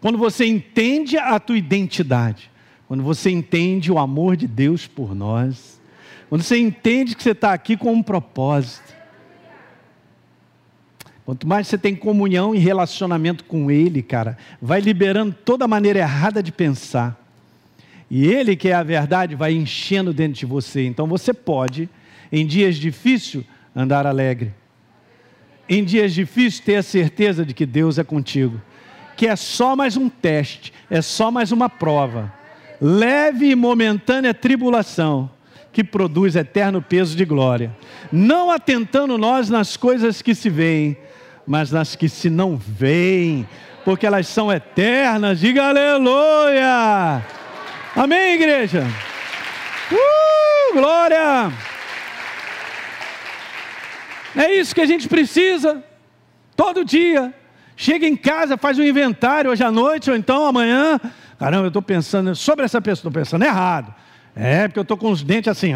Quando 0.00 0.16
você 0.16 0.46
entende 0.46 1.18
a 1.18 1.38
tua 1.38 1.58
identidade, 1.58 2.50
quando 2.88 3.02
você 3.02 3.30
entende 3.30 3.92
o 3.92 3.98
amor 3.98 4.36
de 4.36 4.46
Deus 4.46 4.86
por 4.86 5.14
nós, 5.14 5.79
quando 6.30 6.42
você 6.42 6.56
entende 6.56 7.14
que 7.14 7.22
você 7.22 7.32
está 7.32 7.52
aqui 7.52 7.76
com 7.76 7.92
um 7.92 8.02
propósito. 8.02 8.94
Quanto 11.26 11.46
mais 11.46 11.66
você 11.66 11.76
tem 11.76 11.94
comunhão 11.94 12.54
e 12.54 12.58
relacionamento 12.58 13.44
com 13.44 13.70
Ele, 13.70 14.02
cara, 14.02 14.38
vai 14.62 14.80
liberando 14.80 15.36
toda 15.44 15.66
a 15.66 15.68
maneira 15.68 15.98
errada 15.98 16.42
de 16.42 16.50
pensar. 16.50 17.20
E 18.10 18.26
Ele, 18.26 18.56
que 18.56 18.68
é 18.68 18.72
a 18.72 18.82
verdade, 18.82 19.34
vai 19.34 19.52
enchendo 19.52 20.14
dentro 20.14 20.40
de 20.40 20.46
você. 20.46 20.86
Então 20.86 21.06
você 21.06 21.34
pode, 21.34 21.86
em 22.32 22.46
dias 22.46 22.76
difíceis, 22.76 23.44
andar 23.76 24.06
alegre. 24.06 24.54
Em 25.68 25.84
dias 25.84 26.14
difíceis, 26.14 26.60
ter 26.60 26.76
a 26.76 26.82
certeza 26.82 27.44
de 27.44 27.52
que 27.52 27.66
Deus 27.66 27.98
é 27.98 28.02
contigo 28.02 28.58
que 29.20 29.26
é 29.26 29.36
só 29.36 29.76
mais 29.76 29.98
um 29.98 30.08
teste, 30.08 30.72
é 30.88 31.02
só 31.02 31.30
mais 31.30 31.52
uma 31.52 31.68
prova. 31.68 32.32
Leve 32.80 33.50
e 33.50 33.54
momentânea 33.54 34.32
tribulação, 34.32 35.28
que 35.72 35.84
produz 35.84 36.36
eterno 36.36 36.82
peso 36.82 37.16
de 37.16 37.24
glória. 37.24 37.74
Não 38.10 38.50
atentando 38.50 39.16
nós 39.16 39.48
nas 39.48 39.76
coisas 39.76 40.20
que 40.20 40.34
se 40.34 40.50
veem, 40.50 40.96
mas 41.46 41.70
nas 41.70 41.94
que 41.94 42.08
se 42.08 42.28
não 42.28 42.56
veem, 42.56 43.48
porque 43.84 44.06
elas 44.06 44.26
são 44.26 44.52
eternas. 44.52 45.40
Diga 45.40 45.68
aleluia! 45.68 47.24
Amém, 47.94 48.34
igreja? 48.34 48.86
Uh, 49.92 50.74
glória! 50.74 51.52
É 54.36 54.54
isso 54.54 54.74
que 54.74 54.80
a 54.80 54.86
gente 54.86 55.08
precisa, 55.08 55.82
todo 56.56 56.84
dia. 56.84 57.34
Chega 57.76 58.06
em 58.06 58.16
casa, 58.16 58.56
faz 58.56 58.78
um 58.78 58.82
inventário 58.82 59.50
hoje 59.50 59.64
à 59.64 59.70
noite 59.70 60.10
ou 60.10 60.16
então 60.16 60.46
amanhã. 60.46 61.00
Caramba, 61.38 61.64
eu 61.64 61.68
estou 61.68 61.82
pensando 61.82 62.34
sobre 62.36 62.64
essa 62.64 62.80
pessoa, 62.80 63.08
estou 63.08 63.12
pensando 63.12 63.42
errado. 63.44 63.94
É, 64.42 64.66
porque 64.66 64.78
eu 64.78 64.82
estou 64.82 64.96
com 64.96 65.10
os 65.10 65.22
dentes 65.22 65.48
assim. 65.48 65.74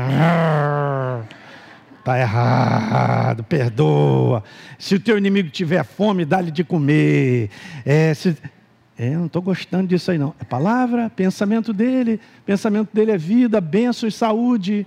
Está 1.98 2.18
errado, 2.18 3.44
perdoa. 3.44 4.42
Se 4.78 4.94
o 4.94 5.00
teu 5.00 5.18
inimigo 5.18 5.50
tiver 5.50 5.84
fome, 5.84 6.24
dá-lhe 6.24 6.50
de 6.50 6.64
comer. 6.64 7.50
É, 7.84 8.14
se... 8.14 8.34
é 8.98 9.10
não 9.10 9.26
estou 9.26 9.42
gostando 9.42 9.88
disso 9.88 10.10
aí 10.10 10.16
não. 10.16 10.34
É 10.40 10.44
palavra, 10.44 11.10
pensamento 11.10 11.74
dele. 11.74 12.18
Pensamento 12.46 12.88
dele 12.90 13.12
é 13.12 13.18
vida, 13.18 13.60
bênção 13.60 14.08
e 14.08 14.12
saúde. 14.12 14.86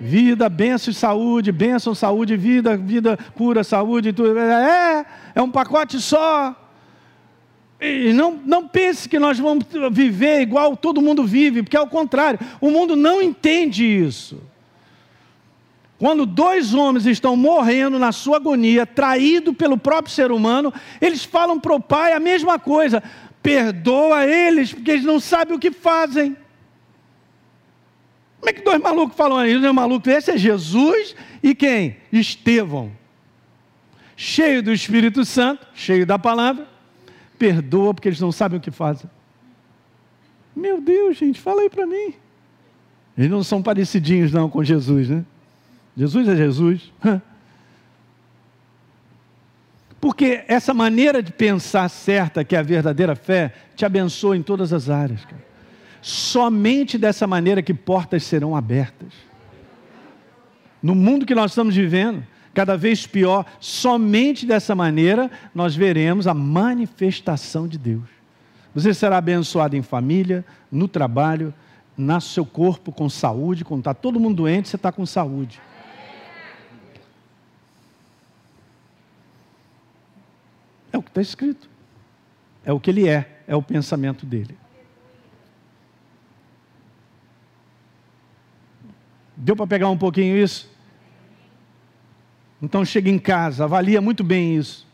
Vida, 0.00 0.48
bênção 0.48 0.90
e 0.90 0.94
saúde, 0.94 1.52
bênção, 1.52 1.94
saúde, 1.94 2.34
vida, 2.34 2.78
vida, 2.78 3.18
cura, 3.34 3.62
saúde, 3.62 4.10
tudo. 4.14 4.38
É, 4.38 5.04
é 5.34 5.42
um 5.42 5.50
pacote 5.50 6.00
só. 6.00 6.67
E 7.80 8.12
não, 8.12 8.40
não 8.44 8.66
pense 8.66 9.08
que 9.08 9.18
nós 9.18 9.38
vamos 9.38 9.64
viver 9.92 10.40
igual 10.40 10.76
todo 10.76 11.00
mundo 11.00 11.24
vive, 11.24 11.62
porque 11.62 11.76
é 11.76 11.80
o 11.80 11.86
contrário. 11.86 12.40
O 12.60 12.70
mundo 12.70 12.96
não 12.96 13.22
entende 13.22 13.84
isso. 13.84 14.40
Quando 15.98 16.26
dois 16.26 16.74
homens 16.74 17.06
estão 17.06 17.36
morrendo 17.36 17.98
na 17.98 18.12
sua 18.12 18.36
agonia, 18.36 18.86
traído 18.86 19.52
pelo 19.52 19.76
próprio 19.76 20.14
ser 20.14 20.30
humano, 20.30 20.72
eles 21.00 21.24
falam 21.24 21.58
para 21.58 21.74
o 21.74 21.80
pai 21.80 22.12
a 22.12 22.20
mesma 22.20 22.58
coisa: 22.58 23.02
perdoa 23.42 24.24
eles, 24.24 24.72
porque 24.72 24.92
eles 24.92 25.04
não 25.04 25.18
sabem 25.18 25.56
o 25.56 25.58
que 25.58 25.70
fazem. 25.70 26.36
Como 28.40 28.50
é 28.50 28.52
que 28.52 28.62
dois 28.62 28.80
malucos 28.80 29.16
falam 29.16 29.44
isso? 29.44 29.68
Um 29.68 29.72
maluco 29.72 30.08
esse 30.08 30.30
é 30.30 30.38
Jesus 30.38 31.16
e 31.42 31.54
quem? 31.54 31.96
Estevão. 32.12 32.92
Cheio 34.16 34.62
do 34.62 34.72
Espírito 34.72 35.24
Santo, 35.24 35.66
cheio 35.74 36.06
da 36.06 36.18
palavra, 36.18 36.68
perdoa 37.38 37.94
porque 37.94 38.08
eles 38.08 38.20
não 38.20 38.32
sabem 38.32 38.58
o 38.58 38.60
que 38.60 38.70
fazem. 38.70 39.08
Meu 40.54 40.80
Deus, 40.80 41.16
gente, 41.16 41.40
fala 41.40 41.62
aí 41.62 41.70
para 41.70 41.86
mim. 41.86 42.14
Eles 43.16 43.30
não 43.30 43.42
são 43.42 43.62
parecidinhos 43.62 44.32
não 44.32 44.50
com 44.50 44.62
Jesus, 44.62 45.08
né? 45.08 45.24
Jesus 45.96 46.28
é 46.28 46.36
Jesus. 46.36 46.92
Porque 50.00 50.44
essa 50.46 50.72
maneira 50.72 51.22
de 51.22 51.32
pensar 51.32 51.88
certa, 51.88 52.44
que 52.44 52.54
é 52.54 52.58
a 52.58 52.62
verdadeira 52.62 53.16
fé, 53.16 53.52
te 53.74 53.84
abençoa 53.84 54.36
em 54.36 54.42
todas 54.42 54.72
as 54.72 54.88
áreas. 54.88 55.24
Cara. 55.24 55.44
Somente 56.00 56.96
dessa 56.96 57.26
maneira 57.26 57.62
que 57.62 57.74
portas 57.74 58.22
serão 58.22 58.54
abertas. 58.54 59.12
No 60.80 60.94
mundo 60.94 61.26
que 61.26 61.34
nós 61.34 61.50
estamos 61.50 61.74
vivendo, 61.74 62.24
cada 62.54 62.76
vez 62.76 63.06
pior, 63.06 63.44
somente 63.60 64.46
dessa 64.46 64.74
maneira 64.74 65.30
nós 65.54 65.74
veremos 65.76 66.26
a 66.26 66.34
manifestação 66.34 67.68
de 67.68 67.78
Deus. 67.78 68.04
Você 68.74 68.92
será 68.94 69.18
abençoado 69.18 69.76
em 69.76 69.82
família, 69.82 70.44
no 70.70 70.86
trabalho, 70.86 71.52
no 71.96 72.20
seu 72.20 72.46
corpo, 72.46 72.92
com 72.92 73.08
saúde. 73.08 73.64
Quando 73.64 73.80
está 73.80 73.94
todo 73.94 74.20
mundo 74.20 74.36
doente, 74.36 74.68
você 74.68 74.76
está 74.76 74.92
com 74.92 75.04
saúde. 75.04 75.60
É 80.92 80.98
o 80.98 81.02
que 81.02 81.10
está 81.10 81.20
escrito. 81.20 81.68
É 82.64 82.72
o 82.72 82.78
que 82.78 82.90
ele 82.90 83.08
é, 83.08 83.42
é 83.46 83.56
o 83.56 83.62
pensamento 83.62 84.24
dele. 84.26 84.56
Deu 89.36 89.54
para 89.54 89.66
pegar 89.66 89.88
um 89.88 89.96
pouquinho 89.96 90.36
isso? 90.36 90.68
Então 92.60 92.84
chega 92.84 93.08
em 93.08 93.18
casa, 93.18 93.64
avalia 93.64 94.00
muito 94.00 94.24
bem 94.24 94.56
isso. 94.56 94.86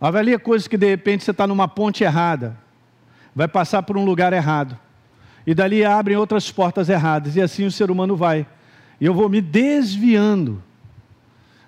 Avalia 0.00 0.38
coisas 0.38 0.68
que 0.68 0.76
de 0.76 0.86
repente 0.86 1.24
você 1.24 1.30
está 1.30 1.46
numa 1.46 1.66
ponte 1.66 2.04
errada, 2.04 2.56
vai 3.34 3.48
passar 3.48 3.82
por 3.82 3.96
um 3.96 4.04
lugar 4.04 4.32
errado, 4.32 4.78
e 5.46 5.54
dali 5.54 5.84
abrem 5.84 6.16
outras 6.16 6.50
portas 6.50 6.88
erradas, 6.88 7.36
e 7.36 7.40
assim 7.40 7.64
o 7.64 7.72
ser 7.72 7.90
humano 7.90 8.16
vai. 8.16 8.46
E 9.00 9.06
eu 9.06 9.14
vou 9.14 9.28
me 9.28 9.40
desviando 9.40 10.62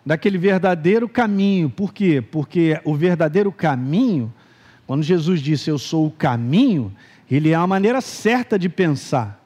daquele 0.05 0.39
verdadeiro 0.39 1.09
caminho. 1.09 1.69
Por 1.69 1.93
quê? 1.93 2.23
Porque 2.23 2.81
o 2.85 2.95
verdadeiro 2.95 3.53
caminho, 3.53 4.33
quando 4.87 5.03
Jesus 5.03 5.41
disse 5.41 5.71
eu 5.71 5.79
sou 5.79 6.07
o 6.07 6.11
caminho, 6.11 6.95
ele 7.31 7.51
é 7.51 7.55
a 7.55 7.67
maneira 7.67 8.01
certa 8.01 8.59
de 8.59 8.69
pensar. 8.69 9.38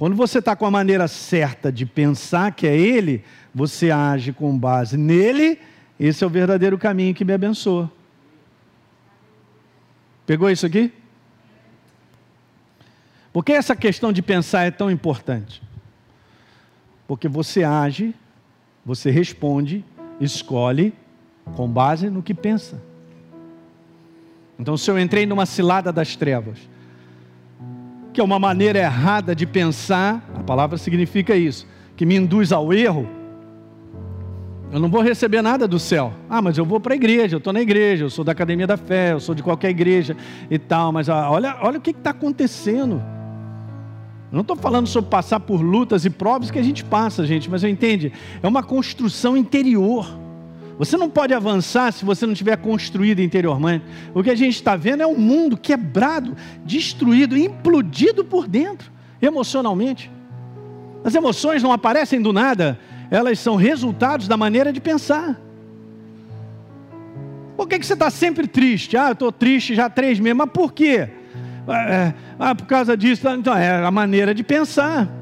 Quando 0.00 0.16
você 0.16 0.38
está 0.38 0.56
com 0.56 0.64
a 0.64 0.70
maneira 0.70 1.06
certa 1.06 1.70
de 1.70 1.84
pensar 1.84 2.54
que 2.54 2.66
é 2.66 2.74
Ele, 2.74 3.22
você 3.54 3.90
age 3.90 4.32
com 4.32 4.58
base 4.58 4.96
nele, 4.96 5.60
esse 5.98 6.24
é 6.24 6.26
o 6.26 6.30
verdadeiro 6.30 6.78
caminho 6.78 7.14
que 7.14 7.22
me 7.22 7.34
abençoa. 7.34 7.92
Pegou 10.24 10.48
isso 10.48 10.64
aqui? 10.64 10.90
Por 13.30 13.44
que 13.44 13.52
essa 13.52 13.76
questão 13.76 14.10
de 14.10 14.22
pensar 14.22 14.62
é 14.62 14.70
tão 14.70 14.90
importante? 14.90 15.62
Porque 17.06 17.28
você 17.28 17.62
age, 17.62 18.14
você 18.82 19.10
responde, 19.10 19.84
escolhe 20.18 20.94
com 21.54 21.68
base 21.68 22.08
no 22.08 22.22
que 22.22 22.32
pensa. 22.32 22.80
Então, 24.58 24.78
se 24.78 24.90
eu 24.90 24.98
entrei 24.98 25.26
numa 25.26 25.44
cilada 25.44 25.92
das 25.92 26.16
trevas, 26.16 26.58
que 28.12 28.20
é 28.20 28.24
uma 28.24 28.38
maneira 28.38 28.78
errada 28.78 29.34
de 29.34 29.46
pensar, 29.46 30.22
a 30.34 30.42
palavra 30.42 30.76
significa 30.76 31.36
isso, 31.36 31.66
que 31.96 32.04
me 32.04 32.16
induz 32.16 32.52
ao 32.52 32.72
erro, 32.72 33.08
eu 34.72 34.78
não 34.78 34.88
vou 34.88 35.02
receber 35.02 35.42
nada 35.42 35.66
do 35.66 35.80
céu. 35.80 36.12
Ah, 36.28 36.40
mas 36.40 36.56
eu 36.56 36.64
vou 36.64 36.78
para 36.78 36.94
a 36.94 36.96
igreja, 36.96 37.34
eu 37.34 37.38
estou 37.38 37.52
na 37.52 37.60
igreja, 37.60 38.04
eu 38.04 38.10
sou 38.10 38.24
da 38.24 38.30
academia 38.30 38.68
da 38.68 38.76
fé, 38.76 39.12
eu 39.12 39.20
sou 39.20 39.34
de 39.34 39.42
qualquer 39.42 39.70
igreja 39.70 40.16
e 40.48 40.58
tal, 40.58 40.92
mas 40.92 41.08
ah, 41.08 41.28
olha, 41.28 41.56
olha 41.60 41.78
o 41.78 41.80
que 41.80 41.90
está 41.90 42.10
acontecendo. 42.10 43.02
Eu 44.30 44.36
não 44.36 44.42
estou 44.42 44.54
falando 44.54 44.86
sobre 44.86 45.10
passar 45.10 45.40
por 45.40 45.60
lutas 45.60 46.04
e 46.04 46.10
provas 46.10 46.52
que 46.52 46.58
a 46.58 46.62
gente 46.62 46.84
passa, 46.84 47.26
gente, 47.26 47.50
mas 47.50 47.64
eu 47.64 47.68
entende, 47.68 48.12
é 48.40 48.46
uma 48.46 48.62
construção 48.62 49.36
interior. 49.36 50.19
Você 50.80 50.96
não 50.96 51.10
pode 51.10 51.34
avançar 51.34 51.92
se 51.92 52.06
você 52.06 52.24
não 52.24 52.32
tiver 52.32 52.56
construído 52.56 53.20
interiormente. 53.20 53.84
O 54.14 54.22
que 54.22 54.30
a 54.30 54.34
gente 54.34 54.54
está 54.54 54.76
vendo 54.76 55.02
é 55.02 55.06
um 55.06 55.14
mundo 55.14 55.54
quebrado, 55.54 56.34
destruído, 56.64 57.36
implodido 57.36 58.24
por 58.24 58.48
dentro, 58.48 58.90
emocionalmente. 59.20 60.10
As 61.04 61.14
emoções 61.14 61.62
não 61.62 61.70
aparecem 61.70 62.22
do 62.22 62.32
nada, 62.32 62.78
elas 63.10 63.38
são 63.38 63.56
resultados 63.56 64.26
da 64.26 64.38
maneira 64.38 64.72
de 64.72 64.80
pensar. 64.80 65.38
Por 67.58 67.68
que, 67.68 67.78
que 67.78 67.84
você 67.84 67.92
está 67.92 68.08
sempre 68.08 68.46
triste? 68.46 68.96
Ah, 68.96 69.08
eu 69.08 69.12
estou 69.12 69.30
triste 69.30 69.74
já 69.74 69.84
há 69.84 69.90
três 69.90 70.18
meses, 70.18 70.38
mas 70.38 70.48
por 70.48 70.72
quê? 70.72 71.10
É, 71.68 72.14
ah, 72.38 72.54
por 72.54 72.64
causa 72.64 72.96
disso. 72.96 73.28
Então, 73.28 73.54
é 73.54 73.84
a 73.84 73.90
maneira 73.90 74.34
de 74.34 74.42
pensar. 74.42 75.19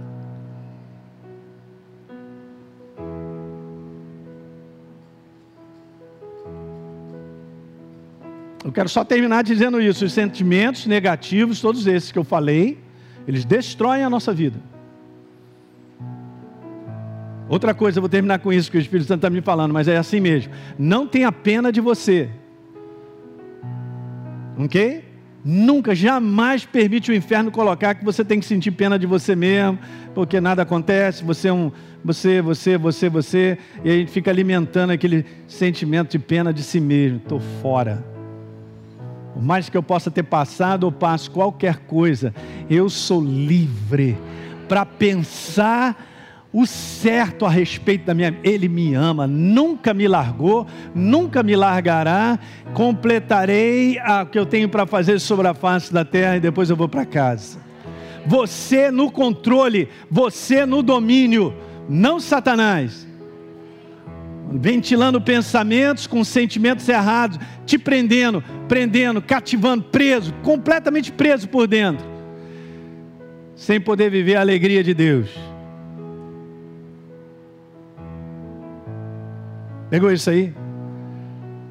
Eu 8.64 8.72
quero 8.72 8.88
só 8.88 9.04
terminar 9.04 9.42
dizendo 9.42 9.80
isso: 9.80 10.04
os 10.04 10.12
sentimentos 10.12 10.86
negativos, 10.86 11.60
todos 11.60 11.86
esses 11.86 12.10
que 12.10 12.18
eu 12.18 12.24
falei, 12.24 12.78
eles 13.26 13.44
destroem 13.44 14.02
a 14.02 14.10
nossa 14.10 14.32
vida. 14.32 14.58
Outra 17.48 17.72
coisa, 17.72 17.98
eu 17.98 18.02
vou 18.02 18.08
terminar 18.08 18.40
com 18.40 18.52
isso 18.52 18.70
que 18.70 18.76
o 18.76 18.80
Espírito 18.80 19.06
Santo 19.06 19.20
está 19.20 19.30
me 19.30 19.40
falando, 19.40 19.72
mas 19.72 19.88
é 19.88 19.96
assim 19.96 20.20
mesmo. 20.20 20.52
Não 20.78 21.06
tenha 21.06 21.32
pena 21.32 21.72
de 21.72 21.80
você. 21.80 22.28
Ok? 24.58 25.04
Nunca, 25.44 25.94
jamais 25.94 26.66
permite 26.66 27.10
o 27.10 27.14
inferno 27.14 27.50
colocar 27.50 27.94
que 27.94 28.04
você 28.04 28.22
tem 28.24 28.38
que 28.38 28.44
sentir 28.44 28.72
pena 28.72 28.98
de 28.98 29.06
você 29.06 29.34
mesmo, 29.34 29.78
porque 30.14 30.40
nada 30.40 30.62
acontece, 30.62 31.24
você 31.24 31.48
é 31.48 31.52
um, 31.52 31.72
você, 32.04 32.42
você, 32.42 32.76
você, 32.76 33.08
você, 33.08 33.58
e 33.82 33.90
a 33.90 33.94
gente 33.94 34.10
fica 34.10 34.30
alimentando 34.30 34.90
aquele 34.90 35.24
sentimento 35.46 36.10
de 36.10 36.18
pena 36.18 36.52
de 36.52 36.62
si 36.62 36.80
mesmo. 36.80 37.18
Estou 37.18 37.40
fora. 37.62 38.17
Por 39.38 39.44
mais 39.44 39.68
que 39.68 39.76
eu 39.76 39.84
possa 39.84 40.10
ter 40.10 40.24
passado 40.24 40.82
ou 40.82 40.90
passo 40.90 41.30
qualquer 41.30 41.76
coisa, 41.86 42.34
eu 42.68 42.90
sou 42.90 43.22
livre 43.22 44.18
para 44.68 44.84
pensar 44.84 45.96
o 46.52 46.66
certo 46.66 47.46
a 47.46 47.48
respeito 47.48 48.04
da 48.04 48.14
minha. 48.14 48.36
Ele 48.42 48.68
me 48.68 48.94
ama, 48.94 49.28
nunca 49.28 49.94
me 49.94 50.08
largou, 50.08 50.66
nunca 50.92 51.40
me 51.44 51.54
largará. 51.54 52.36
Completarei 52.74 53.98
o 54.00 54.26
que 54.26 54.40
eu 54.40 54.44
tenho 54.44 54.68
para 54.68 54.84
fazer 54.86 55.20
sobre 55.20 55.46
a 55.46 55.54
face 55.54 55.92
da 55.92 56.04
terra 56.04 56.36
e 56.36 56.40
depois 56.40 56.68
eu 56.68 56.74
vou 56.74 56.88
para 56.88 57.06
casa. 57.06 57.60
Você 58.26 58.90
no 58.90 59.08
controle, 59.08 59.88
você 60.10 60.66
no 60.66 60.82
domínio, 60.82 61.54
não 61.88 62.18
Satanás 62.18 63.07
ventilando 64.50 65.20
pensamentos 65.20 66.06
com 66.06 66.24
sentimentos 66.24 66.88
errados, 66.88 67.38
te 67.66 67.78
prendendo, 67.78 68.42
prendendo, 68.66 69.20
cativando, 69.20 69.84
preso, 69.84 70.32
completamente 70.42 71.12
preso 71.12 71.48
por 71.48 71.66
dentro, 71.66 72.06
sem 73.54 73.80
poder 73.80 74.10
viver 74.10 74.36
a 74.36 74.40
alegria 74.40 74.82
de 74.82 74.94
Deus. 74.94 75.28
Pegou 79.90 80.12
isso 80.12 80.28
aí? 80.28 80.52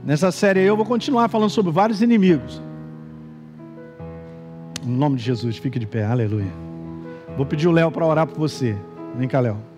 Nessa 0.04 0.32
série 0.32 0.62
eu 0.62 0.76
vou 0.76 0.86
continuar 0.86 1.28
falando 1.30 1.50
sobre 1.50 1.72
vários 1.72 2.02
inimigos. 2.02 2.62
Em 4.84 4.90
nome 4.90 5.18
de 5.18 5.24
Jesus, 5.24 5.58
fique 5.58 5.78
de 5.78 5.86
pé, 5.86 6.06
aleluia. 6.06 6.52
Vou 7.36 7.46
pedir 7.46 7.68
o 7.68 7.72
Léo 7.72 7.92
para 7.92 8.06
orar 8.06 8.26
por 8.26 8.40
você. 8.40 8.76
Vem 9.18 9.28
cá, 9.28 9.40
Léo. 9.40 9.77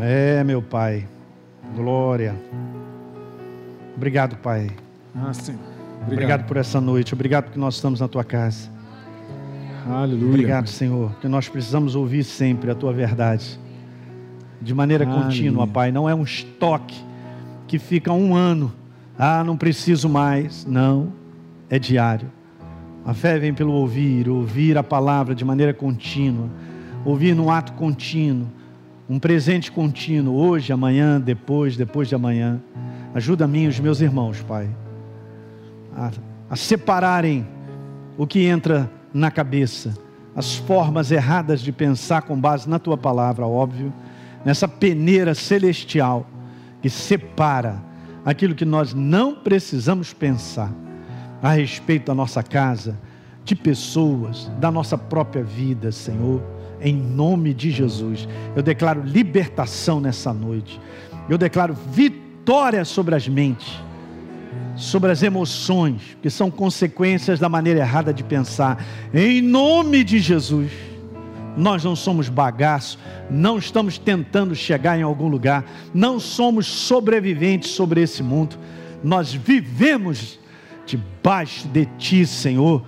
É, 0.00 0.42
meu 0.44 0.62
Pai. 0.62 1.06
Glória. 1.76 2.34
Obrigado, 3.96 4.36
Pai. 4.36 4.70
Ah, 5.14 5.32
sim. 5.32 5.52
Obrigado. 5.52 6.12
Obrigado 6.12 6.46
por 6.46 6.56
essa 6.56 6.80
noite. 6.80 7.12
Obrigado 7.12 7.44
porque 7.44 7.58
nós 7.58 7.74
estamos 7.74 8.00
na 8.00 8.08
tua 8.08 8.24
casa. 8.24 8.70
Aleluia. 9.86 10.28
Obrigado, 10.28 10.68
Senhor, 10.68 11.12
que 11.20 11.28
nós 11.28 11.48
precisamos 11.48 11.94
ouvir 11.94 12.24
sempre 12.24 12.70
a 12.70 12.74
tua 12.74 12.92
verdade. 12.92 13.58
De 14.60 14.74
maneira 14.74 15.04
Aleluia. 15.04 15.24
contínua, 15.24 15.66
Pai. 15.66 15.92
Não 15.92 16.08
é 16.08 16.14
um 16.14 16.22
estoque 16.22 16.96
que 17.66 17.78
fica 17.78 18.12
um 18.12 18.34
ano 18.34 18.72
Ah, 19.18 19.44
não 19.44 19.54
preciso 19.54 20.08
mais. 20.08 20.64
Não, 20.64 21.12
é 21.68 21.78
diário. 21.78 22.30
A 23.04 23.12
fé 23.12 23.38
vem 23.38 23.52
pelo 23.52 23.72
ouvir, 23.72 24.30
ouvir 24.30 24.78
a 24.78 24.82
palavra 24.82 25.34
de 25.34 25.44
maneira 25.44 25.74
contínua, 25.74 26.48
ouvir 27.04 27.34
num 27.34 27.50
ato 27.50 27.74
contínuo, 27.74 28.46
um 29.10 29.18
presente 29.18 29.72
contínuo, 29.72 30.36
hoje, 30.36 30.72
amanhã, 30.72 31.20
depois, 31.20 31.76
depois 31.76 32.06
de 32.06 32.14
amanhã. 32.14 32.60
Ajuda 33.12 33.44
a 33.44 33.48
mim 33.48 33.64
e 33.64 33.66
os 33.66 33.80
meus 33.80 34.00
irmãos, 34.00 34.40
Pai, 34.42 34.70
a, 35.96 36.12
a 36.48 36.54
separarem 36.54 37.44
o 38.16 38.24
que 38.24 38.46
entra 38.46 38.88
na 39.12 39.28
cabeça, 39.28 39.98
as 40.36 40.54
formas 40.54 41.10
erradas 41.10 41.60
de 41.60 41.72
pensar 41.72 42.22
com 42.22 42.40
base 42.40 42.70
na 42.70 42.78
tua 42.78 42.96
palavra, 42.96 43.44
óbvio, 43.44 43.92
nessa 44.44 44.68
peneira 44.68 45.34
celestial 45.34 46.24
que 46.80 46.88
separa 46.88 47.82
aquilo 48.24 48.54
que 48.54 48.64
nós 48.64 48.94
não 48.94 49.34
precisamos 49.34 50.12
pensar 50.12 50.72
a 51.42 51.50
respeito 51.50 52.06
da 52.06 52.14
nossa 52.14 52.44
casa, 52.44 52.96
de 53.44 53.56
pessoas, 53.56 54.48
da 54.60 54.70
nossa 54.70 54.96
própria 54.96 55.42
vida, 55.42 55.90
Senhor, 55.90 56.40
em 56.80 56.94
nome 56.94 57.52
de 57.54 57.70
Jesus. 57.70 58.28
Eu 58.56 58.62
declaro 58.62 59.02
libertação 59.02 60.00
nessa 60.00 60.32
noite, 60.32 60.80
eu 61.28 61.38
declaro 61.38 61.74
vitória 61.92 62.84
sobre 62.84 63.14
as 63.14 63.28
mentes, 63.28 63.72
sobre 64.76 65.10
as 65.10 65.22
emoções, 65.22 66.16
que 66.22 66.30
são 66.30 66.50
consequências 66.50 67.38
da 67.38 67.48
maneira 67.48 67.80
errada 67.80 68.12
de 68.12 68.24
pensar, 68.24 68.84
em 69.12 69.40
nome 69.40 70.02
de 70.02 70.18
Jesus. 70.18 70.70
Nós 71.56 71.84
não 71.84 71.96
somos 71.96 72.28
bagaço, 72.28 72.98
não 73.28 73.58
estamos 73.58 73.98
tentando 73.98 74.54
chegar 74.54 74.98
em 74.98 75.02
algum 75.02 75.28
lugar, 75.28 75.64
não 75.92 76.18
somos 76.18 76.66
sobreviventes 76.66 77.70
sobre 77.70 78.00
esse 78.00 78.22
mundo, 78.22 78.56
nós 79.02 79.32
vivemos 79.32 80.38
debaixo 80.86 81.68
de 81.68 81.86
Ti, 81.98 82.26
Senhor, 82.26 82.82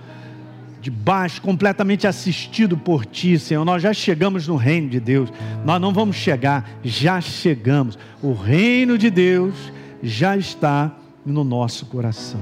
debaixo, 0.83 1.41
completamente 1.41 2.05
assistido 2.05 2.77
por 2.77 3.05
Ti, 3.05 3.39
Senhor. 3.39 3.63
Nós 3.63 3.81
já 3.81 3.93
chegamos 3.93 4.47
no 4.47 4.57
reino 4.57 4.89
de 4.89 4.99
Deus, 4.99 5.31
nós 5.63 5.79
não 5.79 5.93
vamos 5.93 6.17
chegar, 6.17 6.69
já 6.83 7.21
chegamos. 7.21 7.97
O 8.21 8.33
reino 8.33 8.97
de 8.97 9.09
Deus 9.09 9.55
já 10.01 10.35
está 10.35 10.95
no 11.25 11.43
nosso 11.45 11.85
coração. 11.85 12.41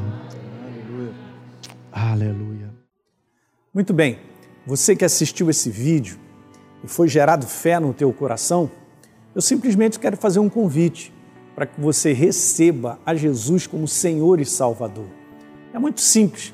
Aleluia. 0.63 1.13
Aleluia. 1.91 2.73
Muito 3.71 3.93
bem. 3.93 4.17
Você 4.65 4.95
que 4.95 5.05
assistiu 5.05 5.49
esse 5.49 5.69
vídeo 5.69 6.17
e 6.83 6.87
foi 6.87 7.07
gerado 7.07 7.45
fé 7.45 7.79
no 7.79 7.93
teu 7.93 8.11
coração, 8.11 8.71
eu 9.35 9.41
simplesmente 9.41 9.99
quero 9.99 10.17
fazer 10.17 10.39
um 10.39 10.49
convite 10.49 11.13
para 11.55 11.67
que 11.67 11.79
você 11.79 12.11
receba 12.11 12.99
a 13.05 13.13
Jesus 13.13 13.67
como 13.67 13.87
Senhor 13.87 14.39
e 14.39 14.45
Salvador. 14.45 15.07
É 15.73 15.79
muito 15.79 16.01
simples, 16.01 16.53